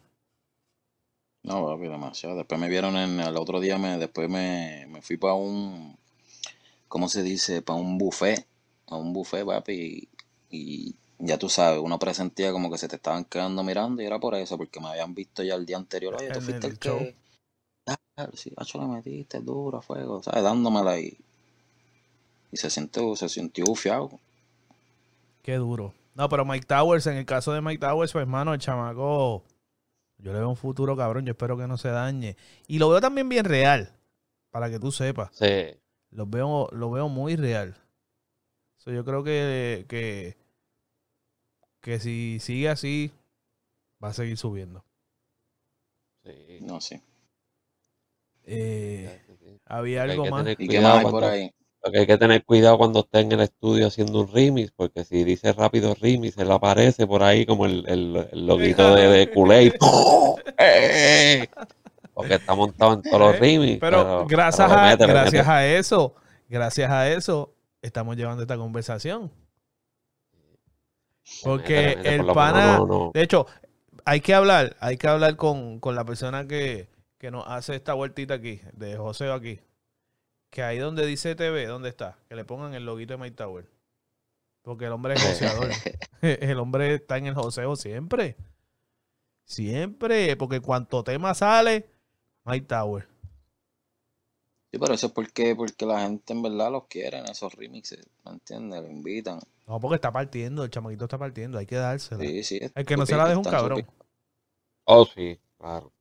No, 1.42 1.66
papi, 1.66 1.88
demasiado. 1.88 2.36
Después 2.36 2.62
me 2.62 2.70
vieron 2.70 2.96
en 2.96 3.22
el 3.22 3.38
otro 3.38 3.60
día, 3.60 3.80
me, 3.80 3.98
después 3.98 4.30
me, 4.30 4.86
me 4.88 5.02
fui 5.02 5.18
para 5.18 5.34
un, 5.34 5.98
¿cómo 6.88 7.10
se 7.10 7.24
dice? 7.24 7.64
Para 7.64 7.80
un 7.80 7.98
buffet, 7.98 8.46
a 8.86 8.98
un 8.98 9.14
buffet, 9.14 9.44
papi, 9.44 10.08
y, 10.52 10.90
y 10.96 10.96
ya 11.20 11.38
tú 11.38 11.50
sabes, 11.50 11.80
uno 11.80 12.00
presentía 12.00 12.52
como 12.52 12.70
que 12.72 12.78
se 12.78 12.88
te 12.88 12.98
estaban 12.98 13.26
quedando 13.26 13.64
mirando 13.64 14.02
y 14.02 14.06
era 14.06 14.20
por 14.20 14.36
eso, 14.36 14.58
porque 14.58 14.80
me 14.80 14.88
habían 14.88 15.14
visto 15.14 15.44
ya 15.44 15.56
el 15.56 15.66
día 15.66 15.78
anterior, 15.78 16.16
oye, 16.16 16.30
tú 16.32 16.42
fuiste 16.42 16.68
el 16.68 16.74
el 16.74 16.80
show. 16.80 17.00
que, 17.00 17.16
ah, 17.88 18.30
sí, 18.34 18.52
macho, 18.58 18.80
le 18.80 18.88
metiste 18.88 19.40
duro 19.40 19.78
a 19.78 19.82
fuego, 19.82 20.22
¿sabes? 20.22 20.44
Dándomela 20.44 21.00
y, 21.00 21.18
y 22.52 22.58
se 22.58 22.70
sintió, 22.70 23.16
se 23.16 23.30
sintió 23.30 23.66
bufiado. 23.66 24.20
Qué 25.42 25.56
duro. 25.56 25.94
No, 26.16 26.30
pero 26.30 26.46
Mike 26.46 26.66
Towers, 26.66 27.08
en 27.08 27.18
el 27.18 27.26
caso 27.26 27.52
de 27.54 27.62
Mike 27.62 27.80
Towers, 27.80 28.14
pues 28.14 28.22
hermano, 28.22 28.54
el 28.54 28.60
chamaco, 28.60 29.44
yo 30.18 30.32
le 30.32 30.40
veo 30.40 30.50
un 30.50 30.56
futuro 30.56 30.96
cabrón, 30.96 31.26
yo 31.26 31.32
espero 31.32 31.58
que 31.58 31.68
no 31.68 31.78
se 31.78 31.90
dañe. 31.90 32.38
Y 32.68 32.80
lo 32.80 32.90
veo 32.90 33.02
también 33.02 33.28
bien 33.28 33.46
real, 33.46 33.94
para 34.50 34.70
que 34.70 34.80
tú 34.80 34.92
sepas. 34.92 35.30
Sí. 35.34 35.76
Lo 36.12 36.26
veo, 36.26 36.70
lo 36.72 36.90
veo 36.90 37.10
muy 37.10 37.36
real. 37.36 37.76
So, 38.78 38.92
yo 38.92 39.04
creo 39.04 39.24
que, 39.24 39.86
que, 39.90 40.38
que 41.86 42.00
si 42.00 42.40
sigue 42.40 42.68
así, 42.68 43.12
va 44.04 44.08
a 44.10 44.14
seguir 44.14 44.38
subiendo. 44.38 44.84
sí. 46.24 46.58
No, 46.62 46.82
sí. 46.82 47.00
Eh, 48.44 49.22
había 49.66 50.04
algo 50.04 50.24
que 50.24 50.32
más. 50.32 50.48
¿Y 50.58 50.68
qué 50.68 50.80
más 50.80 50.98
hay 50.98 51.02
por 51.04 51.12
cuando- 51.12 51.30
ahí? 51.30 51.52
Lo 51.84 51.92
que 51.92 52.00
hay 52.00 52.08
que 52.08 52.18
tener 52.18 52.44
cuidado 52.44 52.80
cuando 52.80 53.02
esté 53.02 53.20
en 53.20 53.32
el 53.34 53.42
estudio 53.42 53.86
haciendo 53.86 54.22
un 54.22 54.34
remix, 54.34 54.72
porque 54.72 55.04
si 55.04 55.24
dice 55.24 55.54
rápido 55.54 55.94
remix, 55.94 56.36
él 56.40 56.50
aparece 56.52 57.06
por 57.06 57.22
ahí 57.22 57.46
como 57.46 57.68
el, 57.68 57.84
el, 57.88 58.28
el 58.32 58.48
loguito 58.48 58.96
de, 58.96 59.08
de 59.08 59.32
Kool-Aid. 59.34 59.74
¡Eh! 60.58 61.48
Porque 62.16 62.34
está 62.36 62.56
montado 62.56 62.94
en 62.94 63.02
todos 63.04 63.20
los 63.20 63.36
Eh, 63.36 63.38
remix. 63.40 63.80
Pero, 63.80 64.26
gracias, 64.26 64.68
pero 64.68 64.82
le 64.82 64.88
a, 64.88 64.92
mete, 64.92 65.06
le 65.06 65.14
gracias 65.14 65.48
a 65.48 65.68
eso, 65.68 66.16
gracias 66.50 66.90
a 66.90 67.12
eso, 67.12 67.54
estamos 67.84 68.16
llevando 68.18 68.42
esta 68.42 68.58
conversación. 68.58 69.32
Porque 71.44 71.92
el 72.04 72.26
por 72.26 72.34
pana- 72.36 72.78
no- 72.78 72.86
no- 72.86 73.12
De 73.14 73.22
hecho, 73.24 73.48
hay 74.06 74.22
que 74.22 74.34
hablar, 74.34 74.76
hay 74.80 74.98
que 74.98 75.08
hablar 75.08 75.36
con, 75.36 75.80
con 75.80 75.96
la 75.96 76.06
persona 76.06 76.48
que, 76.48 76.88
que 77.18 77.32
nos 77.32 77.46
hace 77.48 77.76
esta 77.76 77.94
vueltita 77.94 78.36
aquí, 78.36 78.62
de 78.74 78.96
José 78.98 79.32
aquí. 79.32 79.60
Que 80.52 80.64
ahí 80.64 80.78
donde 80.78 81.06
dice 81.06 81.36
TV, 81.36 81.66
¿dónde 81.66 81.90
está? 81.90 82.18
Que 82.30 82.36
le 82.36 82.46
pongan 82.46 82.74
el 82.76 82.86
loguito 82.86 83.14
de 83.14 83.18
My 83.18 83.32
Tower. 83.32 83.66
Porque 84.62 84.86
el 84.86 84.92
hombre 84.94 85.16
es 85.16 85.22
joseador. 85.24 85.70
el 86.22 86.60
hombre 86.60 86.94
está 86.96 87.18
en 87.18 87.26
el 87.28 87.34
joseo 87.36 87.76
siempre. 87.76 88.36
Siempre. 89.44 90.36
Porque 90.38 90.60
cuanto 90.62 91.04
tema 91.04 91.34
sale, 91.34 91.86
My 92.46 92.62
Tower. 92.62 93.08
Sí, 94.76 94.80
pero 94.80 94.94
eso 94.94 95.08
es 95.08 95.14
porque, 95.14 95.56
porque 95.56 95.86
la 95.86 96.02
gente 96.02 96.34
en 96.34 96.42
verdad 96.42 96.70
los 96.70 96.88
quiere 96.88 97.20
en 97.20 97.30
esos 97.30 97.54
remixes, 97.54 98.06
¿me 98.26 98.34
entiendes? 98.34 98.82
Lo 98.82 98.90
invitan. 98.90 99.40
No, 99.66 99.80
porque 99.80 99.96
está 99.96 100.12
partiendo, 100.12 100.66
el 100.66 100.70
chamaquito 100.70 101.06
está 101.06 101.18
partiendo, 101.18 101.58
hay 101.58 101.66
que 101.66 101.78
dársela. 101.78 102.22
Sí, 102.22 102.44
sí. 102.44 102.60
El 102.76 102.86
que 102.86 102.98
no 102.98 103.06
se 103.06 103.16
la 103.16 103.26
deja 103.26 103.38
un 103.38 103.46
cabrón. 103.46 103.88
Oh, 104.84 105.06
sí, 105.06 105.40
claro. 105.58 105.94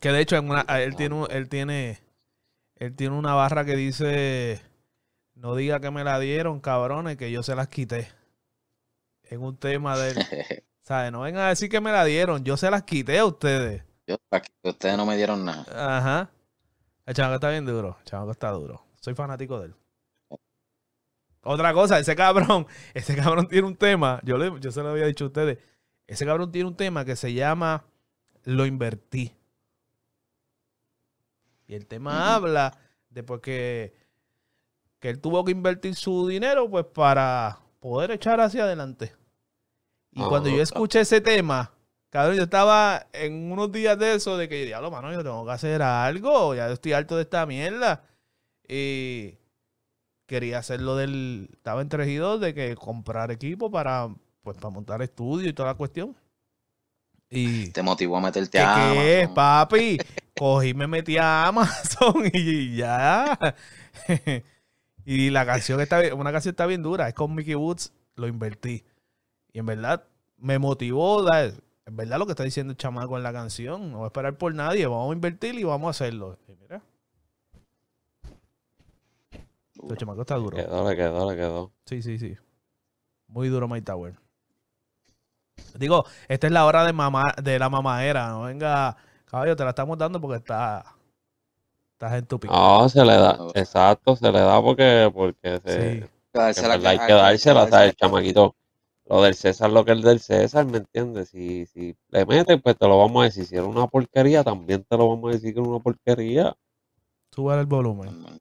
Que 0.00 0.12
de 0.12 0.20
hecho 0.20 0.36
en 0.36 0.48
una, 0.48 0.60
él 0.60 0.94
tiene 0.94 1.16
un- 1.16 1.26
él 1.32 1.48
tiene 1.48 1.98
él 2.76 2.94
tiene 2.94 3.16
una 3.16 3.34
barra 3.34 3.64
que 3.64 3.74
dice 3.74 4.60
no 5.34 5.56
diga 5.56 5.80
que 5.80 5.90
me 5.90 6.04
la 6.04 6.20
dieron, 6.20 6.60
cabrones, 6.60 7.16
que 7.16 7.32
yo 7.32 7.42
se 7.42 7.56
las 7.56 7.66
quité. 7.66 8.06
En 9.24 9.42
un 9.42 9.56
tema 9.56 9.98
de 9.98 10.10
él. 10.10 10.16
¿Sabes? 10.82 11.10
No 11.10 11.22
vengan 11.22 11.46
a 11.46 11.48
decir 11.48 11.68
que 11.68 11.80
me 11.80 11.90
la 11.90 12.04
dieron, 12.04 12.44
yo 12.44 12.56
se 12.56 12.70
las 12.70 12.84
quité 12.84 13.18
a 13.18 13.24
ustedes. 13.26 13.82
Yo, 14.06 14.16
ustedes 14.62 14.96
no 14.96 15.04
me 15.06 15.16
dieron 15.16 15.44
nada. 15.44 15.66
Ajá. 15.98 16.30
El 17.08 17.14
chamaco 17.14 17.36
está 17.36 17.48
bien 17.48 17.64
duro, 17.64 17.96
el 18.00 18.04
chamaco 18.04 18.32
está 18.32 18.50
duro. 18.50 18.84
Soy 19.00 19.14
fanático 19.14 19.58
de 19.58 19.68
él. 19.68 19.74
Otra 21.42 21.72
cosa, 21.72 21.98
ese 21.98 22.14
cabrón, 22.14 22.66
ese 22.94 23.16
cabrón 23.16 23.48
tiene 23.48 23.66
un 23.66 23.76
tema, 23.76 24.20
yo, 24.24 24.36
le, 24.36 24.60
yo 24.60 24.70
se 24.70 24.82
lo 24.82 24.90
había 24.90 25.06
dicho 25.06 25.24
a 25.24 25.28
ustedes, 25.28 25.58
ese 26.06 26.26
cabrón 26.26 26.52
tiene 26.52 26.68
un 26.68 26.76
tema 26.76 27.06
que 27.06 27.16
se 27.16 27.32
llama 27.32 27.86
Lo 28.44 28.66
invertí. 28.66 29.34
Y 31.66 31.74
el 31.74 31.86
tema 31.86 32.34
habla 32.34 32.76
de 33.08 33.22
pues 33.22 33.40
que, 33.40 33.94
él 35.00 35.18
tuvo 35.18 35.46
que 35.46 35.52
invertir 35.52 35.94
su 35.94 36.28
dinero 36.28 36.68
pues 36.68 36.84
para 36.84 37.58
poder 37.80 38.10
echar 38.10 38.38
hacia 38.42 38.64
adelante. 38.64 39.16
Y 40.10 40.22
cuando 40.24 40.50
yo 40.50 40.60
escuché 40.60 41.00
ese 41.00 41.22
tema, 41.22 41.72
cabrón, 42.10 42.36
yo 42.36 42.42
estaba 42.44 43.06
en 43.12 43.52
unos 43.52 43.70
días 43.72 43.98
de 43.98 44.14
eso, 44.14 44.36
de 44.36 44.48
que, 44.48 44.64
diablo, 44.66 44.90
mano, 44.90 45.12
yo 45.12 45.22
tengo 45.22 45.44
que 45.46 45.52
hacer 45.52 45.82
algo, 45.82 46.54
ya 46.54 46.68
estoy 46.70 46.92
harto 46.92 47.16
de 47.16 47.22
esta 47.22 47.46
mierda. 47.46 48.04
Y 48.68 49.34
quería 50.26 50.58
hacerlo 50.58 50.96
del, 50.96 51.48
estaba 51.52 51.80
entregido 51.82 52.38
de 52.38 52.54
que 52.54 52.74
comprar 52.76 53.30
equipo 53.30 53.70
para, 53.70 54.08
pues, 54.42 54.56
para 54.58 54.70
montar 54.70 55.02
estudio 55.02 55.48
y 55.48 55.52
toda 55.52 55.70
la 55.70 55.74
cuestión. 55.76 56.16
Y, 57.30 57.72
Te 57.72 57.82
motivó 57.82 58.16
a 58.16 58.20
meterte 58.22 58.58
¿Qué, 58.58 58.64
a 58.64 58.74
qué 58.74 59.22
es, 59.22 59.28
Amazon. 59.28 59.34
papi? 59.34 59.98
Cogí, 60.34 60.72
me 60.74 60.86
metí 60.86 61.16
a 61.18 61.46
Amazon 61.46 62.24
y 62.32 62.76
ya. 62.76 63.38
y 65.04 65.30
la 65.30 65.46
canción 65.46 65.80
está 65.80 66.00
bien, 66.00 66.14
una 66.14 66.32
canción 66.32 66.52
está 66.52 66.66
bien 66.66 66.82
dura, 66.82 67.08
es 67.08 67.14
con 67.14 67.34
Mickey 67.34 67.54
Woods, 67.54 67.92
lo 68.16 68.26
invertí. 68.28 68.84
Y 69.52 69.58
en 69.60 69.66
verdad 69.66 70.04
me 70.38 70.58
motivó, 70.58 71.22
da- 71.22 71.52
en 71.88 71.96
verdad 71.96 72.18
lo 72.18 72.26
que 72.26 72.32
está 72.32 72.44
diciendo 72.44 72.70
el 72.72 72.76
chamaco 72.76 73.16
en 73.16 73.22
la 73.22 73.32
canción, 73.32 73.90
no 73.90 73.98
voy 73.98 74.04
a 74.04 74.08
esperar 74.08 74.36
por 74.36 74.54
nadie, 74.54 74.86
vamos 74.86 75.10
a 75.10 75.14
invertir 75.14 75.54
y 75.54 75.64
vamos 75.64 75.86
a 75.86 75.90
hacerlo. 75.90 76.36
Y 76.46 76.52
mira, 76.52 76.82
el 79.88 79.96
chamaco 79.96 80.20
está 80.20 80.34
duro. 80.34 80.54
Le 80.54 80.64
quedó, 80.64 80.90
le 80.90 80.96
quedó, 80.96 81.30
le 81.30 81.36
quedó. 81.36 81.72
Sí, 81.86 82.02
sí, 82.02 82.18
sí. 82.18 82.36
Muy 83.28 83.48
duro 83.48 83.66
My 83.68 83.80
Tower. 83.80 84.16
Digo, 85.78 86.04
esta 86.28 86.46
es 86.46 86.52
la 86.52 86.66
hora 86.66 86.84
de 86.84 86.92
mamá, 86.92 87.34
de 87.42 87.58
la 87.58 87.70
mamadera. 87.70 88.28
No 88.28 88.42
venga, 88.42 88.94
caballo, 89.24 89.56
te 89.56 89.64
la 89.64 89.70
estamos 89.70 89.96
dando 89.96 90.20
porque 90.20 90.36
está, 90.36 90.84
estás 91.92 92.12
en 92.12 92.26
tu 92.26 92.38
pico. 92.38 92.52
No, 92.52 92.86
se 92.90 93.02
le 93.02 93.14
da, 93.14 93.38
exacto, 93.54 94.14
se 94.14 94.30
le 94.30 94.40
da 94.40 94.60
porque, 94.60 95.10
porque 95.14 95.58
se, 95.64 96.00
Sí. 96.00 96.00
que 96.00 96.10
Dársela 96.34 96.74
en 96.74 96.82
verdad 96.82 97.00
hay 97.00 97.06
que 97.06 97.12
dársela, 97.14 97.66
¿sabes? 97.68 97.90
El 97.90 97.96
chamaquito. 97.96 98.54
Lo 99.08 99.22
del 99.22 99.34
César, 99.34 99.70
lo 99.70 99.84
que 99.86 99.92
es 99.92 100.02
del 100.02 100.20
César, 100.20 100.66
¿me 100.66 100.78
entiendes? 100.78 101.30
Si, 101.30 101.64
si 101.66 101.96
le 102.10 102.26
metes, 102.26 102.60
pues 102.62 102.76
te 102.76 102.86
lo 102.86 102.98
vamos 102.98 103.22
a 103.22 103.24
decir. 103.24 103.46
Si 103.46 103.56
era 103.56 103.64
una 103.64 103.86
porquería, 103.86 104.44
también 104.44 104.84
te 104.84 104.96
lo 104.98 105.08
vamos 105.08 105.30
a 105.30 105.34
decir 105.34 105.54
que 105.54 105.60
es 105.60 105.66
una 105.66 105.78
porquería. 105.78 106.54
Sube 107.30 107.58
el 107.58 107.66
volumen. 107.66 108.38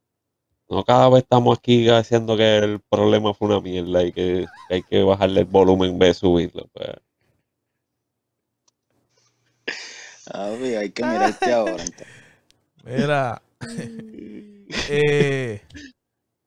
No 0.69 0.83
cada 0.83 1.07
vez 1.07 1.23
estamos 1.23 1.57
aquí 1.57 1.87
haciendo 1.87 2.35
que 2.35 2.57
el 2.57 2.81
problema 2.81 3.33
fue 3.33 3.47
una 3.47 3.61
mierda 3.61 4.03
y 4.03 4.11
que, 4.11 4.45
que 4.67 4.75
hay 4.75 4.83
que 4.83 5.01
bajarle 5.03 5.41
el 5.41 5.45
volumen 5.45 5.91
en 5.91 5.99
vez 5.99 6.09
de 6.09 6.13
subirlo. 6.15 6.67
Pues. 6.73 6.89
Sí, 10.25 10.75
hay 10.75 10.89
que 10.89 11.05
mirarte 11.05 11.53
ahora. 11.53 11.83
Mira, 12.83 13.41
eh, 14.89 15.61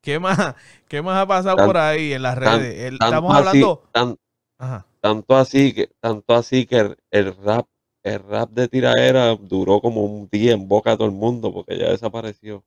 ¿qué 0.00 0.18
más, 0.18 0.54
qué 0.88 1.02
más 1.02 1.16
ha 1.22 1.26
pasado 1.26 1.56
Tan- 1.56 1.66
por 1.66 1.76
ahí 1.76 2.12
en 2.12 2.22
las 2.22 2.38
tan- 2.38 2.60
redes? 2.60 2.92
Estamos 2.92 3.34
así, 3.34 3.48
hablando. 3.48 3.88
tan- 3.92 4.16
Ajá. 4.58 4.86
tanto 5.00 5.36
así 5.36 5.72
que, 5.72 5.88
tanto 6.00 6.34
así 6.34 6.66
que 6.66 6.76
el, 6.78 6.96
el 7.10 7.36
rap, 7.36 7.66
el 8.02 8.18
rap 8.22 8.50
de 8.50 8.68
tiraera 8.68 9.34
duró 9.36 9.80
como 9.80 10.04
un 10.04 10.28
día 10.30 10.52
en 10.52 10.68
boca 10.68 10.90
de 10.90 10.96
todo 10.98 11.06
el 11.08 11.14
mundo 11.14 11.52
porque 11.52 11.78
ya 11.78 11.90
desapareció. 11.90 12.64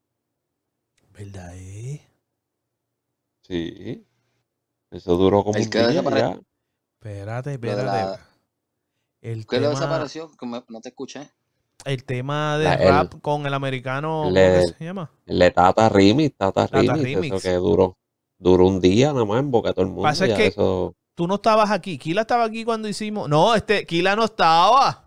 ¿Verdad, 1.12 1.54
eh? 1.56 2.02
Sí. 3.42 4.06
Eso 4.92 5.16
duró 5.18 5.44
como 5.44 5.58
El 5.58 5.66
un 5.66 5.70
que 5.70 5.80
día 5.80 6.02
desapare- 6.02 6.20
ya. 6.20 6.40
Espérate, 7.00 7.54
espérate. 7.54 7.84
la- 7.86 8.20
El 9.22 9.46
¿Qué 9.48 9.58
lo 9.58 9.70
tema, 9.70 9.80
desapareció? 9.80 10.32
Que 10.38 10.46
me- 10.46 10.64
no 10.70 10.82
te 10.82 10.90
escuché. 10.90 11.30
El 11.86 12.04
tema 12.04 12.58
de 12.58 12.64
La- 12.66 12.74
el- 12.76 12.90
rap 12.90 13.14
con 13.22 13.46
el 13.46 13.54
americano, 13.54 14.22
¿cómo 14.24 14.32
Le- 14.32 14.62
que 14.62 14.68
se 14.78 14.84
llama? 14.86 15.10
El 15.26 15.40
de 15.40 15.52
Tata 15.52 15.90
Remix, 15.90 16.36
Tata, 16.38 16.68
Tata 16.68 16.94
Remix, 16.96 17.34
eso 17.36 17.40
que 17.42 17.54
duró, 17.56 17.98
duró 18.38 18.68
un 18.68 18.80
día 18.82 19.14
nada 19.14 19.26
más 19.26 19.40
en 19.40 19.52
boca 19.52 19.70
de 19.70 19.74
todo 19.74 19.84
el 19.86 19.90
mundo. 19.92 20.04
Pasa 20.04 20.26
es 20.28 20.34
que- 20.36 20.48
eso, 20.48 20.96
Tú 21.16 21.28
no 21.28 21.36
estabas 21.36 21.70
aquí. 21.70 22.00
Kila 22.00 22.22
estaba 22.22 22.44
aquí 22.46 22.66
cuando 22.66 22.88
hicimos. 22.88 23.30
No, 23.30 23.54
este, 23.54 23.86
Kila 23.86 24.16
no 24.16 24.24
estaba. 24.26 25.06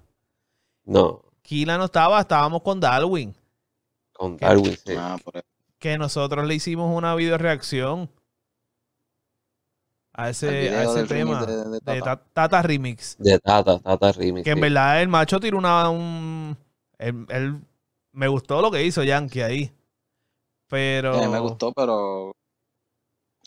no, 0.84 1.22
Kila 1.42 1.76
no 1.78 1.86
estaba, 1.86 2.20
estábamos 2.20 2.62
con 2.62 2.78
Darwin. 2.78 3.34
con. 4.12 4.36
Darwin, 4.36 4.76
sí. 4.86 4.94
Ah, 4.96 5.16
por. 5.24 5.42
Que 5.80 5.98
nosotros 5.98 6.46
le 6.46 6.54
hicimos 6.54 6.96
una 6.96 7.14
video 7.16 7.36
reacción 7.38 8.08
a 10.14 10.30
ese, 10.30 10.74
a 10.74 10.84
ese 10.84 10.94
del 10.94 11.08
remix 11.08 11.38
tema 11.40 11.46
de- 11.46 11.64
de 11.64 11.70
de 11.70 11.80
Tata. 11.80 12.00
Ta- 12.16 12.22
Tata 12.32 12.62
Remix. 12.62 13.16
De 13.18 13.38
Tata, 13.38 13.78
Tata 13.80 14.12
Remix. 14.12 14.44
Que 14.44 14.50
en 14.50 14.56
sí. 14.56 14.60
verdad 14.62 15.02
el 15.02 15.08
macho 15.08 15.38
tiró 15.40 15.58
una. 15.58 15.90
Un, 15.90 16.56
él, 16.98 17.26
él- 17.28 17.60
me 18.12 18.28
gustó 18.28 18.60
lo 18.62 18.70
que 18.70 18.82
hizo 18.84 19.02
Yankee 19.02 19.42
ahí. 19.42 19.72
Pero. 20.68 21.22
Sí, 21.22 21.28
me 21.28 21.38
gustó, 21.38 21.72
pero 21.72 22.32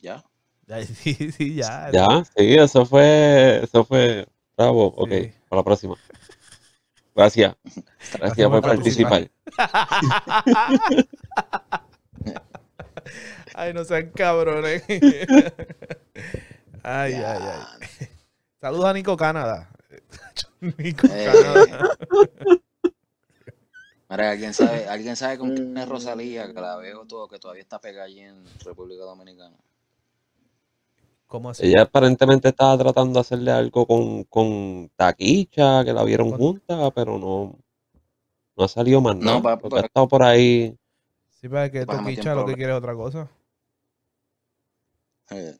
ya. 0.01 0.23
Ay, 0.69 0.85
Sí, 0.95 1.31
sí, 1.31 1.55
ya. 1.55 1.89
Ya, 1.91 2.07
sí, 2.23 2.55
eso 2.55 2.85
fue, 2.85 3.61
eso 3.63 3.83
fue, 3.83 4.27
bravo, 4.55 4.87
ok, 4.95 5.09
Sí. 5.09 5.31
para 5.49 5.59
la 5.59 5.63
próxima. 5.63 5.95
Gracias, 7.15 7.55
gracias 8.13 8.47
por 8.49 8.61
por 8.61 8.69
participar. 8.71 9.29
Ay, 13.55 13.73
no 13.73 13.83
sean 13.83 14.11
cabrones. 14.11 14.83
ay, 16.83 17.13
ay, 17.13 17.23
ay. 17.23 18.07
Saludos 18.61 18.85
a 18.85 18.93
Nico 18.93 19.17
Canadá. 19.17 19.69
Nico 20.77 21.07
Eh. 21.11 21.25
Canadá. 21.25 21.97
Mira, 24.09 24.31
¿alguien 24.31 24.53
sabe, 24.53 24.87
¿alguien 24.89 25.15
sabe 25.15 25.37
con 25.37 25.55
quién 25.55 25.77
es 25.77 25.87
Rosalía? 25.87 26.47
Que 26.47 26.59
la 26.59 26.75
veo 26.77 27.05
todo, 27.05 27.27
que 27.27 27.39
todavía 27.39 27.61
está 27.61 27.79
pegada 27.79 28.05
allí 28.05 28.21
en 28.21 28.43
República 28.65 29.03
Dominicana. 29.03 29.55
¿Cómo 31.27 31.51
así? 31.51 31.67
Ella 31.67 31.83
aparentemente 31.83 32.49
estaba 32.49 32.75
tratando 32.75 33.13
de 33.13 33.19
hacerle 33.21 33.51
algo 33.51 33.85
con, 33.85 34.23
con 34.23 34.89
Taquicha, 34.95 35.85
que 35.85 35.93
la 35.93 36.03
vieron 36.03 36.31
Con- 36.31 36.39
juntas, 36.39 36.91
pero 36.95 37.19
no, 37.19 37.55
no 38.57 38.63
ha 38.63 38.67
salido 38.67 38.99
más 38.99 39.15
No, 39.15 39.25
nada. 39.25 39.41
pa- 39.43 39.57
porque 39.59 39.75
pero- 39.75 39.83
ha 39.83 39.85
estado 39.85 40.07
por 40.07 40.23
ahí. 40.23 40.75
Sí, 41.39 41.47
para 41.47 41.69
que 41.69 41.85
tiempo, 41.85 42.33
lo 42.33 42.45
que 42.47 42.55
quiere 42.55 42.71
es 42.73 42.77
otra 42.79 42.95
cosa. 42.95 43.29
Eh. 45.29 45.55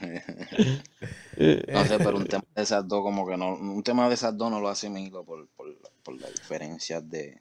No 1.68 1.84
sé, 1.84 1.98
pero 1.98 2.16
un 2.16 2.26
tema 2.26 2.44
de 2.54 2.62
esas 2.62 2.86
dos, 2.88 3.02
como 3.02 3.26
que 3.26 3.36
no, 3.36 3.54
un 3.54 3.82
tema 3.82 4.08
de 4.08 4.14
esas 4.14 4.36
dos 4.36 4.50
no 4.50 4.60
lo 4.60 4.68
asimilo 4.68 5.24
por, 5.24 5.46
por, 5.50 5.72
por 6.02 6.20
las 6.20 6.34
diferencias 6.34 7.08
de. 7.08 7.40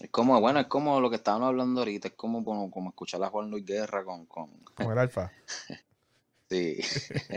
Es 0.00 0.10
como, 0.10 0.40
bueno, 0.40 0.60
es 0.60 0.66
como 0.66 1.00
lo 1.00 1.08
que 1.10 1.16
estábamos 1.16 1.48
hablando 1.48 1.80
ahorita, 1.80 2.08
es 2.08 2.14
como, 2.14 2.44
como, 2.44 2.70
como 2.70 2.90
escuchar 2.90 3.22
a 3.22 3.28
Juan 3.28 3.50
Luis 3.50 3.64
Guerra 3.64 4.04
con, 4.04 4.26
con 4.26 4.50
Con 4.74 4.90
el 4.90 4.98
alfa. 4.98 5.32
sí. 6.50 6.78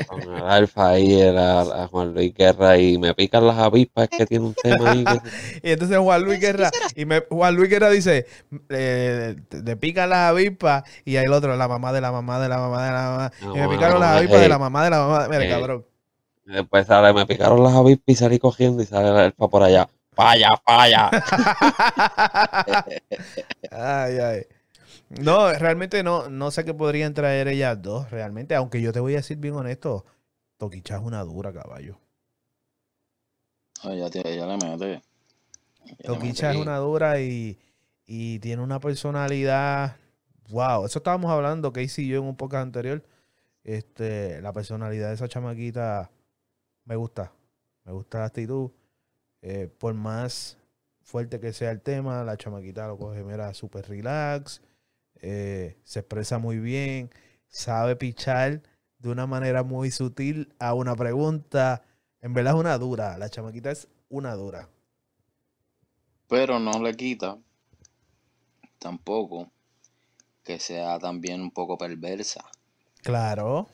con 0.07 0.21
el 0.21 0.43
Alfa 0.43 0.89
ahí, 0.89 1.19
era 1.21 1.61
a 1.61 1.87
Juan 1.87 2.13
Luis 2.13 2.33
Guerra, 2.33 2.77
y 2.77 2.97
me 2.97 3.13
pican 3.13 3.45
las 3.47 3.57
avispas, 3.57 4.07
es 4.11 4.17
que 4.17 4.25
tiene 4.25 4.45
un 4.45 4.53
tema 4.53 4.91
ahí. 4.91 5.03
que- 5.03 5.21
Y 5.69 5.71
entonces 5.71 5.97
Juan 5.97 6.21
Luis 6.23 6.39
Guerra, 6.39 6.71
y 6.95 7.05
me, 7.05 7.21
Juan 7.29 7.55
Luis 7.55 7.69
Guerra 7.69 7.89
dice, 7.89 8.25
eh, 8.69 9.35
te, 9.49 9.75
pican 9.77 10.09
las 10.09 10.29
avispas, 10.31 10.83
y 11.05 11.17
ahí 11.17 11.25
el 11.25 11.33
otro, 11.33 11.55
la 11.55 11.67
mamá 11.67 11.91
de 11.93 12.01
la 12.01 12.11
mamá 12.11 12.39
de 12.39 12.49
la 12.49 12.57
mamá 12.57 12.85
de 12.85 12.91
la 12.91 13.01
mamá. 13.09 13.31
No, 13.41 13.51
y 13.55 13.59
me 13.59 13.63
no, 13.65 13.69
picaron 13.71 13.99
las 13.99 14.17
avispas 14.17 14.37
de 14.39 14.45
hey. 14.45 14.49
la 14.49 14.59
mamá 14.59 14.83
de 14.83 14.89
la 14.89 14.99
mamá. 14.99 15.27
Mira, 15.29 15.45
Eh. 15.45 15.49
cabrón. 15.49 15.85
Después 16.45 16.87
sale, 16.87 17.13
me 17.13 17.25
picaron 17.25 17.63
las 17.63 17.73
avispas 17.73 18.03
y 18.07 18.15
salí 18.15 18.39
cogiendo 18.39 18.81
y 18.81 18.85
sale 18.85 19.09
el 19.09 19.17
Alfa 19.17 19.47
por 19.47 19.63
allá. 19.63 19.87
¡Falla, 20.13 20.49
falla! 20.65 21.09
ay, 23.71 24.17
ay. 24.19 24.41
No, 25.19 25.51
realmente 25.53 26.03
no, 26.03 26.29
no 26.29 26.51
sé 26.51 26.63
qué 26.63 26.73
podrían 26.73 27.13
traer 27.13 27.47
ellas 27.47 27.81
dos, 27.81 28.09
realmente, 28.11 28.55
aunque 28.55 28.81
yo 28.81 28.93
te 28.93 28.99
voy 28.99 29.13
a 29.13 29.17
decir 29.17 29.37
bien 29.37 29.55
honesto, 29.55 30.05
Toquicha 30.57 30.95
es 30.97 31.01
una 31.01 31.21
dura, 31.23 31.51
caballo. 31.51 31.99
Ay, 33.83 33.99
ya, 33.99 34.09
te- 34.09 34.35
ya 34.37 34.45
le 34.45 34.57
mete. 34.57 35.01
Toquicha 36.03 36.51
es 36.51 36.57
una 36.57 36.77
dura 36.77 37.19
y, 37.19 37.57
y 38.05 38.39
tiene 38.39 38.61
una 38.61 38.79
personalidad. 38.79 39.97
Wow, 40.49 40.85
eso 40.85 40.99
estábamos 40.99 41.31
hablando, 41.31 41.73
Casey 41.73 42.05
y 42.05 42.09
yo 42.09 42.19
en 42.19 42.25
un 42.25 42.35
podcast 42.35 42.63
anterior. 42.63 43.03
Este, 43.63 44.41
la 44.41 44.53
personalidad 44.53 45.09
de 45.09 45.15
esa 45.15 45.27
chamaquita 45.27 46.11
me 46.85 46.95
gusta. 46.95 47.31
Me 47.83 47.91
gusta 47.91 48.19
la 48.19 48.25
actitud. 48.25 48.69
Eh, 49.41 49.67
por 49.79 49.93
más 49.95 50.57
fuerte 51.01 51.39
que 51.39 51.51
sea 51.51 51.71
el 51.71 51.81
tema, 51.81 52.23
la 52.23 52.37
chamaquita 52.37 52.87
lo 52.87 52.97
coge, 52.97 53.23
mira, 53.23 53.53
súper 53.55 53.87
relax. 53.89 54.61
Eh, 55.21 55.77
se 55.83 55.99
expresa 55.99 56.37
muy 56.39 56.59
bien. 56.59 57.11
Sabe 57.47 57.95
pichar 57.95 58.61
de 58.99 59.09
una 59.09 59.27
manera 59.27 59.63
muy 59.63 59.91
sutil 59.91 60.53
a 60.59 60.73
una 60.73 60.95
pregunta. 60.95 61.83
En 62.21 62.33
verdad 62.33 62.53
es 62.53 62.59
una 62.59 62.77
dura. 62.77 63.17
La 63.17 63.29
chamaquita 63.29 63.71
es 63.71 63.87
una 64.09 64.33
dura. 64.35 64.69
Pero 66.27 66.59
no 66.59 66.81
le 66.81 66.95
quita 66.95 67.37
tampoco 68.79 69.51
que 70.43 70.59
sea 70.59 70.97
también 70.99 71.41
un 71.41 71.51
poco 71.51 71.77
perversa. 71.77 72.43
Claro. 73.03 73.69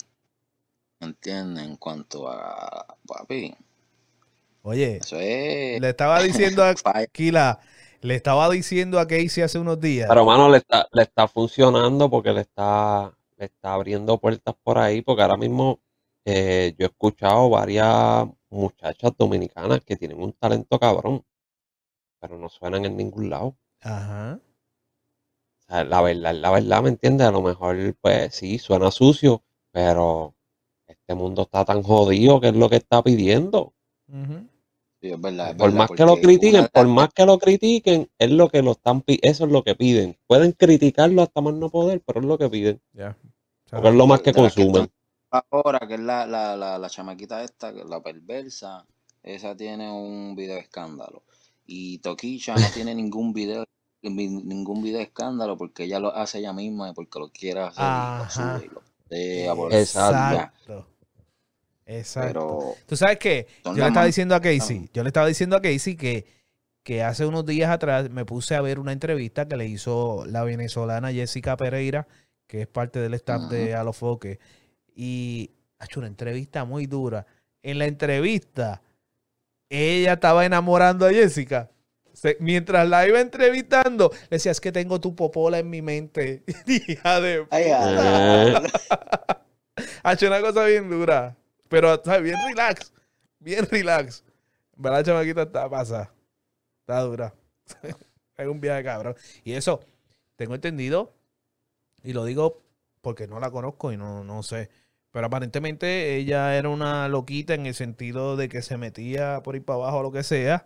¿Entiendes? 0.99 1.63
En 1.65 1.77
cuanto 1.77 2.29
a 2.29 2.97
papi. 3.07 3.55
Oye, 4.63 4.97
Eso 4.97 5.17
es. 5.19 5.79
le 5.79 5.89
estaba 5.89 6.21
diciendo 6.21 6.63
a. 6.63 6.73
Kila, 7.11 7.59
le 8.01 8.15
estaba 8.15 8.49
diciendo 8.49 8.99
a 8.99 9.07
Casey 9.07 9.43
hace 9.43 9.59
unos 9.59 9.79
días. 9.79 10.07
Pero, 10.07 10.25
mano, 10.25 10.49
le 10.49 10.57
está, 10.57 10.87
le 10.91 11.03
está 11.03 11.27
funcionando 11.27 12.09
porque 12.09 12.33
le 12.33 12.41
está, 12.41 13.15
le 13.37 13.45
está 13.45 13.73
abriendo 13.73 14.17
puertas 14.19 14.55
por 14.63 14.77
ahí, 14.77 15.01
porque 15.01 15.21
ahora 15.21 15.37
mismo 15.37 15.79
eh, 16.25 16.75
yo 16.77 16.85
he 16.85 16.89
escuchado 16.89 17.49
varias 17.49 18.27
muchachas 18.49 19.11
dominicanas 19.17 19.81
que 19.81 19.95
tienen 19.95 20.21
un 20.21 20.33
talento 20.33 20.79
cabrón, 20.79 21.23
pero 22.19 22.37
no 22.37 22.49
suenan 22.49 22.85
en 22.85 22.97
ningún 22.97 23.29
lado. 23.29 23.55
Ajá. 23.81 24.39
O 25.59 25.69
sea, 25.69 25.83
la 25.83 26.01
verdad, 26.01 26.33
la 26.35 26.51
verdad, 26.51 26.81
¿me 26.81 26.89
entiendes? 26.89 27.27
A 27.27 27.31
lo 27.31 27.41
mejor, 27.41 27.75
pues 28.01 28.35
sí, 28.35 28.57
suena 28.57 28.89
sucio, 28.91 29.43
pero 29.71 30.35
este 30.87 31.15
mundo 31.15 31.43
está 31.43 31.65
tan 31.65 31.83
jodido 31.83 32.39
que 32.39 32.49
es 32.49 32.55
lo 32.55 32.69
que 32.69 32.77
está 32.77 33.03
pidiendo. 33.03 33.73
ujú. 34.07 34.47
Sí, 35.07 35.13
es 35.13 35.21
verdad, 35.21 35.51
es 35.51 35.57
Por 35.57 35.67
verdad, 35.71 35.77
más 35.77 35.91
que 35.91 36.05
lo 36.05 36.15
critiquen, 36.17 36.59
una- 36.59 36.67
por 36.67 36.87
más 36.87 37.09
que 37.13 37.25
lo 37.25 37.39
critiquen, 37.39 38.09
es 38.17 38.31
lo 38.31 38.49
que 38.49 38.61
lo 38.61 38.71
están 38.71 39.03
eso 39.07 39.45
es 39.45 39.51
lo 39.51 39.63
que 39.63 39.75
piden. 39.75 40.17
Pueden 40.27 40.51
criticarlo 40.51 41.21
hasta 41.21 41.41
más 41.41 41.53
no 41.53 41.69
poder, 41.69 42.01
pero 42.05 42.19
es 42.19 42.25
lo 42.25 42.37
que 42.37 42.49
piden, 42.49 42.81
porque 43.71 43.89
es 43.89 43.95
lo 43.95 44.07
más 44.07 44.21
que 44.21 44.33
consumen. 44.33 44.87
ahora, 45.51 45.79
que 45.87 45.93
es 45.95 45.99
la, 45.99 46.25
la, 46.25 46.55
la, 46.55 46.77
la 46.77 46.89
chamaquita 46.89 47.43
esta, 47.43 47.73
que 47.73 47.81
es 47.81 47.85
la 47.89 48.01
perversa, 48.01 48.85
esa 49.23 49.55
tiene 49.55 49.91
un 49.91 50.35
video 50.35 50.57
escándalo. 50.57 51.23
Y 51.65 51.99
Toquilla 51.99 52.59
no 52.59 52.71
tiene 52.71 52.95
ningún 52.95 53.33
video 53.33 53.65
ni- 54.01 54.27
ningún 54.29 54.81
video 54.83 55.01
escándalo 55.01 55.57
porque 55.57 55.83
ella 55.83 55.99
lo 55.99 56.15
hace 56.15 56.39
ella 56.39 56.53
misma 56.53 56.89
y 56.89 56.93
porque 56.93 57.19
lo 57.19 57.29
quiere 57.29 57.61
hacer 57.61 57.95
y 57.95 58.11
lo 58.11 58.27
sube 58.29 58.65
y 58.65 58.69
lo. 58.69 58.81
Exacto. 59.71 60.87
Exacto. 61.87 62.27
Pero 62.27 62.75
Tú 62.85 62.95
sabes 62.97 63.17
son 63.63 63.75
yo 63.75 63.81
le 63.83 63.87
estaba 63.87 64.05
diciendo 64.05 64.35
a 64.35 64.41
Casey, 64.41 64.89
yo 64.93 65.03
le 65.03 65.07
estaba 65.09 65.25
diciendo 65.27 65.55
a 65.55 65.61
Casey 65.61 65.95
que, 65.95 66.25
que 66.83 67.01
hace 67.01 67.25
unos 67.25 67.45
días 67.45 67.71
atrás 67.71 68.09
me 68.09 68.25
puse 68.25 68.55
a 68.55 68.61
ver 68.61 68.77
una 68.77 68.91
entrevista 68.91 69.47
que 69.47 69.55
le 69.57 69.65
hizo 69.67 70.25
la 70.27 70.43
venezolana 70.43 71.11
Jessica 71.11 71.55
Pereira, 71.57 72.07
que 72.45 72.61
es 72.61 72.67
parte 72.67 72.99
del 72.99 73.13
staff 73.15 73.43
de 73.49 73.73
Alofoque, 73.75 74.39
y 74.95 75.51
ha 75.79 75.85
hecho 75.85 75.99
una 76.01 76.07
entrevista 76.07 76.65
muy 76.65 76.85
dura. 76.87 77.25
En 77.63 77.79
la 77.79 77.85
entrevista, 77.85 78.81
ella 79.69 80.13
estaba 80.13 80.45
enamorando 80.45 81.05
a 81.05 81.11
Jessica. 81.11 81.69
Se- 82.13 82.37
mientras 82.39 82.87
la 82.89 83.07
iba 83.07 83.19
entrevistando, 83.21 84.11
le 84.23 84.27
decía, 84.37 84.51
es 84.51 84.59
que 84.59 84.71
tengo 84.71 84.99
tu 84.99 85.15
popola 85.15 85.59
en 85.59 85.69
mi 85.69 85.81
mente. 85.81 86.43
Hija 86.67 87.21
de 87.21 87.45
Eh, 87.51 88.53
ha 90.03 90.13
hecho 90.13 90.27
una 90.27 90.41
cosa 90.41 90.65
bien 90.65 90.89
dura. 90.89 91.35
Pero, 91.69 92.01
¿sabes? 92.03 92.23
Bien 92.23 92.37
relax. 92.47 92.93
Bien 93.39 93.65
relax. 93.69 94.23
¿Verdad, 94.75 95.03
chamaquita? 95.03 95.41
Está 95.43 95.69
pasada. 95.69 96.13
Está 96.81 97.01
dura. 97.01 97.33
es 98.37 98.47
un 98.47 98.61
viaje 98.61 98.83
cabrón. 98.83 99.15
Y 99.43 99.53
eso, 99.53 99.81
tengo 100.35 100.55
entendido, 100.55 101.13
y 102.03 102.13
lo 102.13 102.25
digo 102.25 102.61
porque 103.01 103.27
no 103.27 103.39
la 103.39 103.51
conozco 103.51 103.91
y 103.91 103.97
no, 103.97 104.23
no 104.23 104.43
sé. 104.43 104.69
Pero 105.11 105.27
aparentemente 105.27 106.15
ella 106.17 106.57
era 106.57 106.69
una 106.69 107.07
loquita 107.07 107.53
en 107.53 107.65
el 107.65 107.73
sentido 107.73 108.35
de 108.37 108.49
que 108.49 108.61
se 108.61 108.77
metía 108.77 109.41
por 109.43 109.55
ir 109.55 109.65
para 109.65 109.79
abajo 109.79 109.97
o 109.99 110.03
lo 110.03 110.11
que 110.11 110.23
sea. 110.23 110.65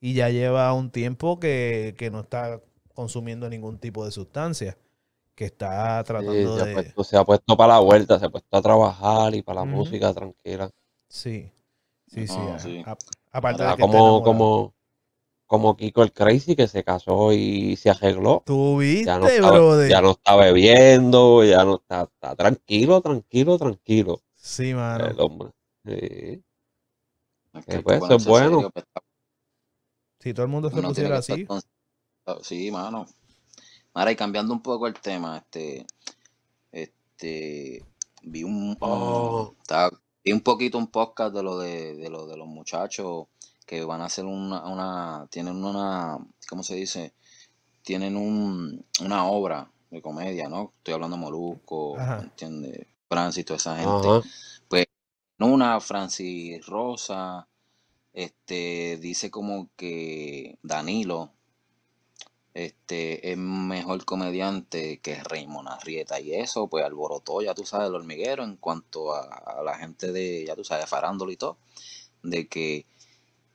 Y 0.00 0.14
ya 0.14 0.28
lleva 0.30 0.72
un 0.74 0.90
tiempo 0.90 1.40
que, 1.40 1.94
que 1.98 2.10
no 2.10 2.20
está 2.20 2.60
consumiendo 2.94 3.48
ningún 3.48 3.78
tipo 3.78 4.04
de 4.04 4.12
sustancia. 4.12 4.76
Que 5.38 5.44
está 5.44 6.00
sí, 6.00 6.06
tratando 6.08 6.54
ha 6.54 6.64
de. 6.64 6.72
puesto, 6.74 7.04
se 7.04 7.16
ha 7.16 7.24
puesto 7.24 7.56
para 7.56 7.74
la 7.74 7.78
vuelta, 7.78 8.18
se 8.18 8.24
ha 8.26 8.28
puesto 8.28 8.56
a 8.56 8.60
trabajar 8.60 9.36
y 9.36 9.42
para 9.42 9.60
la 9.60 9.66
música 9.66 10.12
tranquila. 10.12 10.68
Sí, 11.08 11.48
sí, 12.08 12.26
sí. 12.26 12.36
No, 12.36 12.54
a- 12.54 12.58
sí. 12.58 12.82
a- 12.84 12.96
aparte 13.30 13.62
de 13.62 13.76
que 13.76 13.82
como, 13.82 14.20
como, 14.24 14.74
como 15.46 15.76
Kiko 15.76 16.02
el 16.02 16.12
Crazy 16.12 16.56
que 16.56 16.66
se 16.66 16.82
casó 16.82 17.32
y 17.32 17.76
se 17.76 17.88
arregló. 17.88 18.42
Tú 18.44 18.82
Ya 19.04 19.20
no, 19.20 19.26
viste, 19.26 19.36
está, 19.36 19.50
brother. 19.52 19.88
ya 19.88 20.00
no 20.00 20.10
está 20.10 20.34
bebiendo, 20.34 21.44
ya 21.44 21.64
no 21.64 21.76
está, 21.76 22.02
está 22.02 22.34
tranquilo, 22.34 23.00
tranquilo, 23.00 23.58
tranquilo. 23.58 24.20
Sí, 24.34 24.74
mano. 24.74 25.06
El 25.06 25.20
hombre. 25.20 25.50
Sí. 25.84 25.92
es 25.92 26.42
Eh, 27.54 27.76
hay 27.76 27.82
pues, 27.84 28.02
eso 28.02 28.14
es 28.16 28.26
bueno. 28.26 28.56
serio, 28.56 28.70
pues, 28.70 28.84
Si 30.18 30.34
todo 30.34 30.42
el 30.46 30.50
mundo 30.50 30.68
se 30.68 30.82
pusiera 30.82 31.10
que 31.10 31.18
estar 31.20 31.34
así. 31.36 31.46
con- 31.46 31.62
Sí, 32.42 32.72
mano. 32.72 33.06
Ahora, 33.98 34.12
y 34.12 34.16
cambiando 34.16 34.52
un 34.52 34.62
poco 34.62 34.86
el 34.86 34.94
tema, 34.94 35.38
este, 35.38 35.84
este, 36.70 37.84
vi 38.22 38.44
un, 38.44 38.76
Oh. 38.80 39.54
estaba- 39.60 39.90
vi 40.24 40.30
un 40.30 40.40
poquito 40.40 40.78
un 40.78 40.86
podcast 40.86 41.34
de 41.34 41.42
lo 41.42 41.58
de, 41.58 41.96
de 41.96 42.08
lo 42.08 42.28
de 42.28 42.36
los 42.36 42.46
muchachos 42.46 43.26
que 43.66 43.82
van 43.84 44.00
a 44.00 44.04
hacer 44.04 44.24
una, 44.24 44.64
una, 44.68 45.26
tienen 45.32 45.64
una, 45.64 46.16
¿cómo 46.48 46.62
se 46.62 46.76
dice? 46.76 47.12
Tienen 47.82 48.16
un, 48.16 48.86
una 49.00 49.26
obra 49.26 49.68
de 49.90 50.00
comedia, 50.00 50.48
¿no? 50.48 50.74
Estoy 50.78 50.94
hablando 50.94 51.16
de 51.16 51.22
Molusco, 51.22 51.98
Ajá. 51.98 52.18
¿me 52.18 52.22
entiendes? 52.24 52.86
Francis, 53.08 53.44
toda 53.44 53.56
esa 53.56 53.76
gente. 53.76 54.08
Ajá. 54.08 54.22
Una, 55.40 55.80
Francis 55.80 56.64
Rosa, 56.66 57.48
este, 58.12 58.96
dice 58.98 59.28
como 59.30 59.68
que 59.76 60.56
Danilo, 60.62 61.30
este, 62.66 63.30
es 63.32 63.38
mejor 63.38 64.04
comediante 64.04 64.98
que 65.00 65.22
Raymond 65.22 65.68
Arrieta. 65.68 66.20
Y 66.20 66.34
eso, 66.34 66.68
pues, 66.68 66.84
alborotó, 66.84 67.40
ya 67.42 67.54
tú 67.54 67.64
sabes, 67.64 67.88
el 67.88 67.94
hormiguero 67.94 68.42
en 68.44 68.56
cuanto 68.56 69.14
a, 69.14 69.22
a 69.22 69.62
la 69.62 69.76
gente 69.78 70.10
de, 70.12 70.44
ya 70.46 70.56
tú 70.56 70.64
sabes, 70.64 70.86
farándolo 70.88 71.30
y 71.30 71.36
todo, 71.36 71.58
de 72.22 72.48
que, 72.48 72.86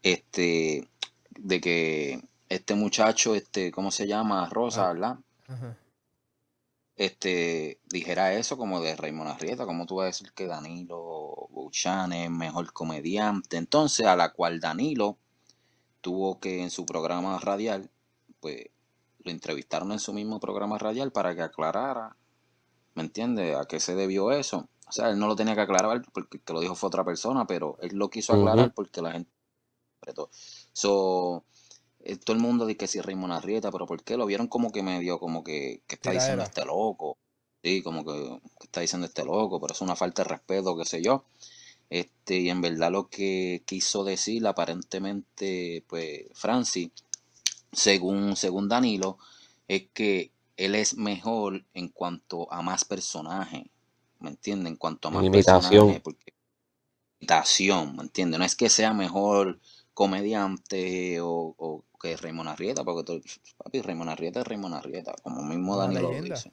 este, 0.04 0.88
de 1.32 1.62
que 1.62 2.22
este 2.50 2.76
muchacho, 2.76 3.36
este, 3.36 3.72
¿cómo 3.72 3.92
se 3.92 4.08
llama? 4.08 4.48
Rosa, 4.50 4.90
Ah. 4.90 4.94
¿verdad? 4.94 5.18
Ajá. 5.48 5.78
este, 6.96 7.80
dijera 7.90 8.34
eso 8.34 8.58
como 8.58 8.80
de 8.82 8.96
Raymond 8.96 9.32
Arrieta, 9.32 9.66
como 9.66 9.86
tú 9.86 9.96
vas 9.96 10.04
a 10.04 10.08
decir 10.08 10.32
que 10.34 10.46
Danilo 10.48 11.48
Buchan 11.50 12.14
es 12.14 12.30
mejor 12.30 12.72
comediante. 12.74 13.58
Entonces, 13.58 14.06
a 14.06 14.16
la 14.16 14.32
cual 14.32 14.60
Danilo 14.60 15.18
tuvo 16.02 16.40
que 16.40 16.62
en 16.64 16.70
su 16.72 16.86
programa 16.86 17.40
radial, 17.40 17.90
pues 18.40 18.68
lo 19.24 19.32
entrevistaron 19.32 19.92
en 19.92 20.00
su 20.00 20.14
mismo 20.14 20.40
programa 20.40 20.78
radial 20.78 21.12
para 21.12 21.36
que 21.36 21.42
aclarara, 21.42 22.16
¿me 22.96 23.04
entiendes? 23.04 23.56
A 23.58 23.66
qué 23.66 23.80
se 23.80 23.96
debió 23.96 24.32
eso. 24.32 24.70
O 24.88 24.92
sea, 24.92 25.10
él 25.10 25.18
no 25.18 25.28
lo 25.28 25.36
tenía 25.36 25.56
que 25.56 25.62
aclarar 25.62 26.02
porque 26.14 26.38
el 26.38 26.44
que 26.44 26.54
lo 26.54 26.60
dijo 26.60 26.76
fue 26.76 26.88
otra 26.88 27.04
persona, 27.04 27.48
pero 27.48 27.78
él 27.82 27.96
lo 27.96 28.10
quiso 28.10 28.34
aclarar 28.34 28.74
porque 28.74 29.02
la 29.02 29.14
gente. 29.14 29.32
So, 30.74 31.46
eh, 32.02 32.18
todo 32.18 32.36
el 32.36 32.42
mundo 32.42 32.66
dice 32.66 32.78
que 32.78 32.88
si 32.88 33.00
Raymond 33.00 33.34
Arrieta, 33.34 33.72
pero 33.72 33.86
¿por 33.86 34.04
qué? 34.04 34.18
Lo 34.18 34.26
vieron 34.26 34.48
como 34.48 34.72
que 34.72 34.84
medio, 34.84 35.20
como 35.20 35.44
que, 35.44 35.82
que 35.88 35.96
está 35.96 36.12
diciendo 36.12 36.44
este 36.44 36.66
loco. 36.66 37.18
Sí, 37.64 37.82
como 37.82 38.04
que, 38.04 38.42
que 38.60 38.66
está 38.66 38.82
diciendo 38.82 39.08
este 39.08 39.24
loco, 39.24 39.62
pero 39.62 39.74
es 39.74 39.82
una 39.82 39.96
falta 39.96 40.24
de 40.24 40.30
respeto, 40.30 40.76
qué 40.76 40.86
sé 40.86 41.02
yo. 41.02 41.24
Este, 41.90 42.40
y 42.40 42.50
en 42.50 42.60
verdad 42.60 42.92
lo 42.92 43.08
que 43.08 43.64
quiso 43.66 44.04
decir 44.04 44.46
aparentemente, 44.48 45.86
pues, 45.88 46.24
Francis, 46.34 46.90
según, 47.74 48.36
según 48.36 48.70
Danilo, 48.70 49.18
es 49.68 49.88
que 49.94 50.32
él 50.58 50.76
es 50.76 50.96
mejor 50.98 51.66
en 51.74 51.90
cuanto 51.90 52.52
a 52.52 52.62
más 52.62 52.86
personajes, 52.86 53.64
¿me 54.20 54.30
entiendes? 54.30 54.72
En 54.72 54.78
cuanto 54.78 55.08
a 55.08 55.12
más 55.12 55.24
imitación. 55.24 55.62
personajes, 55.62 56.02
porque 56.02 56.34
imitación, 57.20 57.96
¿me 57.96 58.04
entiendes? 58.04 58.40
No 58.40 58.46
es 58.46 58.56
que 58.56 58.70
sea 58.70 58.94
mejor 58.94 59.60
comediante 59.94 61.22
o, 61.22 61.56
o 61.58 61.84
que 62.02 62.18
Raymond 62.18 62.50
Arrieta, 62.50 62.84
porque 62.84 63.04
todo- 63.04 63.22
papi, 63.58 63.82
Raymond 63.82 64.10
Arrieta 64.10 64.42
es 64.42 64.48
Raymond 64.48 64.76
Arrieta, 64.76 65.14
como 65.24 65.44
mismo 65.44 65.76
Una 65.76 65.86
Danilo 65.86 66.12
dice. 66.22 66.52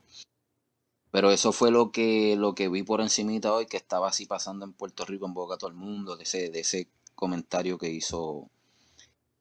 Pero 1.11 1.33
eso 1.33 1.51
fue 1.53 1.73
lo 1.73 1.91
que, 1.91 2.37
lo 2.37 2.55
que 2.55 2.69
vi 2.69 2.85
por 2.85 3.01
encimita 3.01 3.53
hoy, 3.53 3.67
que 3.67 3.77
estaba 3.77 4.09
así 4.09 4.27
pasando 4.27 4.65
en 4.65 4.73
Puerto 4.73 5.05
Rico 5.05 5.27
en 5.27 5.35
boca 5.35 5.57
a 5.57 5.59
todo 5.59 5.71
el 5.71 5.77
mundo, 5.77 6.17
de 6.17 6.23
ese, 6.23 6.51
de 6.51 6.61
ese 6.61 6.89
comentario 7.17 7.79
que 7.79 7.91
hizo, 7.91 8.49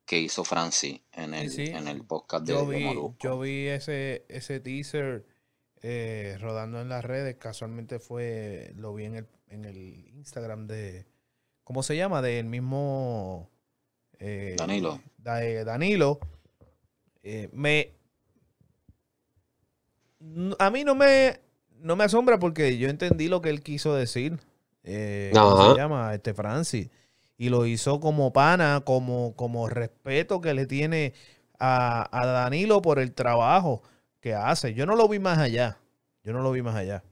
que 0.09 0.17
hizo 0.17 0.43
Francis 0.43 1.01
en 1.13 1.35
el, 1.35 1.51
sí. 1.51 1.65
en 1.67 1.87
el 1.87 2.03
podcast 2.03 2.43
de, 2.47 2.53
Yo 2.53 2.65
de 2.65 2.77
vi, 2.79 2.83
Molusco. 2.83 3.17
yo 3.21 3.39
vi 3.39 3.67
ese, 3.67 4.25
ese 4.27 4.59
teaser 4.59 5.23
eh, 5.83 6.35
rodando 6.41 6.81
en 6.81 6.89
las 6.89 7.05
redes. 7.05 7.35
Casualmente 7.35 7.99
fue, 7.99 8.73
lo 8.75 8.91
vi 8.95 9.05
en 9.05 9.15
el, 9.17 9.27
en 9.49 9.65
el 9.65 9.77
Instagram 10.15 10.65
de, 10.65 11.05
¿cómo 11.63 11.83
se 11.83 11.95
llama? 11.95 12.23
Del 12.23 12.45
mismo 12.45 13.51
eh, 14.17 14.55
Danilo. 14.57 14.99
Da- 15.19 15.43
eh, 15.45 15.63
Danilo. 15.63 16.19
Eh, 17.21 17.47
me, 17.53 17.91
a 20.57 20.71
mí 20.71 20.83
no 20.83 20.95
me, 20.95 21.39
no 21.81 21.95
me 21.95 22.03
asombra 22.05 22.39
porque 22.39 22.79
yo 22.79 22.89
entendí 22.89 23.27
lo 23.27 23.41
que 23.41 23.49
él 23.49 23.61
quiso 23.61 23.93
decir. 23.93 24.39
Eh, 24.83 25.29
¿Cómo 25.35 25.71
se 25.73 25.77
llama? 25.79 26.15
Este 26.15 26.33
Francis. 26.33 26.89
Y 27.39 27.49
lo 27.49 27.65
hizo 27.65 27.99
como 28.01 28.33
pana, 28.33 28.83
como, 28.85 29.35
como 29.35 29.69
respeto 29.69 30.41
que 30.41 30.53
le 30.53 30.67
tiene 30.67 31.13
a, 31.59 32.07
a 32.11 32.27
Danilo 32.27 32.83
por 32.83 32.99
el 32.99 33.13
trabajo 33.15 33.81
que 34.21 34.35
hace. 34.35 34.75
Yo 34.75 34.85
no 34.85 34.95
lo 34.95 35.07
vi 35.09 35.19
más 35.19 35.39
allá. 35.39 35.79
Yo 36.23 36.33
no 36.33 36.41
lo 36.43 36.51
vi 36.51 36.61
más 36.61 36.75
allá. 36.75 37.03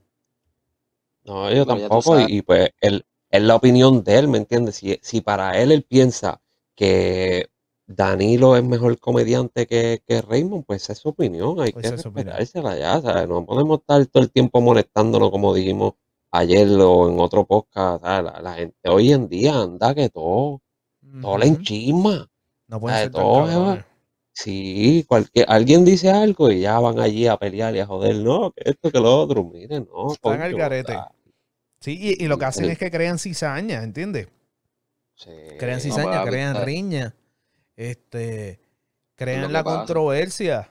No, 1.24 1.50
yo 1.52 1.66
Pero 1.66 1.76
tampoco. 1.78 2.20
Y, 2.20 2.38
y 2.38 2.42
pues 2.42 2.70
él, 2.80 3.04
es 3.30 3.42
la 3.42 3.56
opinión 3.56 4.02
de 4.04 4.18
él, 4.18 4.28
¿me 4.28 4.38
entiendes? 4.38 4.76
Si, 4.76 4.98
si 5.02 5.20
para 5.20 5.58
él 5.60 5.72
él 5.72 5.82
piensa 5.84 6.40
que 6.74 7.48
Danilo 7.86 8.56
es 8.56 8.64
mejor 8.64 8.98
comediante 8.98 9.66
que, 9.66 10.02
que 10.06 10.22
Raymond, 10.22 10.64
pues 10.66 10.88
es 10.90 10.98
su 10.98 11.10
opinión. 11.10 11.60
Hay 11.60 11.72
Pues 11.72 11.84
que 11.84 11.90
respetársela 11.96 12.78
ya. 12.78 13.00
¿sabes? 13.00 13.28
No 13.28 13.44
podemos 13.46 13.80
estar 13.80 14.04
todo 14.06 14.22
el 14.22 14.30
tiempo 14.30 14.60
molestándonos, 14.60 15.30
como 15.30 15.54
dijimos 15.54 15.94
ayer 16.30 16.68
o 16.80 17.08
en 17.08 17.20
otro 17.20 17.46
podcast. 17.46 18.02
La, 18.02 18.40
la 18.42 18.54
gente 18.54 18.76
hoy 18.88 19.12
en 19.12 19.28
día 19.28 19.54
anda 19.60 19.94
que 19.94 20.08
todo, 20.10 20.62
todo 21.20 21.38
le 21.38 21.46
Ujú. 21.46 21.56
enchisma. 21.56 22.28
No 22.68 22.80
pueden 22.80 22.96
Ah, 22.96 23.00
ser 23.02 23.10
todo. 23.12 23.78
Sí, 24.32 25.04
cualquier, 25.08 25.46
alguien 25.48 25.84
dice 25.84 26.10
algo 26.10 26.50
y 26.50 26.60
ya 26.60 26.78
van 26.78 27.00
allí 27.00 27.26
a 27.26 27.36
pelear 27.36 27.74
y 27.74 27.80
a 27.80 27.86
joder, 27.86 28.16
no, 28.16 28.52
que 28.52 28.70
esto, 28.70 28.92
que 28.92 29.00
lo 29.00 29.16
otro, 29.18 29.42
miren, 29.42 29.88
no, 29.92 30.12
Están 30.12 30.40
al 30.40 30.54
garete. 30.54 30.96
Sí, 31.80 31.98
y, 32.00 32.24
y 32.24 32.28
lo 32.28 32.38
que 32.38 32.44
hacen 32.44 32.70
es 32.70 32.78
que 32.78 32.90
crean 32.90 33.18
cizaña, 33.18 33.82
¿entiendes? 33.82 34.28
sí. 35.16 35.30
Crean 35.58 35.80
cizaña, 35.80 36.24
crean 36.24 36.64
riña, 36.64 37.14
este, 37.76 38.60
crean 39.16 39.52
la 39.52 39.64
controversia. 39.64 40.70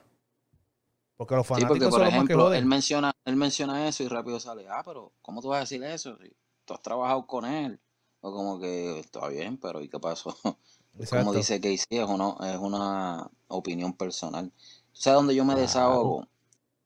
Porque 1.18 1.34
los 1.34 1.46
Sí, 1.46 1.52
porque 1.52 1.64
fanáticos 1.64 1.90
por 1.90 1.98
son 1.98 2.04
los 2.04 2.14
más 2.14 2.26
que 2.26 2.32
ejemplo, 2.32 2.54
él 2.54 2.64
menciona, 2.64 3.12
él 3.24 3.34
menciona 3.34 3.88
eso 3.88 4.04
y 4.04 4.08
rápido 4.08 4.38
sale, 4.38 4.68
ah, 4.68 4.82
pero 4.84 5.12
¿cómo 5.20 5.42
tú 5.42 5.48
vas 5.48 5.56
a 5.56 5.60
decir 5.62 5.82
eso? 5.82 6.16
Sí. 6.22 6.32
tú 6.64 6.74
has 6.74 6.80
trabajado 6.80 7.26
con 7.26 7.44
él. 7.44 7.80
O 8.20 8.32
como 8.32 8.60
que 8.60 9.00
está 9.00 9.26
bien, 9.26 9.58
pero 9.58 9.82
¿y 9.82 9.88
qué 9.88 9.98
pasó? 9.98 10.36
Exacto. 10.98 11.26
Como 11.26 11.36
dice 11.36 11.60
Casey, 11.60 11.86
es, 11.90 12.02
es 12.02 12.58
una 12.60 13.28
opinión 13.48 13.94
personal. 13.94 14.52
¿Tú 14.92 15.00
sabes 15.00 15.16
dónde 15.16 15.34
yo 15.34 15.44
me 15.44 15.56
desahogo? 15.56 16.28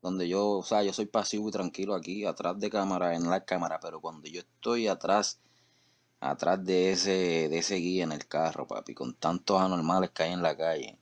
Donde 0.00 0.26
yo, 0.26 0.48
o 0.48 0.62
sea, 0.62 0.82
yo 0.82 0.94
soy 0.94 1.04
pasivo 1.06 1.50
y 1.50 1.52
tranquilo 1.52 1.94
aquí, 1.94 2.24
atrás 2.24 2.58
de 2.58 2.70
cámara, 2.70 3.14
en 3.14 3.28
la 3.28 3.44
cámara, 3.44 3.80
pero 3.80 4.00
cuando 4.00 4.28
yo 4.28 4.40
estoy 4.40 4.88
atrás, 4.88 5.40
atrás 6.20 6.64
de 6.64 6.92
ese, 6.92 7.50
de 7.50 7.58
ese 7.58 7.74
guía 7.76 8.04
en 8.04 8.12
el 8.12 8.26
carro, 8.26 8.66
papi, 8.66 8.94
con 8.94 9.14
tantos 9.14 9.60
anormales 9.60 10.10
que 10.10 10.22
hay 10.22 10.32
en 10.32 10.42
la 10.42 10.56
calle, 10.56 10.98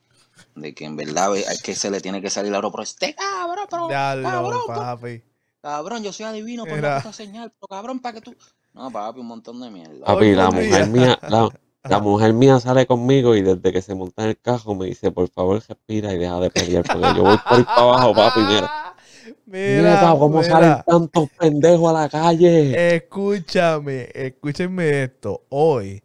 de 0.54 0.74
que 0.74 0.84
en 0.84 0.96
verdad 0.96 1.36
es 1.36 1.62
que 1.62 1.74
se 1.74 1.90
le 1.90 2.00
tiene 2.00 2.20
que 2.20 2.30
salir 2.30 2.52
la 2.52 2.60
pero 2.60 2.82
este 2.82 3.14
cabrón, 3.14 3.66
pero, 3.70 3.88
Diablo, 3.88 4.28
cabrón, 4.28 4.60
papi. 4.66 5.22
cabrón, 5.60 6.02
yo 6.02 6.12
soy 6.12 6.26
adivino 6.26 6.64
por 6.64 6.80
la 6.80 6.98
puta 6.98 7.12
señal, 7.12 7.52
pero 7.58 7.68
cabrón, 7.68 8.00
para 8.00 8.14
que 8.14 8.20
tú. 8.20 8.36
No, 8.72 8.90
papi, 8.90 9.20
un 9.20 9.26
montón 9.26 9.60
de 9.60 9.70
mierda. 9.70 10.04
Papi, 10.06 10.34
la 10.34 10.50
mujer 10.50 10.86
mía, 10.88 11.18
la, 11.28 11.48
la 11.84 11.98
mujer 11.98 12.32
mía 12.34 12.60
sale 12.60 12.86
conmigo 12.86 13.34
y 13.34 13.42
desde 13.42 13.72
que 13.72 13.80
se 13.80 13.94
monta 13.94 14.22
en 14.24 14.30
el 14.30 14.38
carro 14.38 14.74
me 14.74 14.86
dice, 14.86 15.10
por 15.10 15.28
favor, 15.30 15.62
respira 15.66 16.12
y 16.12 16.18
deja 16.18 16.38
de 16.38 16.50
pelear, 16.50 16.84
porque 16.84 17.16
yo 17.16 17.22
voy 17.22 17.38
por 17.38 17.58
ahí 17.58 17.64
para 17.64 17.82
abajo, 17.82 18.14
papi, 18.14 18.40
mira. 18.40 18.94
Mira, 19.46 20.14
cómo 20.18 20.40
mira. 20.40 20.48
salen 20.48 20.82
tantos 20.86 21.28
pendejos 21.38 21.90
a 21.90 22.02
la 22.02 22.08
calle. 22.08 22.96
Escúchame, 22.96 24.08
escúchenme 24.14 25.04
esto. 25.04 25.42
Hoy, 25.48 26.02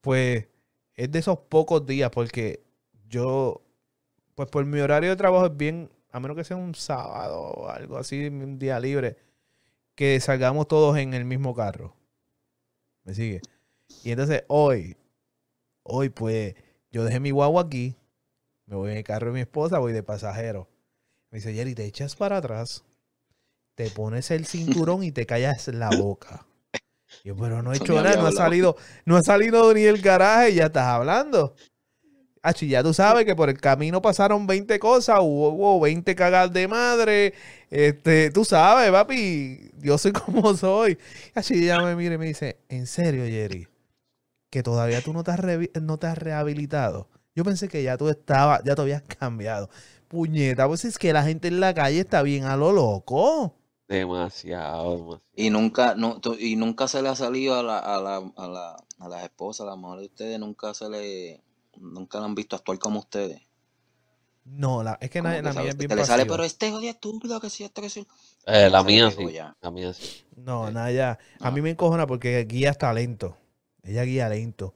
pues, 0.00 0.46
es 0.94 1.10
de 1.10 1.18
esos 1.18 1.38
pocos 1.48 1.86
días 1.86 2.10
porque 2.10 2.60
yo, 3.08 3.62
pues 4.34 4.48
por 4.48 4.64
mi 4.64 4.80
horario 4.80 5.10
de 5.10 5.16
trabajo 5.16 5.46
es 5.46 5.56
bien, 5.56 5.90
a 6.10 6.20
menos 6.20 6.36
que 6.36 6.44
sea 6.44 6.56
un 6.56 6.74
sábado 6.74 7.40
o 7.40 7.68
algo 7.68 7.98
así, 7.98 8.26
un 8.26 8.58
día 8.58 8.78
libre, 8.80 9.16
que 9.94 10.18
salgamos 10.20 10.68
todos 10.68 10.96
en 10.98 11.14
el 11.14 11.24
mismo 11.24 11.54
carro. 11.54 11.94
¿Me 13.04 13.14
sigue? 13.14 13.40
Y 14.04 14.10
entonces 14.10 14.44
hoy, 14.48 14.96
hoy 15.82 16.10
pues, 16.10 16.54
yo 16.90 17.04
dejé 17.04 17.20
mi 17.20 17.30
guagua 17.30 17.62
aquí, 17.62 17.96
me 18.66 18.76
voy 18.76 18.92
en 18.92 18.98
el 18.98 19.04
carro 19.04 19.28
de 19.28 19.32
mi 19.32 19.40
esposa, 19.40 19.78
voy 19.78 19.92
de 19.92 20.02
pasajero. 20.02 20.68
Me 21.30 21.38
dice, 21.38 21.52
Jerry, 21.52 21.74
te 21.74 21.84
echas 21.84 22.16
para 22.16 22.38
atrás, 22.38 22.84
te 23.74 23.90
pones 23.90 24.30
el 24.30 24.46
cinturón 24.46 25.02
y 25.02 25.12
te 25.12 25.26
callas 25.26 25.68
la 25.68 25.90
boca. 25.90 26.46
Yo, 27.24 27.34
pero 27.36 27.62
no 27.62 27.72
he 27.72 27.76
hecho 27.76 27.94
nada, 27.94 28.16
no 28.16 28.26
ha 28.26 28.32
salido, 28.32 28.76
no 29.04 29.16
ha 29.16 29.22
salido 29.22 29.72
ni 29.72 29.84
el 29.84 30.00
garaje 30.00 30.50
y 30.50 30.54
ya 30.56 30.66
estás 30.66 30.86
hablando. 30.86 31.54
Achi, 32.42 32.68
ya 32.68 32.82
tú 32.82 32.94
sabes 32.94 33.24
que 33.24 33.34
por 33.36 33.48
el 33.50 33.60
camino 33.60 34.00
pasaron 34.02 34.46
20 34.46 34.78
cosas, 34.78 35.18
hubo, 35.20 35.50
hubo 35.50 35.80
20 35.80 36.14
cagadas 36.14 36.52
de 36.52 36.68
madre. 36.68 37.34
Este, 37.70 38.30
tú 38.30 38.44
sabes, 38.44 38.90
papi, 38.90 39.70
yo 39.80 39.98
soy 39.98 40.12
como 40.12 40.54
soy. 40.56 40.98
Achi, 41.34 41.64
ya 41.66 41.80
me 41.80 41.96
mira 41.96 42.14
y 42.14 42.18
me 42.18 42.26
dice, 42.26 42.58
¿en 42.68 42.86
serio, 42.86 43.24
Jerry? 43.26 43.68
Que 44.50 44.62
todavía 44.62 45.02
tú 45.02 45.12
no 45.12 45.24
te 45.24 45.30
has, 45.32 45.40
no 45.82 45.98
te 45.98 46.06
has 46.06 46.18
rehabilitado. 46.18 47.08
Yo 47.34 47.44
pensé 47.44 47.68
que 47.68 47.82
ya 47.82 47.96
tú 47.98 48.08
estabas, 48.08 48.62
ya 48.64 48.74
te 48.74 48.82
habías 48.82 49.02
cambiado. 49.02 49.70
Puñeta, 50.08 50.66
pues 50.68 50.84
es 50.84 50.98
que 50.98 51.12
la 51.12 51.22
gente 51.24 51.48
en 51.48 51.60
la 51.60 51.74
calle 51.74 52.00
está 52.00 52.22
bien 52.22 52.44
a 52.44 52.56
lo 52.56 52.72
loco. 52.72 53.54
Demasiado, 53.88 54.90
demasiado. 54.96 55.22
Y 55.34 55.50
nunca, 55.50 55.94
no, 55.94 56.20
tú- 56.20 56.36
y 56.38 56.56
nunca 56.56 56.88
se 56.88 57.00
le 57.02 57.08
ha 57.08 57.16
salido 57.16 57.54
a 57.54 57.62
la, 57.62 57.78
a 57.78 58.00
la, 58.00 58.16
a 58.36 58.48
la, 58.48 58.76
a 58.98 59.08
las 59.08 59.24
esposas, 59.24 59.66
a 59.66 59.70
las 59.70 59.78
mujeres 59.78 60.02
de 60.02 60.06
ustedes, 60.06 60.38
nunca 60.40 60.74
se 60.74 60.88
le, 60.90 61.40
nunca 61.80 62.18
la 62.18 62.26
han 62.26 62.34
visto 62.34 62.56
actuar 62.56 62.78
como 62.78 63.00
ustedes. 63.00 63.40
No, 64.44 64.82
la, 64.82 64.96
es 65.00 65.10
que 65.10 65.20
la, 65.20 65.42
la 65.42 65.52
mía 65.52 65.68
es 65.70 65.76
bien 65.76 65.90
se 65.90 65.96
le 65.96 66.04
sale, 66.06 66.24
pero 66.24 66.42
este 66.42 66.70
jodido 66.70 66.90
estúpido, 66.90 67.38
que 67.40 67.50
sí, 67.50 67.64
esto, 67.64 67.82
que 67.82 67.90
sí. 67.90 68.06
Eh, 68.46 68.70
la 68.70 68.82
mía 68.82 69.10
sí, 69.10 69.30
ya. 69.30 69.54
la 69.60 69.70
mía 69.70 69.92
sí. 69.92 70.24
No, 70.36 70.68
Sí. 70.68 70.74
Naya, 70.74 71.18
a 71.40 71.48
Ah. 71.48 71.50
mí 71.50 71.60
me 71.60 71.70
encojona 71.70 72.06
porque 72.06 72.44
guía 72.48 72.70
está 72.70 72.92
lento. 72.94 73.36
Ella 73.82 74.04
guía 74.04 74.28
lento. 74.30 74.74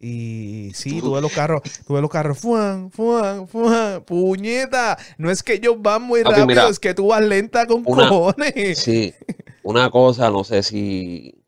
Y 0.00 0.72
sí, 0.74 1.00
tú 1.00 1.12
ves 1.12 1.22
los 1.22 1.32
carros, 1.34 1.60
tú 1.86 1.92
ves 1.94 2.02
los 2.02 2.10
carros, 2.10 2.38
fuan, 2.38 2.90
fuan, 2.90 3.46
fuan, 3.46 4.02
puñeta. 4.04 4.96
No 5.18 5.30
es 5.30 5.42
que 5.42 5.54
ellos 5.54 5.76
van 5.78 6.02
muy 6.02 6.22
Papi, 6.22 6.30
rápido, 6.32 6.46
mira, 6.46 6.68
es 6.68 6.80
que 6.80 6.94
tú 6.94 7.08
vas 7.08 7.22
lenta 7.22 7.66
con 7.66 7.82
una- 7.86 8.08
cojones. 8.08 8.78
Sí, 8.78 9.12
una 9.62 9.90
cosa, 9.90 10.30
no 10.30 10.42
sé 10.42 10.62
si, 10.62 11.41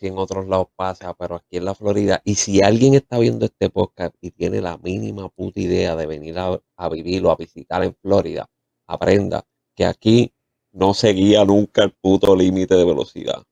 si 0.00 0.06
en 0.06 0.16
otros 0.16 0.48
lados 0.48 0.68
pasa, 0.74 1.12
pero 1.12 1.36
aquí 1.36 1.58
en 1.58 1.66
la 1.66 1.74
Florida, 1.74 2.22
y 2.24 2.36
si 2.36 2.62
alguien 2.62 2.94
está 2.94 3.18
viendo 3.18 3.44
este 3.44 3.68
podcast 3.68 4.14
y 4.22 4.30
tiene 4.30 4.62
la 4.62 4.78
mínima 4.78 5.28
puta 5.28 5.60
idea 5.60 5.94
de 5.94 6.06
venir 6.06 6.38
a, 6.38 6.58
a 6.76 6.88
vivir 6.88 7.24
o 7.26 7.30
a 7.30 7.36
visitar 7.36 7.84
en 7.84 7.94
Florida, 8.00 8.48
aprenda 8.86 9.44
que 9.74 9.84
aquí 9.84 10.32
no 10.72 10.94
se 10.94 11.12
guía 11.12 11.44
nunca 11.44 11.84
el 11.84 11.92
puto 11.92 12.34
límite 12.34 12.74
de 12.76 12.84
velocidad. 12.86 13.42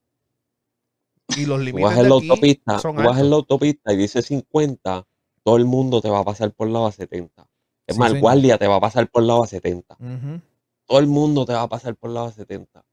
Y 1.37 1.45
los 1.45 1.59
Tú 1.59 1.65
límites 1.65 1.83
vas 1.83 1.95
de 1.95 2.01
en 2.01 2.09
la 2.09 2.15
autopista, 2.15 2.79
son 2.79 2.95
tú 2.95 3.03
vas 3.03 3.19
en 3.19 3.29
la 3.29 3.35
autopista 3.35 3.93
y 3.93 3.97
dice 3.97 4.23
50, 4.23 5.07
todo 5.43 5.57
el 5.57 5.65
mundo 5.65 6.01
te 6.01 6.09
va 6.09 6.19
a 6.19 6.23
pasar 6.23 6.51
por 6.51 6.67
lado 6.67 6.87
a 6.87 6.91
70. 6.91 7.47
Es 7.85 7.95
Sí, 7.95 7.99
más, 7.99 8.11
el 8.11 8.21
guardia 8.21 8.57
te 8.57 8.67
va 8.67 8.77
a 8.77 8.79
pasar 8.79 9.07
por 9.07 9.21
lado 9.21 9.43
a 9.43 9.47
70. 9.47 9.95
Ujú. 9.99 10.41
Todo 10.87 10.97
el 10.97 11.05
mundo 11.05 11.45
te 11.45 11.53
va 11.53 11.61
a 11.61 11.69
pasar 11.69 11.95
por 11.95 12.09
lado 12.09 12.25
a 12.25 12.31
70. 12.31 12.83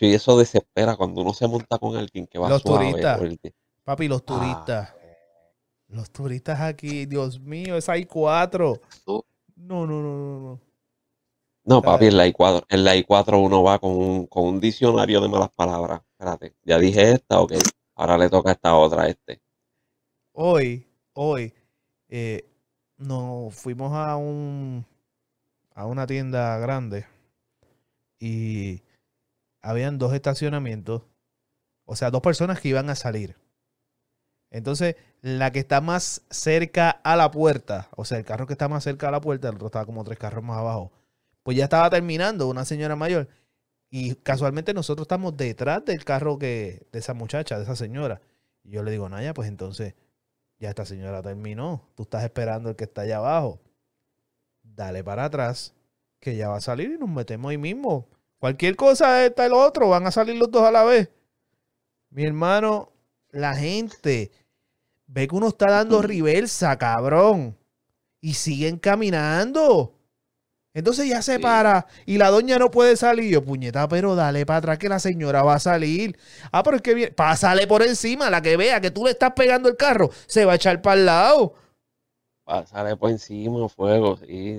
Y 0.00 0.14
eso 0.14 0.38
desespera 0.38 0.96
cuando 0.96 1.22
uno 1.22 1.32
se 1.34 1.46
monta 1.48 1.78
con 1.78 1.96
alguien 1.96 2.26
que 2.26 2.38
va 2.38 2.48
Los 2.48 2.62
suave. 2.62 2.86
turistas. 2.90 3.18
por 3.18 3.26
el- 3.26 3.40
Papi, 3.84 4.08
los 4.08 4.22
Ah, 4.22 4.24
turistas. 4.24 4.94
Los 5.88 6.10
turistas 6.10 6.60
aquí, 6.60 7.06
Dios 7.06 7.40
mío, 7.40 7.76
es 7.76 7.88
hay 7.88 8.04
cuatro. 8.06 8.80
Tú. 9.04 9.24
No, 9.56 9.86
no, 9.86 10.00
no, 10.02 10.12
no, 10.12 10.40
no. 10.40 10.60
No, 11.64 11.80
papi, 11.82 12.06
en 12.06 12.16
la 12.16 12.26
I4, 12.26 12.64
en 12.68 12.84
la 12.84 12.96
I4 12.96 13.38
uno 13.38 13.62
va 13.62 13.78
con 13.78 13.92
un, 13.92 14.26
con 14.26 14.44
un 14.46 14.60
diccionario 14.60 15.20
de 15.20 15.28
malas 15.28 15.50
palabras. 15.50 16.00
Espérate, 16.12 16.54
ya 16.64 16.78
dije 16.78 17.12
esta, 17.12 17.40
ok. 17.40 17.52
Ahora 17.94 18.18
le 18.18 18.28
toca 18.28 18.52
esta 18.52 18.74
otra 18.74 19.08
este. 19.08 19.40
Hoy, 20.32 20.86
hoy, 21.12 21.52
eh, 22.08 22.44
nos 22.96 23.54
fuimos 23.54 23.92
a 23.92 24.16
un 24.16 24.84
a 25.74 25.86
una 25.86 26.06
tienda 26.06 26.58
grande 26.58 27.06
y 28.18 28.82
habían 29.62 29.98
dos 29.98 30.12
estacionamientos, 30.12 31.02
o 31.84 31.96
sea, 31.96 32.10
dos 32.10 32.22
personas 32.22 32.60
que 32.60 32.68
iban 32.68 32.90
a 32.90 32.94
salir. 32.94 33.36
Entonces, 34.50 34.96
la 35.22 35.50
que 35.50 35.60
está 35.60 35.80
más 35.80 36.22
cerca 36.30 36.90
a 36.90 37.16
la 37.16 37.30
puerta, 37.30 37.88
o 37.96 38.04
sea, 38.04 38.18
el 38.18 38.24
carro 38.24 38.46
que 38.46 38.52
está 38.52 38.68
más 38.68 38.84
cerca 38.84 39.08
a 39.08 39.10
la 39.12 39.20
puerta, 39.20 39.48
el 39.48 39.54
otro 39.54 39.68
estaba 39.68 39.86
como 39.86 40.04
tres 40.04 40.18
carros 40.18 40.44
más 40.44 40.58
abajo, 40.58 40.92
pues 41.42 41.56
ya 41.56 41.64
estaba 41.64 41.88
terminando, 41.88 42.48
una 42.48 42.64
señora 42.64 42.96
mayor. 42.96 43.28
Y 43.90 44.14
casualmente 44.16 44.74
nosotros 44.74 45.04
estamos 45.04 45.36
detrás 45.36 45.84
del 45.84 46.04
carro 46.04 46.38
que, 46.38 46.86
de 46.92 46.98
esa 46.98 47.14
muchacha, 47.14 47.56
de 47.56 47.64
esa 47.64 47.76
señora. 47.76 48.20
Y 48.62 48.70
yo 48.70 48.82
le 48.82 48.90
digo, 48.90 49.08
Naya, 49.08 49.34
pues 49.34 49.48
entonces, 49.48 49.94
ya 50.58 50.70
esta 50.70 50.86
señora 50.86 51.22
terminó. 51.22 51.88
Tú 51.94 52.04
estás 52.04 52.24
esperando 52.24 52.70
el 52.70 52.76
que 52.76 52.84
está 52.84 53.02
allá 53.02 53.18
abajo. 53.18 53.60
Dale 54.62 55.02
para 55.02 55.24
atrás, 55.24 55.74
que 56.20 56.36
ya 56.36 56.48
va 56.48 56.56
a 56.56 56.60
salir 56.60 56.92
y 56.92 56.98
nos 56.98 57.08
metemos 57.08 57.50
ahí 57.50 57.58
mismo. 57.58 58.08
Cualquier 58.42 58.74
cosa 58.74 59.24
está 59.24 59.46
el 59.46 59.52
otro, 59.52 59.88
van 59.88 60.04
a 60.04 60.10
salir 60.10 60.34
los 60.34 60.50
dos 60.50 60.64
a 60.64 60.72
la 60.72 60.82
vez. 60.82 61.08
Mi 62.10 62.24
hermano, 62.24 62.90
la 63.30 63.54
gente 63.54 64.32
ve 65.06 65.28
que 65.28 65.36
uno 65.36 65.46
está 65.46 65.70
dando 65.70 66.02
reversa, 66.02 66.76
cabrón. 66.76 67.56
Y 68.20 68.34
siguen 68.34 68.78
caminando. 68.78 69.94
Entonces 70.74 71.08
ya 71.08 71.22
se 71.22 71.36
Sí. 71.36 71.40
para 71.40 71.86
y 72.04 72.18
la 72.18 72.30
doña 72.30 72.58
no 72.58 72.68
puede 72.72 72.96
salir. 72.96 73.30
Yo, 73.30 73.44
puñeta, 73.44 73.86
pero 73.86 74.16
dale 74.16 74.44
para 74.44 74.58
atrás 74.58 74.78
que 74.78 74.88
la 74.88 74.98
señora 74.98 75.44
va 75.44 75.54
a 75.54 75.60
salir. 75.60 76.18
Ah, 76.50 76.64
pero 76.64 76.78
es 76.78 76.82
que 76.82 76.94
viene. 76.94 77.12
Pásale 77.12 77.68
por 77.68 77.84
encima, 77.84 78.28
la 78.28 78.42
que 78.42 78.56
vea 78.56 78.80
que 78.80 78.90
tú 78.90 79.04
le 79.04 79.12
estás 79.12 79.34
pegando 79.36 79.68
el 79.68 79.76
carro, 79.76 80.10
se 80.26 80.44
va 80.44 80.54
a 80.54 80.56
echar 80.56 80.82
para 80.82 80.98
el 80.98 81.06
lado. 81.06 81.54
Sale 82.66 82.96
por 82.96 83.10
encima, 83.10 83.68
fuego, 83.68 84.16
sí. 84.16 84.58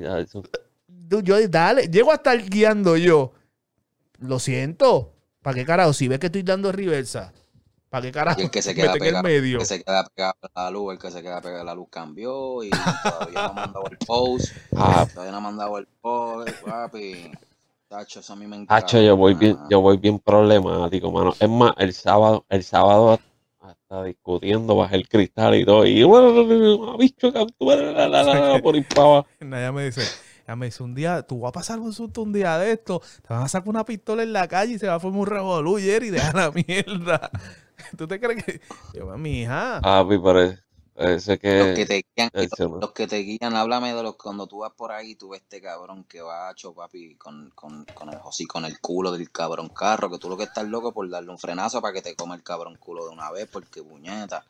Yo, 0.87 1.47
dale, 1.49 1.87
llego 1.89 2.13
a 2.13 2.15
estar 2.15 2.41
guiando 2.41 2.95
yo. 2.95 3.33
Lo 4.23 4.39
siento. 4.39 5.11
¿Para 5.41 5.55
qué 5.55 5.65
carajo? 5.65 5.93
Si 5.93 6.07
ves 6.07 6.19
que 6.19 6.27
estoy 6.27 6.43
dando 6.43 6.71
reversa. 6.71 7.33
¿Para 7.89 8.03
qué 8.03 8.11
carajo? 8.11 8.39
Y 8.39 8.45
el 8.45 8.51
que 8.51 8.61
se 8.61 8.73
queda 8.75 8.87
en 8.87 8.93
el 8.93 8.99
pegado, 8.99 9.23
medio. 9.23 9.57
el 9.57 9.59
que 9.59 9.65
se 9.65 9.83
queda 9.83 10.05
pegado 10.05 10.35
a 10.55 10.63
la 10.63 10.71
luz, 10.71 10.93
el 10.93 10.99
que 10.99 11.11
se 11.11 11.21
queda 11.21 11.41
pegado 11.41 11.61
a 11.61 11.65
la 11.65 11.75
luz 11.75 11.87
cambió 11.91 12.63
y 12.63 12.69
todavía 12.69 13.33
no 13.33 13.39
ha 13.41 13.53
mandado 13.53 13.85
el 13.91 13.97
post. 13.97 14.51
Ah, 14.75 15.05
Todavía 15.13 15.31
no 15.31 15.37
ha 15.37 15.41
mandado 15.41 15.77
el 15.77 15.87
post, 16.01 16.49
papi. 16.65 17.31
Tacho, 17.87 18.21
eso 18.21 18.33
a 18.33 18.35
mí 18.35 18.47
me 18.47 18.55
encanta. 18.55 18.75
Hacho, 18.75 18.99
yo 19.01 19.15
voy 19.15 19.35
bien, 19.35 19.57
yo 19.69 19.81
voy 19.81 19.97
bien 19.97 20.17
problemático, 20.17 21.11
mano. 21.11 21.35
Es 21.39 21.49
más, 21.49 21.73
el 21.77 21.93
sábado, 21.93 22.45
el 22.49 22.63
sábado 22.63 23.19
hasta 23.59 24.03
discutiendo 24.03 24.75
bajo 24.75 24.95
el 24.95 25.07
cristal 25.07 25.55
y 25.55 25.65
todo. 25.65 25.85
Y 25.85 26.01
bueno, 26.03 26.97
bicho, 26.97 27.31
la, 27.31 27.45
la, 27.59 28.07
la, 28.07 28.23
la, 28.23 28.61
por 28.61 28.75
ir 28.75 28.87
para 28.87 29.01
abajo. 29.01 29.27
Ella 29.39 29.71
me 29.71 29.85
dice, 29.85 30.01
ella 30.45 30.55
me 30.55 30.65
dice, 30.67 30.83
un 30.83 30.93
día, 30.93 31.21
tú 31.23 31.39
vas 31.41 31.49
a 31.49 31.53
pasar 31.53 31.79
un 31.79 31.93
susto 31.93 32.21
un 32.21 32.33
día 32.33 32.57
de 32.57 32.73
esto, 32.73 33.01
te 33.25 33.33
van 33.33 33.43
a 33.43 33.47
sacar 33.47 33.69
una 33.69 33.85
pistola 33.85 34.23
en 34.23 34.33
la 34.33 34.47
calle 34.47 34.73
y 34.73 34.79
se 34.79 34.87
va 34.87 34.95
a 34.95 34.99
formar 34.99 35.21
un 35.21 35.27
revolú, 35.27 35.79
y 35.79 35.83
deja 35.83 36.33
la 36.33 36.51
mierda. 36.67 37.31
¿Tú 37.97 38.07
te 38.07 38.19
crees 38.19 38.43
que? 38.43 38.61
Yo, 38.93 39.05
mi 39.17 39.41
hija. 39.41 39.79
Papi, 39.81 40.17
pero 40.19 40.41
es- 40.41 40.59
Ese 40.95 41.31
Los 41.31 41.39
que 41.39 41.73
que... 41.73 41.85
te 41.85 42.05
guían, 42.15 42.29
los, 42.33 42.59
no. 42.59 42.79
los 42.81 42.91
que 42.91 43.07
te 43.07 43.17
guían, 43.17 43.55
háblame 43.55 43.93
de 43.93 44.03
los 44.03 44.15
cuando 44.15 44.45
tú 44.47 44.59
vas 44.59 44.73
por 44.73 44.91
ahí, 44.91 45.15
tú 45.15 45.29
ves 45.29 45.41
este 45.41 45.59
cabrón 45.61 46.03
que 46.03 46.21
va 46.21 46.51
hecho, 46.51 46.73
papi, 46.73 47.15
con, 47.15 47.49
con, 47.55 47.85
con 47.95 48.09
el 48.09 48.17
hocico, 48.23 48.53
con 48.53 48.65
el 48.65 48.79
culo 48.79 49.11
del 49.11 49.31
cabrón 49.31 49.69
carro, 49.69 50.09
que 50.11 50.19
tú 50.19 50.29
lo 50.29 50.37
que 50.37 50.43
estás 50.43 50.65
loco 50.65 50.93
por 50.93 51.09
darle 51.09 51.31
un 51.31 51.39
frenazo 51.39 51.81
para 51.81 51.93
que 51.93 52.01
te 52.03 52.15
coma 52.15 52.35
el 52.35 52.43
cabrón 52.43 52.77
culo 52.77 53.05
de 53.05 53.11
una 53.11 53.31
vez, 53.31 53.47
porque 53.51 53.81
puñeta, 53.81 54.45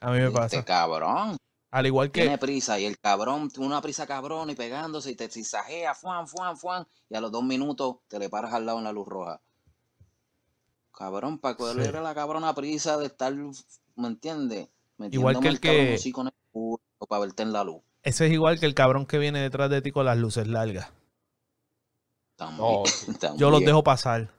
A 0.00 0.10
mí 0.10 0.18
me 0.18 0.30
este 0.30 0.32
pasa. 0.32 0.64
cabrón 0.64 1.36
Al 1.70 1.86
igual 1.86 2.10
que, 2.10 2.22
tiene 2.22 2.38
prisa 2.38 2.78
y 2.78 2.84
el 2.86 2.98
cabrón 2.98 3.50
tiene 3.50 3.66
una 3.66 3.82
prisa 3.82 4.06
cabrón 4.06 4.48
y 4.50 4.54
pegándose 4.54 5.10
y 5.10 5.16
te 5.16 5.28
zigzaguea, 5.28 5.94
fuan, 5.94 6.26
fuan, 6.28 6.56
fuan, 6.56 6.86
y 7.10 7.16
a 7.16 7.20
los 7.20 7.30
dos 7.32 7.42
minutos 7.44 7.96
te 8.08 8.18
le 8.18 8.28
paras 8.28 8.54
al 8.54 8.64
lado 8.66 8.78
en 8.78 8.84
la 8.84 8.92
luz 8.92 9.06
roja. 9.08 9.40
Cabrón, 10.96 11.38
para 11.38 11.56
cogerle 11.56 11.82
Sí. 11.82 11.88
era 11.90 12.00
la 12.00 12.14
cabrona 12.14 12.54
prisa 12.54 12.96
de 12.96 13.06
estar, 13.06 13.34
¿me 13.34 14.08
entiendes? 14.08 14.68
Igual 15.10 15.34
que 15.40 15.48
Metiéndome 15.48 15.48
el 15.48 15.54
el 15.54 15.60
cabrón 15.60 15.76
que- 15.86 16.20
en 16.20 16.26
el 16.28 16.32
culo 16.52 16.80
para 17.08 17.20
verte 17.20 17.42
en 17.42 17.52
la 17.52 17.64
luz. 17.64 17.82
ese 18.02 18.26
es 18.26 18.32
igual 18.32 18.58
que 18.58 18.66
el 18.66 18.74
cabrón 18.74 19.04
que 19.04 19.18
viene 19.18 19.40
detrás 19.40 19.68
de 19.68 19.82
ti 19.82 19.90
con 19.92 20.06
las 20.06 20.16
luces 20.16 20.46
largas. 20.46 20.90
También, 22.36 22.82
No, 23.22 23.36
Yo 23.36 23.50
los 23.50 23.60
dejo 23.64 23.82
pasar. 23.84 24.30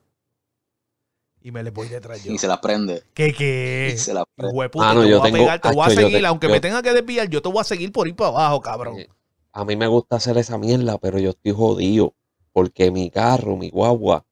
Y 1.47 1.51
me 1.53 1.63
les 1.63 1.71
voy 1.73 1.87
detrás 1.87 2.21
yo. 2.25 2.33
Y 2.33 2.37
se 2.37 2.45
las 2.45 2.57
prende. 2.59 3.03
¿Qué 3.13 3.29
Y 3.29 3.33
qué? 3.33 3.95
se 3.97 4.13
las 4.13 4.25
prende. 4.35 4.53
Hueputa, 4.53 4.89
Ah, 4.89 4.93
no, 4.93 5.03
te 5.03 5.09
yo 5.09 5.19
voy 5.19 5.29
a 5.29 5.31
tengo- 5.31 5.45
pegar, 5.45 5.61
te 5.61 5.71
voy 5.71 5.85
a 5.85 5.87
yo 5.87 5.95
seguir. 5.95 6.19
te- 6.19 6.25
Aunque 6.25 6.47
yo- 6.47 6.51
me 6.53 6.59
tenga 6.59 6.81
que 6.81 6.91
desviar, 6.93 7.29
yo 7.29 7.41
te 7.41 7.47
voy 7.47 7.61
a 7.61 7.63
seguir 7.63 7.93
por 7.93 8.05
ir 8.09 8.17
para 8.17 8.31
abajo, 8.31 8.59
cabrón. 8.61 8.99
Eh, 8.99 9.07
A 9.53 9.63
mí 9.63 9.77
me 9.77 9.87
gusta 9.87 10.17
hacer 10.17 10.37
esa 10.37 10.57
mierda, 10.57 10.97
pero 10.97 11.19
yo 11.19 11.29
estoy 11.29 11.53
jodido. 11.53 12.13
Porque 12.51 12.91
mi 12.91 13.09
carro, 13.09 13.55
mi 13.55 13.69
guagua, 13.69 14.25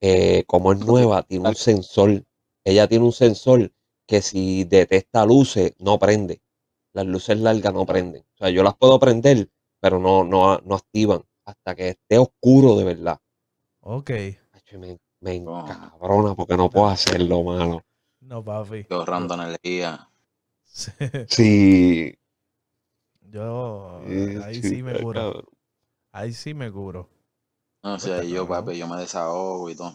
eh, 0.00 0.44
como 0.46 0.72
es 0.72 0.78
nueva, 0.80 1.22
tiene 1.24 1.50
un 1.50 1.54
sensor. 1.54 2.24
Ella 2.64 2.88
tiene 2.88 3.04
un 3.04 3.12
sensor 3.12 3.70
que 4.06 4.22
si 4.22 4.64
detecta 4.64 5.26
luces, 5.26 5.74
no 5.78 5.98
prende. 5.98 6.40
Las 6.94 7.04
luces 7.04 7.38
largas 7.38 7.74
no 7.74 7.84
prenden. 7.84 8.22
O 8.34 8.38
sea, 8.38 8.48
yo 8.48 8.62
las 8.62 8.74
puedo 8.76 8.98
prender, 8.98 9.50
pero 9.78 9.98
no, 9.98 10.24
no, 10.24 10.58
no 10.64 10.74
activan 10.74 11.22
hasta 11.44 11.74
que 11.74 11.90
esté 11.90 12.16
oscuro 12.16 12.76
de 12.76 12.84
verdad. 12.84 13.18
Ok. 13.80 14.10
Hacho, 14.52 14.78
Me, 14.78 14.98
me 15.22 15.36
Oh. 15.44 15.60
encabrona 15.60 16.34
porque 16.34 16.56
no 16.56 16.68
puedo 16.70 16.88
hacerlo, 16.88 17.42
mano. 17.44 17.82
No, 18.20 18.42
papi. 18.44 18.78
Estoy 18.80 18.96
ahorrando 18.98 19.34
energía. 19.34 20.08
Sí. 21.28 22.14
Yo, 23.30 24.00
ahí 24.44 24.62
sí 24.62 24.82
me 24.82 24.98
curo. 25.00 25.44
Ahí 26.12 26.32
sí 26.32 26.54
me 26.54 26.70
curo. 26.70 27.08
No 27.82 27.98
sé, 27.98 28.10
Está 28.10 28.24
yo, 28.24 28.46
papi, 28.48 28.76
yo 28.78 28.86
me 28.88 28.96
desahogo 28.96 29.70
y 29.70 29.74
todo. 29.76 29.94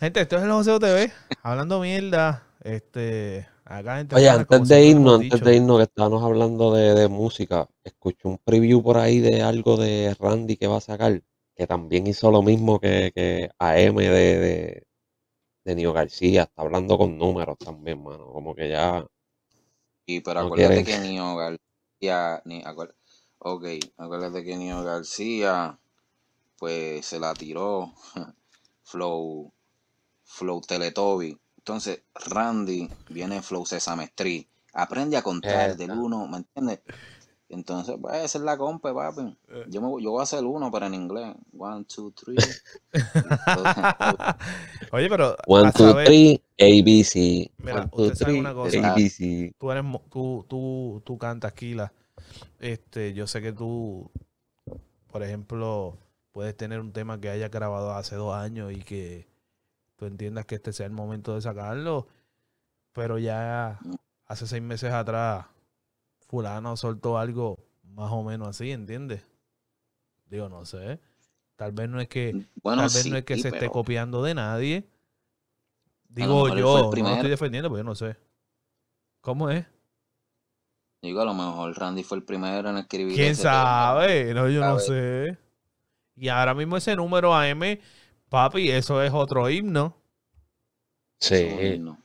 Gente, 0.00 0.20
esto 0.20 0.36
es 0.36 0.42
el 0.44 0.50
Joseo 0.50 0.78
TV. 0.78 1.12
hablando 1.42 1.80
mierda. 1.80 2.44
Este. 2.62 3.48
Acá 3.64 4.00
en 4.00 4.08
Oye, 4.14 4.28
antes 4.30 4.66
de 4.68 4.84
irnos, 4.86 5.20
antes 5.20 5.40
dicho. 5.40 5.44
de 5.44 5.56
irnos, 5.56 5.76
que 5.78 5.82
estábamos 5.84 6.22
hablando 6.24 6.72
de, 6.72 6.94
de 6.94 7.08
música, 7.08 7.68
escuché 7.84 8.26
un 8.26 8.38
preview 8.38 8.82
por 8.82 8.96
ahí 8.96 9.20
de 9.20 9.42
algo 9.42 9.76
de 9.76 10.16
Randy 10.18 10.56
que 10.56 10.66
va 10.66 10.78
a 10.78 10.80
sacar, 10.80 11.22
que 11.58 11.68
también 11.68 12.08
hizo 12.08 12.32
lo 12.32 12.42
mismo 12.42 12.80
que, 12.80 13.12
que 13.16 13.50
AM 13.58 13.96
de, 14.04 14.38
de, 14.40 14.84
de 15.64 15.74
Nio 15.76 15.92
García, 15.94 16.44
está 16.44 16.62
hablando 16.62 16.98
con 16.98 17.18
números 17.18 17.58
también, 17.60 18.02
mano, 18.02 18.32
como 18.32 18.54
que 18.56 18.68
ya, 18.70 19.06
Y 20.06 20.20
pero 20.22 20.40
No 20.40 20.50
acuérdate 20.50 20.82
quieren. 20.82 20.84
que 20.84 20.98
Nio 20.98 21.36
García, 21.36 22.42
ni, 22.44 22.62
ok, 23.38 23.64
acuérdate 23.96 24.44
que 24.44 24.56
Nio 24.56 24.82
García, 24.82 25.78
pues 26.58 27.06
se 27.06 27.20
la 27.20 27.36
tiró 27.36 27.94
Flow, 28.84 29.52
Flow 30.24 30.60
Teletobi. 30.62 31.38
Entonces, 31.58 32.02
Randy 32.14 32.92
viene 33.08 33.42
Flow 33.42 33.66
Sesame 33.66 34.04
Street. 34.06 34.46
Aprende 34.74 35.16
a 35.18 35.22
contar 35.22 35.76
del 35.76 35.92
Exacto. 35.92 35.94
uno, 35.94 36.26
¿me 36.28 36.38
entiendes? 36.38 36.80
Entonces, 37.50 37.96
pues 38.00 38.14
esa 38.16 38.38
es 38.38 38.44
la 38.44 38.58
compa, 38.58 38.92
papi. 38.92 39.36
Eh. 39.48 39.64
Yo, 39.68 39.80
me, 39.80 40.02
yo 40.02 40.10
voy 40.10 40.20
a 40.20 40.24
hacer 40.24 40.44
uno, 40.44 40.70
pero 40.70 40.86
en 40.86 40.94
inglés. 40.94 41.34
One, 41.56 41.84
two, 41.84 42.12
three. 42.12 42.36
Oye, 44.92 45.08
pero. 45.08 45.34
one, 45.46 45.72
two, 45.72 45.88
saber, 45.88 46.06
three, 46.06 46.42
ABC, 46.58 47.50
Mira, 47.58 47.80
one, 47.80 47.88
two, 47.90 48.02
usted 48.02 48.14
sabe 48.16 48.32
three, 48.32 48.40
una 48.40 48.52
cosa. 48.52 48.92
ABC. 48.92 49.54
tú 49.58 49.70
eres 49.70 49.84
tú, 50.10 50.44
tú, 50.46 51.02
tú 51.04 51.18
cantas 51.18 51.52
Kila. 51.54 51.92
Este, 52.58 53.14
yo 53.14 53.26
sé 53.26 53.40
que 53.40 53.52
tú, 53.52 54.10
por 55.10 55.22
ejemplo, 55.22 55.96
puedes 56.32 56.56
tener 56.56 56.80
un 56.80 56.92
tema 56.92 57.20
que 57.20 57.30
hayas 57.30 57.50
grabado 57.50 57.92
hace 57.94 58.16
dos 58.16 58.34
años 58.34 58.72
y 58.72 58.82
que 58.82 59.26
tú 59.96 60.06
entiendas 60.06 60.46
que 60.46 60.56
este 60.56 60.72
sea 60.72 60.86
el 60.86 60.92
momento 60.92 61.34
de 61.34 61.42
sacarlo, 61.42 62.08
pero 62.92 63.18
ya 63.18 63.78
hace 64.26 64.46
seis 64.46 64.62
meses 64.62 64.92
atrás, 64.92 65.46
fulano 66.28 66.76
soltó 66.76 67.18
algo 67.18 67.58
más 67.82 68.12
o 68.12 68.22
menos 68.22 68.48
así, 68.48 68.70
¿entiendes? 68.70 69.26
Digo, 70.30 70.48
no 70.48 70.64
sé. 70.64 71.00
Tal 71.56 71.72
vez 71.72 71.88
no 71.88 72.00
es 72.00 72.08
que, 72.08 72.46
Bueno, 72.62 72.82
tal 72.82 72.90
vez 72.90 73.02
sí, 73.02 73.10
no 73.10 73.16
es 73.16 73.24
que 73.24 73.36
se 73.38 73.48
esté 73.48 73.68
copiando 73.68 74.22
de 74.22 74.34
nadie. 74.34 74.88
Digo 76.08 76.48
yo, 76.56 76.90
no 76.94 77.14
estoy 77.14 77.30
defendiendo, 77.30 77.68
pero 77.68 77.78
yo 77.78 77.84
no 77.84 77.94
sé. 77.94 78.16
¿Cómo 79.20 79.50
es? 79.50 79.66
Digo, 81.02 81.20
a 81.20 81.24
lo 81.24 81.34
mejor 81.34 81.76
Randy 81.78 82.02
fue 82.02 82.18
el 82.18 82.24
primero 82.24 82.70
en 82.70 82.78
escribir 82.78 83.14
¿Quién 83.14 83.32
ese 83.32 83.42
tema. 83.42 83.52
sabe? 83.52 84.34
No, 84.34 84.48
yo 84.48 84.60
no 84.60 84.78
sé. 84.78 85.38
Y 86.16 86.28
ahora 86.28 86.54
mismo 86.54 86.76
ese 86.76 86.96
número 86.96 87.34
AM, 87.34 87.78
papi, 88.28 88.70
eso 88.70 89.02
es 89.02 89.12
otro 89.12 89.48
himno. 89.48 89.96
Sí, 91.20 91.44
Bueno, 91.54 91.98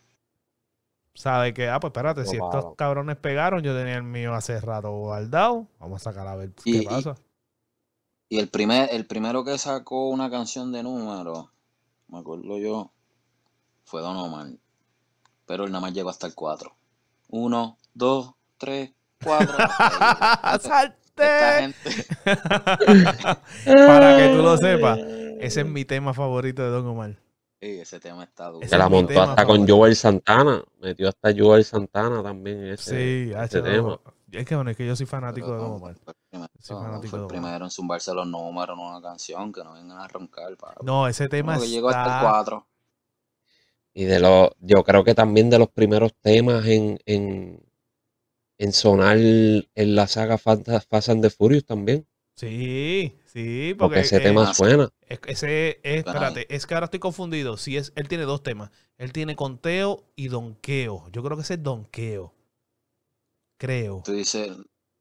Sabe 1.15 1.53
que, 1.53 1.69
ah, 1.69 1.79
pues 1.79 1.91
espérate, 1.91 2.25
si 2.25 2.37
Claro. 2.37 2.57
estos 2.59 2.75
cabrones 2.75 3.17
pegaron, 3.17 3.61
yo 3.61 3.75
tenía 3.77 3.95
el 3.95 4.03
mío 4.03 4.33
hace 4.33 4.59
rato 4.59 4.91
guardado. 4.91 5.67
Vamos 5.79 6.01
a 6.01 6.11
sacar 6.11 6.27
a 6.27 6.35
ver 6.35 6.51
qué 6.63 6.69
Y- 6.71 6.77
y- 6.81 6.85
pasa. 6.85 7.15
Y 8.29 8.39
el 8.39 8.49
primer, 8.49 8.89
el 8.91 9.05
primero 9.05 9.43
que 9.43 9.57
sacó 9.59 10.09
una 10.09 10.31
canción 10.31 10.71
de 10.71 10.81
número, 10.81 11.51
me 12.07 12.17
acuerdo 12.19 12.57
yo, 12.57 12.91
fue 13.85 14.01
Don 14.01 14.17
Omar. 14.17 14.47
Pero 15.45 15.65
él 15.65 15.71
nada 15.71 15.81
más 15.81 15.93
llegó 15.93 16.09
hasta 16.09 16.25
el 16.25 16.33
4. 16.33 16.73
Uno, 17.29 17.77
dos, 17.93 18.33
tres, 18.57 18.91
cuatro. 19.23 19.55
hasta 19.59 20.79
ahí. 20.81 20.87
Esta 21.15 21.59
¡Salte! 21.59 21.61
gente, 21.61 22.05
Para 23.87 24.17
que 24.17 24.33
tú 24.35 24.41
lo 24.41 24.57
sepas, 24.57 24.97
ese 25.39 25.61
es 25.61 25.67
mi 25.67 25.85
tema 25.85 26.13
favorito 26.15 26.63
de 26.63 26.69
Don 26.69 26.87
Omar. 26.87 27.17
Ey, 27.63 27.79
ese 27.79 27.97
tema 27.97 28.25
está 28.25 28.49
duro. 28.49 28.67
Se 28.67 28.77
la 28.77 28.89
montó 28.89 29.21
hasta 29.21 29.45
con. 29.45 29.65
Joel 29.65 29.95
Santana, 29.95 30.61
metió 30.81 31.07
hasta 31.07 31.33
Joel 31.33 31.63
Santana 31.63 32.21
también 32.21 32.65
ese, 32.65 32.91
Sí, 33.29 33.31
ese 33.33 33.61
tema. 33.61 34.01
es 34.33 34.45
que 34.45 34.55
bueno, 34.55 34.71
es 34.71 34.75
que 34.75 34.85
yo 34.85 34.97
soy 34.97 35.05
fanático 35.05 35.49
de 35.49 35.57
Don 35.59 35.71
Omar. 35.71 35.95
fue 35.95 36.11
el 36.11 36.19
primero, 36.29 36.51
Soy 36.59 36.75
fanático 36.75 37.09
fue 37.11 37.19
de 37.19 37.23
el 37.23 37.27
primero 37.29 37.63
en 37.63 37.71
zumbarse 37.71 38.13
los 38.13 38.27
números 38.27 38.77
en 38.77 38.85
una 38.85 39.01
canción 39.01 39.53
que 39.53 39.63
no 39.63 39.75
vengan 39.75 39.97
a 39.97 40.07
roncar. 40.09 40.57
No, 40.81 41.07
ese 41.07 41.29
tema 41.29 41.53
Uno 41.53 41.61
que 41.61 41.69
llegó 41.69 41.87
hasta 41.87 42.03
el 42.03 42.09
está... 42.09 42.21
4. 42.21 42.67
Y 43.93 44.03
de 44.03 44.19
los, 44.19 44.49
yo 44.59 44.83
creo 44.83 45.05
que 45.05 45.15
también 45.15 45.49
de 45.49 45.59
los 45.59 45.69
primeros 45.69 46.13
temas 46.15 46.65
en, 46.65 46.99
en, 47.05 47.63
en 48.57 48.73
sonar 48.73 49.15
en 49.17 49.95
la 49.95 50.07
saga 50.07 50.37
Fast, 50.37 50.67
Fast 50.89 51.07
and 51.07 51.21
the 51.21 51.29
Furious 51.29 51.65
también. 51.65 52.05
Sí, 52.35 53.19
sí, 53.25 53.75
Porque 53.77 53.95
porque 53.95 53.99
ese 53.99 54.17
eh, 54.17 54.21
tema 54.21 54.49
ah, 54.49 54.53
suena. 54.53 54.89
Es- 55.07 55.19
ese 55.27 55.79
es, 55.83 55.97
espérate, 56.05 56.53
es 56.53 56.65
que 56.65 56.73
ahora 56.73 56.85
estoy 56.85 56.99
confundido. 56.99 57.57
Si 57.57 57.77
es, 57.77 57.93
él 57.95 58.07
tiene 58.07 58.23
dos 58.23 58.41
temas. 58.41 58.71
Él 58.97 59.13
tiene 59.13 59.35
conteo 59.35 60.03
y 60.15 60.29
donqueo. 60.29 61.09
Yo 61.11 61.23
creo 61.23 61.37
que 61.37 61.43
ese 61.43 61.55
es 61.55 61.63
donqueo. 61.63 62.33
Creo. 63.57 64.01
Tú 64.03 64.13
dices, 64.13 64.51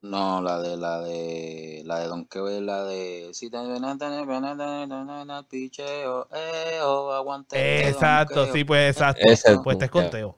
no, 0.02 0.42
la 0.42 0.60
de 0.60 0.76
la 0.76 1.00
de 1.00 1.82
la 1.84 2.00
de 2.00 2.08
Don 2.08 2.26
Keo 2.26 2.48
es 2.48 2.60
la 2.60 2.84
de 2.84 3.30
si 3.32 3.50
te 3.50 3.56
ven 3.56 3.84
a 3.84 3.96
tener 3.96 4.26
ven 4.26 4.44
a 4.44 4.56
tener 4.56 4.88
ven 4.88 5.10
a 5.10 5.20
tener 5.22 5.44
picheo, 5.46 6.28
eh, 6.32 6.80
oh, 6.82 7.12
aguante. 7.12 7.88
Exacto, 7.88 8.52
sí, 8.52 8.64
pues 8.64 8.96
exacto. 8.96 9.22
Ese 9.24 9.52
es 9.52 9.58
Pues 9.60 9.74
este 9.74 9.84
es 9.86 9.90
conteo. 9.90 10.36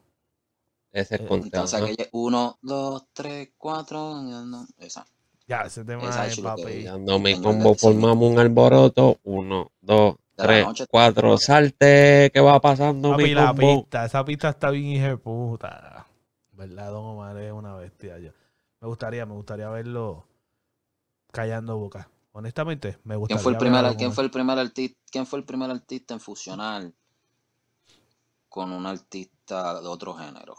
Ese 0.93 1.15
es 1.17 1.21
conteo. 1.23 1.45
Entonces 1.45 1.81
¿no? 1.81 1.87
aquella, 1.87 2.09
uno, 2.13 2.59
dos, 2.63 3.07
tres, 3.13 3.51
cuatro, 3.59 4.23
no, 4.23 4.67
esa. 4.79 5.07
Ya, 5.47 5.63
ese 5.63 5.85
tema 5.85 6.27
es 6.27 6.41
papi. 6.41 6.85
Dando 6.85 7.19
mi 7.19 7.41
combo, 7.41 7.75
formamos 7.75 8.31
un 8.31 8.39
alboroto. 8.39 9.19
Uno, 9.25 9.73
dos, 9.81 10.17
tres, 10.37 10.67
noche. 10.67 10.87
cuatro. 10.89 11.37
Salte, 11.37 12.31
¿qué 12.33 12.41
va 12.41 12.61
pasando, 12.61 13.11
Papi, 13.11 13.25
mi 13.25 13.35
la 13.35 13.49
combo? 13.49 13.83
pista, 13.83 14.07
esa 14.07 14.25
pista 14.25 14.49
está 14.49 14.71
bien 14.71 14.87
hija 14.87 15.09
de 15.09 15.17
puta. 15.19 16.07
¿Verdad? 16.53 16.93
Don 16.93 17.05
Omar 17.05 17.37
es 17.37 17.53
una 17.53 17.75
bestia. 17.75 18.19
Yo, 18.19 18.31
me 18.81 18.89
gustaría, 18.89 19.27
me 19.27 19.35
gustaría 19.35 19.69
verlo 19.69 20.27
callando 21.31 21.77
boca. 21.77 22.09
Honestamente, 22.33 22.99
me 23.05 23.17
gustaría 23.17 23.37
¿Quién 23.37 23.43
fue 23.43 23.53
el 23.53 23.59
primer, 23.59 23.97
quién 23.97 24.13
fue 24.13 24.25
el 24.25 24.31
primer 24.31 24.59
artista, 24.59 24.99
quién 25.11 25.27
fue 25.27 25.39
el 25.41 25.45
primer 25.45 25.71
artista 25.71 26.15
en 26.15 26.21
fusionar 26.21 26.91
con 28.49 28.73
un 28.73 28.87
artista 28.87 29.81
de 29.81 29.87
otro 29.89 30.15
género? 30.15 30.55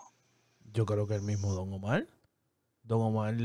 Yo 0.74 0.86
creo 0.86 1.08
que 1.08 1.16
el 1.16 1.22
mismo 1.22 1.54
Don 1.54 1.74
Omar. 1.74 2.08
Don 2.84 3.02
Omar. 3.02 3.36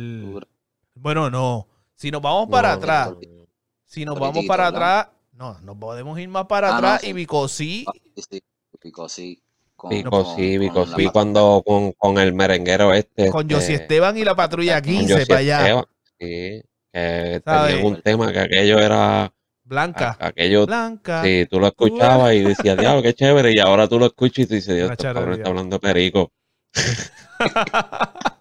Bueno, 1.01 1.30
no. 1.30 1.66
Si 1.94 2.11
nos 2.11 2.20
vamos 2.20 2.48
para 2.51 2.68
No, 2.72 2.74
atrás, 2.74 3.09
no, 3.09 3.14
no. 3.20 3.46
si 3.84 4.05
nos 4.05 4.18
vamos 4.18 4.44
para 4.46 4.66
atrás, 4.66 5.09
no, 5.32 5.59
nos 5.61 5.76
podemos 5.76 6.18
ir 6.18 6.28
más 6.28 6.46
para 6.46 6.68
Ah, 6.68 6.72
no, 6.72 6.76
atrás 6.76 7.01
sí. 7.01 7.09
y 7.09 7.12
Bicosí. 7.14 7.84
Ah, 7.88 7.92
sí, 8.14 8.22
sí, 8.30 8.42
Pico, 8.80 9.09
sí. 9.09 9.42
con, 9.76 9.90
Pico, 9.90 10.11
con- 10.11 10.36
sí, 10.36 10.57
con 10.59 10.66
Pico, 10.66 10.86
la 10.86 10.96
sí, 10.96 11.05
pa- 11.07 11.12
cuando 11.12 11.62
con, 11.66 11.92
con 11.92 12.18
el 12.18 12.34
merenguero 12.34 12.92
este. 12.92 13.30
Con 13.30 13.44
Josie 13.51 13.74
este, 13.74 13.74
Esteban 13.84 14.16
y 14.18 14.24
la 14.24 14.34
patrulla 14.34 14.80
con 14.82 14.90
15 14.92 15.12
Josie 15.14 15.26
para 15.26 15.40
allá. 15.40 15.59
Esteban, 15.61 15.84
Sí, 16.18 16.62
que 16.92 17.42
tenían 17.44 17.86
un 17.86 18.03
tema 18.03 18.32
que 18.32 18.38
aquello 18.40 18.78
era. 18.78 19.32
Blanca. 19.64 20.16
a- 20.20 20.26
Aquello, 20.28 20.66
Blanca. 20.66 21.22
sí, 21.24 21.46
tú 21.48 21.61
lo 21.61 21.68
escuchabas 21.68 22.34
y 22.34 22.40
decías, 22.40 22.76
diablo, 22.76 23.03
qué 23.03 23.14
chévere. 23.14 23.53
Y 23.53 23.59
ahora 23.59 23.88
tú 23.88 23.98
lo 23.98 24.07
escuchas 24.07 24.40
y 24.44 24.46
tú 24.46 24.55
dices, 24.55 24.74
Dios, 24.76 24.90
este 24.90 25.09
está 25.09 25.20
hablando 25.48 25.76
de 25.76 25.80
perico. 25.80 26.30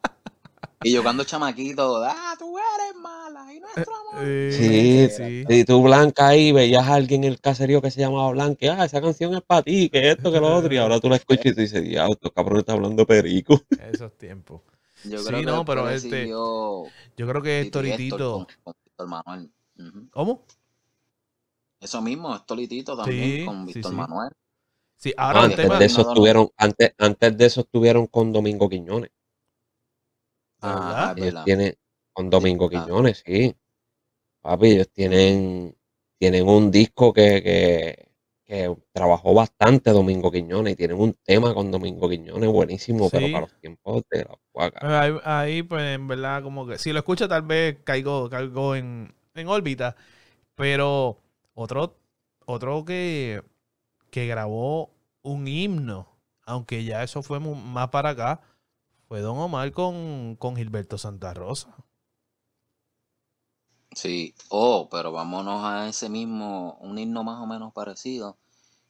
Y 0.81 0.93
yo 0.93 1.03
cuando 1.03 1.23
chamaquito, 1.25 2.01
ah, 2.05 2.35
tú 2.39 2.57
eres 2.57 2.95
mala 3.01 3.53
y 3.53 3.59
nuestro 3.59 3.93
amor. 3.95 4.23
Eh, 4.23 5.09
Sí, 5.09 5.09
sí. 5.15 5.43
Si 5.47 5.65
tú 5.65 5.83
Blanca 5.83 6.29
ahí 6.29 6.51
veías 6.53 6.87
a 6.87 6.93
alguien 6.93 7.25
en 7.25 7.31
el 7.33 7.41
caserío 7.41 7.81
que 7.81 7.91
se 7.91 7.99
llamaba 7.99 8.31
Blanca, 8.31 8.65
y, 8.65 8.67
ah, 8.69 8.85
esa 8.85 9.01
canción 9.01 9.33
es 9.35 9.41
para 9.41 9.61
ti, 9.63 9.89
que 9.89 10.11
esto, 10.11 10.31
que 10.31 10.39
lo 10.39 10.55
otro, 10.55 10.73
y 10.73 10.77
ahora 10.77 10.99
tú 11.01 11.09
la 11.09 11.17
escuchas 11.17 11.47
y 11.47 11.53
tú 11.53 11.61
dices, 11.61 11.83
diablo, 11.83 12.13
estos 12.13 12.31
cabrones 12.31 12.61
están 12.61 12.77
hablando 12.77 13.05
perico. 13.05 13.61
Esos 13.93 14.17
tiempos. 14.17 14.61
Yo 15.03 15.19
Sí, 15.19 15.27
creo 15.27 15.39
que 15.39 15.45
no, 15.45 15.65
pero 15.65 15.89
este- 15.89 16.27
Yo 16.29 16.85
creo 17.15 17.41
que 17.41 17.59
y 17.61 17.65
Héctor 17.67 17.83
Toritito. 17.83 18.33
con, 18.33 18.47
con 18.63 18.73
Víctor 18.85 19.07
Manuel. 19.07 19.51
¿Cómo? 20.11 20.45
Eso 21.81 22.01
mismo, 22.01 22.35
es 22.35 22.45
Tolitito 22.45 22.97
también 22.97 23.39
Sí, 23.39 23.45
con 23.45 23.65
Víctor 23.65 23.91
sí. 23.91 23.97
Manuel. 23.97 24.29
Sí, 24.95 25.13
ahora 25.15 25.43
antes 25.43 25.55
tema. 25.61 25.79
de 25.79 25.85
eso 25.85 26.13
no, 26.13 26.51
antes, 26.57 26.93
antes 26.97 27.37
de 27.37 27.45
eso 27.45 27.61
estuvieron 27.61 28.07
con 28.07 28.33
Domingo 28.33 28.67
Quiñones. 28.67 29.11
¿De 30.61 30.67
Ah, 30.69 31.13
Ellos 31.17 31.43
tienen, 31.45 31.75
con 32.13 32.29
Domingo 32.29 32.65
ah. 32.65 32.69
Quiñones, 32.69 33.23
sí. 33.25 33.55
Papi, 34.41 34.67
ellos 34.71 34.89
tienen, 34.91 35.75
tienen 36.19 36.47
un 36.47 36.71
disco 36.71 37.13
que, 37.13 37.41
que, 37.43 38.11
que 38.45 38.75
trabajó 38.93 39.33
bastante 39.33 39.91
Domingo 39.91 40.31
Quiñones 40.31 40.73
y 40.73 40.75
tienen 40.77 40.99
un 40.99 41.13
tema 41.23 41.53
con 41.53 41.71
Domingo 41.71 42.09
Quiñones 42.09 42.49
buenísimo, 42.51 43.11
pero 43.11 43.27
Sí. 43.27 43.31
para 43.31 43.41
los 43.47 43.55
tiempos 43.59 44.03
de 44.11 44.25
la 44.25 44.37
guaca. 44.53 44.81
Pues 44.81 44.93
Ahí, 44.93 45.13
ahí, 45.23 45.63
pues 45.63 45.83
en 45.95 46.07
verdad, 46.07 46.41
como 46.43 46.65
que 46.67 46.77
si 46.77 46.91
lo 46.93 46.99
escucho, 46.99 47.27
tal 47.27 47.41
vez 47.43 47.77
caigo, 47.83 48.29
caigo 48.29 48.75
en, 48.75 49.13
en 49.35 49.47
órbita. 49.47 49.95
Pero 50.55 51.19
otro, 51.55 51.97
otro 52.45 52.85
que, 52.85 53.43
que 54.11 54.27
grabó 54.27 54.91
un 55.23 55.47
himno, 55.47 56.07
aunque 56.45 56.83
ya 56.85 57.03
eso 57.03 57.23
fue 57.23 57.39
más 57.41 57.89
para 57.89 58.11
acá, 58.11 58.41
fue 59.09 59.19
Don 59.19 59.37
Omar 59.39 59.73
con, 59.73 60.37
con 60.37 60.55
Gilberto 60.55 60.97
Santa 60.97 61.33
Rosa. 61.33 61.75
Sí, 63.95 64.33
oh, 64.49 64.87
pero 64.89 65.11
vámonos 65.11 65.63
a 65.63 65.87
ese 65.89 66.09
mismo, 66.09 66.77
un 66.81 66.97
himno 66.97 67.23
más 67.23 67.39
o 67.41 67.47
menos 67.47 67.73
parecido, 67.73 68.37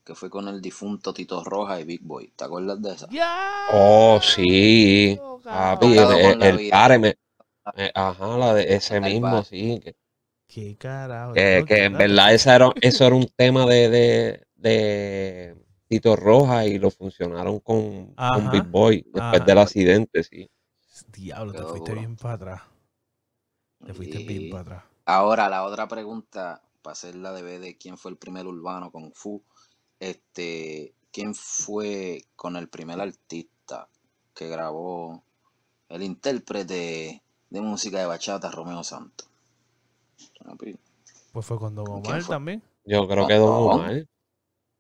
que 0.06 0.16
fue 0.16 0.30
con 0.30 0.48
el 0.48 0.62
difunto 0.62 1.14
Tito 1.14 1.44
Roja 1.44 1.80
y 1.80 1.86
Big 1.86 2.02
Boy. 2.04 2.34
¿Te 2.36 2.46
acuerdas 2.46 2.82
de 2.82 2.94
esa? 2.94 3.08
¡Ya! 3.10 3.68
Oh, 3.74 4.20
sí. 4.22 5.20
Papi, 5.44 5.96
Tocado 5.96 6.12
el, 6.18 6.44
el 6.44 7.18
Ajá, 7.94 8.38
la 8.38 8.54
de 8.54 8.76
ese 8.76 9.00
El 9.02 9.02
mismo, 9.02 9.22
bar. 9.22 9.46
sí. 9.46 9.80
Que, 9.84 9.96
¡Qué 10.48 10.78
carajo! 10.78 11.34
que, 11.34 11.64
que 11.68 11.84
en 11.86 11.98
verdad 11.98 12.34
esa 12.34 12.56
era, 12.56 12.72
eso 12.82 13.06
era 13.06 13.16
un 13.16 13.28
tema 13.36 13.66
de, 13.66 13.90
de, 13.90 14.48
de 14.56 15.56
Tito 15.90 16.16
Roja 16.16 16.66
y 16.68 16.80
lo 16.80 16.90
funcionaron 16.90 17.60
con, 17.60 18.18
con 18.30 18.50
Big 18.50 18.64
Boy 18.64 19.06
después 19.14 19.42
ajá. 19.42 19.44
del 19.44 19.58
accidente, 19.58 20.24
sí. 20.24 20.50
Diablo, 21.08 21.54
te 21.56 21.64
Quedó 21.64 21.66
fuiste 21.66 21.92
duro. 21.92 22.00
bien 22.00 22.16
para 22.18 22.36
atrás. 22.36 22.62
Te 23.84 23.94
fuiste 23.94 24.20
bien 24.20 24.48
para 24.48 24.62
atrás. 24.62 24.84
ahora 25.06 25.50
la 25.50 25.66
otra 25.66 25.88
pregunta, 25.88 26.62
para 26.82 26.94
hacerla 26.94 27.34
de 27.34 27.42
ver 27.42 27.60
de 27.60 27.78
quién 27.78 27.98
fue 27.98 28.12
el 28.12 28.18
primer 28.18 28.48
urbano 28.48 28.92
con 28.92 29.12
Fu, 29.14 29.44
este, 30.00 30.94
¿quién 31.12 31.36
fue 31.36 32.26
con 32.36 32.56
el 32.56 32.70
primer 32.70 33.02
artista 33.02 33.90
que 34.36 34.48
grabó 34.50 35.24
el 35.90 36.04
intérprete 36.04 37.24
de 37.50 37.62
música 37.62 38.00
de 38.00 38.08
bachata, 38.08 38.52
Romeo 38.52 38.84
Santos? 38.84 39.30
Pues 41.32 41.46
fue 41.46 41.58
con 41.58 41.74
Don 41.76 41.90
¿Con 41.90 42.02
quién 42.02 42.20
Omar 42.20 42.22
fue? 42.22 42.36
también. 42.36 42.64
Yo 42.86 43.08
creo 43.08 43.26
que 43.26 43.36
Don. 43.36 43.52
Omar. 43.64 44.06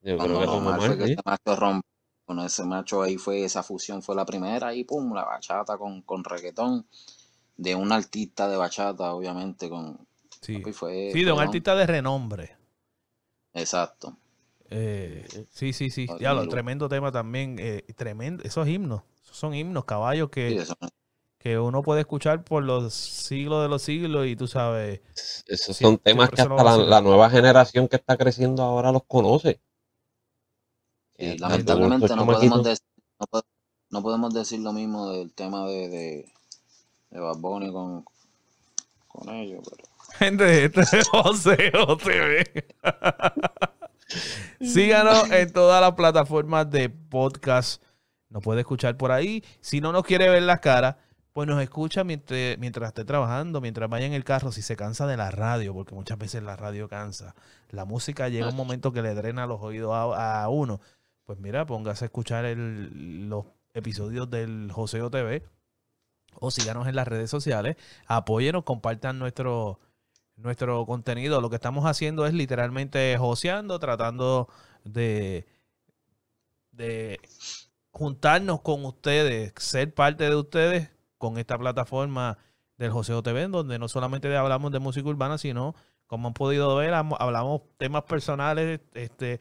Yo 0.10 0.20
Cuando 0.20 0.36
creo 0.36 0.40
que 0.40 0.48
Don 0.48 0.64
Omar 0.64 0.82
Omar, 0.82 0.82
fue 0.82 0.98
que 0.98 1.06
sí. 1.06 1.16
ese 1.16 1.22
macho 1.26 1.56
rompió, 1.56 1.90
con 2.26 2.40
ese 2.40 2.64
macho 2.66 3.02
ahí 3.02 3.18
fue, 3.18 3.44
esa 3.44 3.64
fusión 3.64 4.02
fue 4.04 4.16
la 4.16 4.26
primera 4.26 4.74
y 4.76 4.84
pum, 4.84 5.14
la 5.14 5.26
bachata 5.26 5.78
con, 5.78 6.02
con 6.04 6.24
reggaetón 6.24 6.88
de 7.58 7.76
un 7.76 7.92
artista 7.92 8.48
de 8.50 8.58
bachata, 8.58 9.14
obviamente, 9.16 9.70
con 9.70 10.08
Sí, 10.42 10.54
papi, 10.54 10.74
fue, 10.74 10.94
sí 11.08 11.24
de 11.24 11.32
un 11.32 11.40
don- 11.40 11.40
artista 11.40 11.76
de 11.76 11.86
renombre. 11.88 12.58
Exacto. 13.54 14.18
Eh, 14.72 15.46
sí, 15.50 15.74
sí, 15.74 15.90
sí. 15.90 16.14
Diablo, 16.20 16.48
dímelo. 16.48 16.48
tremendo 16.48 16.90
tema 16.90 17.12
también. 17.12 17.58
eh, 17.60 17.84
tremendo. 17.96 18.44
Esos 18.44 18.68
himnos. 18.68 19.02
Esos 19.24 19.38
son 19.38 19.54
himnos, 19.54 19.86
caballos 19.86 20.30
que, 20.30 20.60
Sí, 20.66 20.76
que 21.40 21.60
uno 21.60 21.84
puede 21.84 22.02
escuchar 22.02 22.44
por 22.44 22.64
los 22.64 22.94
siglos 22.94 23.64
de 23.64 23.70
los 23.70 23.84
siglos 23.84 24.28
y 24.28 24.36
tú 24.36 24.48
sabes. 24.48 25.02
Esos 25.48 25.76
Sí, 25.78 25.86
son 25.86 25.98
temas 26.00 26.32
que 26.32 26.42
lo 26.48 26.56
hasta 26.56 26.64
la 26.78 27.02
nueva 27.02 27.30
generación 27.30 27.88
que 27.88 27.98
está 27.98 28.18
creciendo 28.18 28.64
ahora 28.64 28.92
los 28.92 29.04
conoce. 29.06 29.62
Eh, 31.22 31.36
lamentablemente 31.40 32.08
no 32.16 32.26
podemos, 32.26 32.64
decir, 32.64 32.86
no, 33.20 33.26
po- 33.28 33.44
no 33.90 34.02
podemos 34.02 34.34
decir 34.34 34.60
lo 34.62 34.72
mismo 34.74 35.10
del 35.12 35.32
tema 35.34 35.66
de, 35.68 35.90
de, 35.90 36.32
de 37.12 37.20
Bad 37.20 37.38
Bunny 37.38 37.72
con, 37.72 38.06
con 39.08 39.30
ellos, 39.30 39.62
pero 39.70 39.84
Gente, 40.18 40.66
este 40.66 40.82
es 40.82 41.08
José 41.10 41.72
OTV. 41.88 42.44
Síganos 44.62 45.30
en 45.32 45.52
todas 45.54 45.82
las 45.82 45.94
plataformas 45.94 46.70
de 46.70 46.90
podcast. 46.90 47.82
Nos 48.30 48.44
puede 48.44 48.62
escuchar 48.62 48.98
por 48.98 49.12
ahí. 49.12 49.44
Si 49.62 49.82
no 49.82 49.92
nos 49.92 50.04
quiere 50.04 50.30
ver 50.30 50.44
las 50.44 50.60
caras, 50.60 50.96
pues 51.34 51.48
nos 51.48 51.62
escucha 51.62 52.04
mientras, 52.04 52.58
mientras 52.58 52.88
esté 52.90 53.06
trabajando, 53.06 53.62
mientras 53.62 53.90
vaya 53.90 54.06
en 54.06 54.14
el 54.14 54.24
carro, 54.24 54.52
si 54.52 54.62
se 54.62 54.76
cansa 54.76 55.06
de 55.08 55.16
la 55.18 55.32
radio, 55.32 55.74
porque 55.74 55.96
muchas 55.96 56.18
veces 56.18 56.44
la 56.44 56.56
radio 56.56 56.90
cansa. 56.90 57.36
La 57.70 57.86
música 57.86 58.30
llega 58.30 58.50
un 58.50 58.56
momento 58.56 58.92
que 58.92 59.02
le 59.02 59.14
drena 59.14 59.46
los 59.46 59.62
oídos 59.62 59.92
a, 59.94 60.44
a 60.44 60.50
uno. 60.50 60.82
Pues 61.30 61.38
mira, 61.38 61.64
póngase 61.68 62.06
a 62.06 62.08
escuchar 62.08 62.44
los 62.58 63.46
episodios 63.76 64.32
del 64.32 64.72
Joseo 64.72 65.12
TV 65.12 65.44
o 66.34 66.50
síganos 66.50 66.88
en 66.88 66.96
las 66.96 67.08
redes 67.08 67.30
sociales. 67.30 67.78
Apóyenos, 68.08 68.64
compartan 68.64 69.20
nuestro, 69.20 69.80
nuestro 70.38 70.88
contenido. 70.88 71.40
Lo 71.40 71.52
que 71.52 71.58
estamos 71.58 71.86
haciendo 71.86 72.26
es 72.26 72.34
literalmente 72.34 73.16
joseando, 73.20 73.78
tratando 73.78 74.50
de, 74.84 75.46
de 76.72 77.20
juntarnos 77.92 78.62
con 78.62 78.84
ustedes, 78.84 79.54
ser 79.58 79.94
parte 79.94 80.28
de 80.32 80.36
ustedes 80.36 80.90
con 81.20 81.38
esta 81.38 81.60
plataforma 81.60 82.40
del 82.76 82.90
Joseo 82.90 83.22
TV, 83.22 83.50
donde 83.50 83.78
no 83.78 83.88
solamente 83.88 84.36
hablamos 84.36 84.72
de 84.72 84.80
música 84.80 85.08
urbana, 85.08 85.38
sino, 85.38 85.76
como 86.08 86.30
han 86.30 86.34
podido 86.34 86.76
ver, 86.76 86.96
hablamos 86.96 87.62
temas 87.78 88.06
personales, 88.06 88.82
este, 88.96 89.40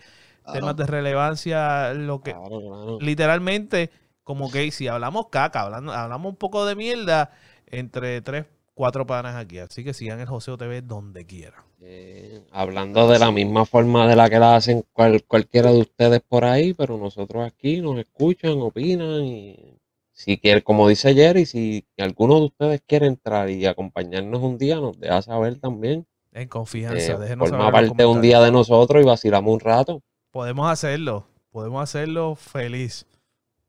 claro, 0.52 0.60
temas 0.60 0.76
de 0.76 0.86
relevancia, 0.86 1.92
lo 1.94 2.20
que 2.22 2.32
Claro, 2.32 2.98
literalmente, 3.00 3.90
como 4.24 4.50
que 4.50 4.70
si 4.70 4.88
hablamos 4.88 5.26
caca, 5.30 5.62
hablando, 5.62 5.92
hablamos 5.92 6.30
un 6.30 6.36
poco 6.36 6.66
de 6.66 6.74
mierda 6.74 7.30
entre 7.66 8.20
tres, 8.22 8.46
cuatro 8.74 9.06
panas 9.06 9.36
aquí. 9.36 9.58
Así 9.58 9.84
que 9.84 9.94
sigan 9.94 10.20
el 10.20 10.26
Joseo 10.26 10.56
TV 10.58 10.82
donde 10.82 11.24
quieran. 11.26 11.62
Eh, 11.80 12.42
hablando 12.50 13.08
de 13.08 13.18
la 13.18 13.30
misma 13.30 13.64
forma 13.64 14.06
de 14.08 14.16
la 14.16 14.28
que 14.28 14.38
la 14.38 14.56
hacen 14.56 14.84
cual- 14.92 15.22
cualquiera 15.24 15.70
de 15.72 15.80
ustedes 15.80 16.20
por 16.20 16.44
ahí, 16.44 16.74
pero 16.74 16.96
nosotros 16.98 17.46
aquí 17.46 17.80
nos 17.80 17.98
escuchan, 17.98 18.60
opinan 18.60 19.22
y 19.24 19.78
si 20.12 20.38
quiere, 20.38 20.62
como 20.62 20.88
dice 20.88 21.14
Jerry, 21.14 21.46
si 21.46 21.86
alguno 21.98 22.40
de 22.40 22.46
ustedes 22.46 22.82
quiere 22.86 23.06
entrar 23.06 23.48
y 23.48 23.64
acompañarnos 23.66 24.42
un 24.42 24.58
día, 24.58 24.76
nos 24.76 24.98
deja 24.98 25.22
saber 25.22 25.60
también. 25.60 26.04
En 26.32 26.48
confianza, 26.48 27.12
Eh, 27.12 27.18
déjenos 27.18 27.48
forma 27.48 27.64
saber 27.66 27.86
parte 27.88 28.04
un 28.06 28.20
día 28.20 28.40
de 28.40 28.50
nosotros 28.52 29.02
y 29.02 29.06
vacilamos 29.06 29.54
un 29.54 29.60
rato. 29.60 30.02
Podemos 30.38 30.70
hacerlo, 30.70 31.26
podemos 31.50 31.82
hacerlo 31.82 32.36
feliz. 32.36 33.04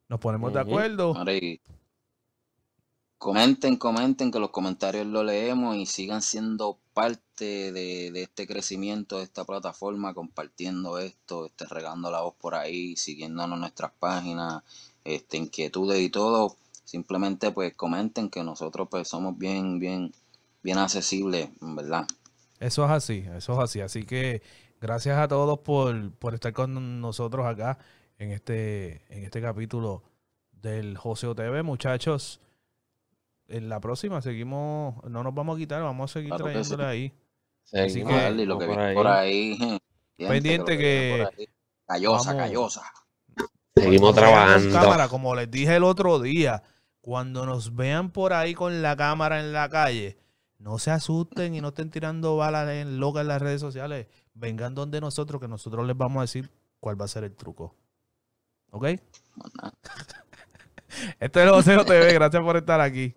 Nos 0.08 0.20
ponemos 0.20 0.54
de 0.54 0.60
acuerdo. 0.60 1.16
Comenten, 3.18 3.76
comenten 3.76 4.32
que 4.32 4.38
los 4.38 4.52
comentarios 4.52 5.08
los 5.08 5.26
leemos 5.26 5.76
y 5.78 5.88
sigan 5.88 6.22
siendo 6.22 6.78
parte 6.94 7.72
de, 7.72 8.12
de 8.12 8.22
este 8.22 8.46
crecimiento 8.46 9.18
de 9.18 9.24
esta 9.24 9.46
plataforma, 9.46 10.14
compartiendo 10.14 11.00
esto, 11.00 11.48
este, 11.48 11.66
regando 11.66 12.12
la 12.12 12.22
voz 12.22 12.36
por 12.36 12.54
ahí, 12.54 12.96
siguiéndonos 12.96 13.56
en 13.56 13.62
nuestras 13.62 13.92
páginas, 13.98 14.62
este, 15.04 15.38
inquietudes 15.38 16.00
y 16.00 16.12
todo. 16.12 16.56
Simplemente 16.84 17.50
pues 17.50 17.74
comenten 17.74 18.30
que 18.30 18.44
nosotros 18.44 18.88
pues 18.92 19.08
somos 19.08 19.36
bien, 19.36 19.80
bien, 19.80 20.14
bien 20.62 20.78
accesibles, 20.78 21.50
verdad. 21.62 22.06
Eso 22.60 22.86
es 22.86 22.92
así, 22.92 23.26
eso 23.36 23.54
es 23.54 23.60
así. 23.60 23.82
Así 23.82 24.04
que 24.04 24.44
gracias 24.80 25.18
a 25.18 25.28
todos 25.28 25.60
por, 25.60 26.12
por 26.14 26.34
estar 26.34 26.54
con 26.54 27.02
nosotros 27.02 27.46
acá 27.46 27.78
en 28.18 28.32
este, 28.32 29.04
en 29.14 29.24
este 29.24 29.42
capítulo 29.42 30.04
del 30.52 30.98
Joseo 30.98 31.36
TV, 31.36 31.64
muchachos. 31.64 32.42
En 33.48 33.68
la 33.70 33.80
próxima 33.80 34.22
seguimos, 34.22 35.04
no 35.06 35.24
nos 35.24 35.34
vamos 35.34 35.56
a 35.56 35.60
quitar, 35.60 35.82
vamos 35.82 36.12
a 36.12 36.14
seguir 36.14 36.30
Claro 36.30 36.46
que 36.46 36.52
trayéndole 36.52 36.84
sí. 36.84 36.90
ahí. 36.90 37.14
Seguimos 37.64 38.14
que- 38.14 38.20
Dale, 38.22 38.44
y 38.44 38.46
lo 38.46 38.60
que 38.60 38.66
por 38.66 38.76
viene 38.76 38.90
ahí. 38.90 38.96
por 38.96 39.08
ahí, 39.08 39.80
Pendiente 40.18 40.78
que. 40.78 41.28
Callosa, 41.88 42.34
vamos- 42.34 42.48
callosa. 42.48 42.84
Seguimos 43.76 44.14
trabajando. 44.14 44.74
cámara, 44.74 45.08
como 45.08 45.34
les 45.36 45.50
dije 45.50 45.76
el 45.76 45.84
otro 45.84 46.20
día, 46.20 46.62
cuando 47.02 47.46
nos 47.46 47.76
vean 47.76 48.12
por 48.12 48.34
ahí 48.34 48.54
con 48.54 48.82
la 48.82 48.96
cámara 48.98 49.40
en 49.40 49.54
la 49.54 49.70
calle, 49.70 50.18
no 50.58 50.78
se 50.78 50.92
asusten 50.92 51.56
y 51.56 51.62
no 51.62 51.70
estén 51.70 51.90
tirando 51.90 52.36
balas 52.36 52.70
en 52.70 53.00
locas 53.00 53.22
en 53.22 53.30
las 53.30 53.42
redes 53.42 53.62
sociales. 53.62 54.08
Vengan 54.40 54.74
donde 54.74 55.02
nosotros, 55.02 55.42
que 55.42 55.48
nosotros 55.48 55.86
les 55.86 55.98
vamos 55.98 56.20
a 56.20 56.22
decir 56.22 56.50
cuál 56.80 57.00
va 57.00 57.06
a 57.06 57.10
ser 57.10 57.26
el 57.26 57.36
truco. 57.36 57.76
¿Ok? 58.72 58.86
Nada. 59.56 59.74
Este 61.20 61.40
es 61.42 61.46
el 61.46 61.52
Joseo 61.52 61.86
TV. 61.86 62.14
Gracias 62.14 62.42
por 62.42 62.58
estar 62.58 62.82
aquí. 62.82 63.14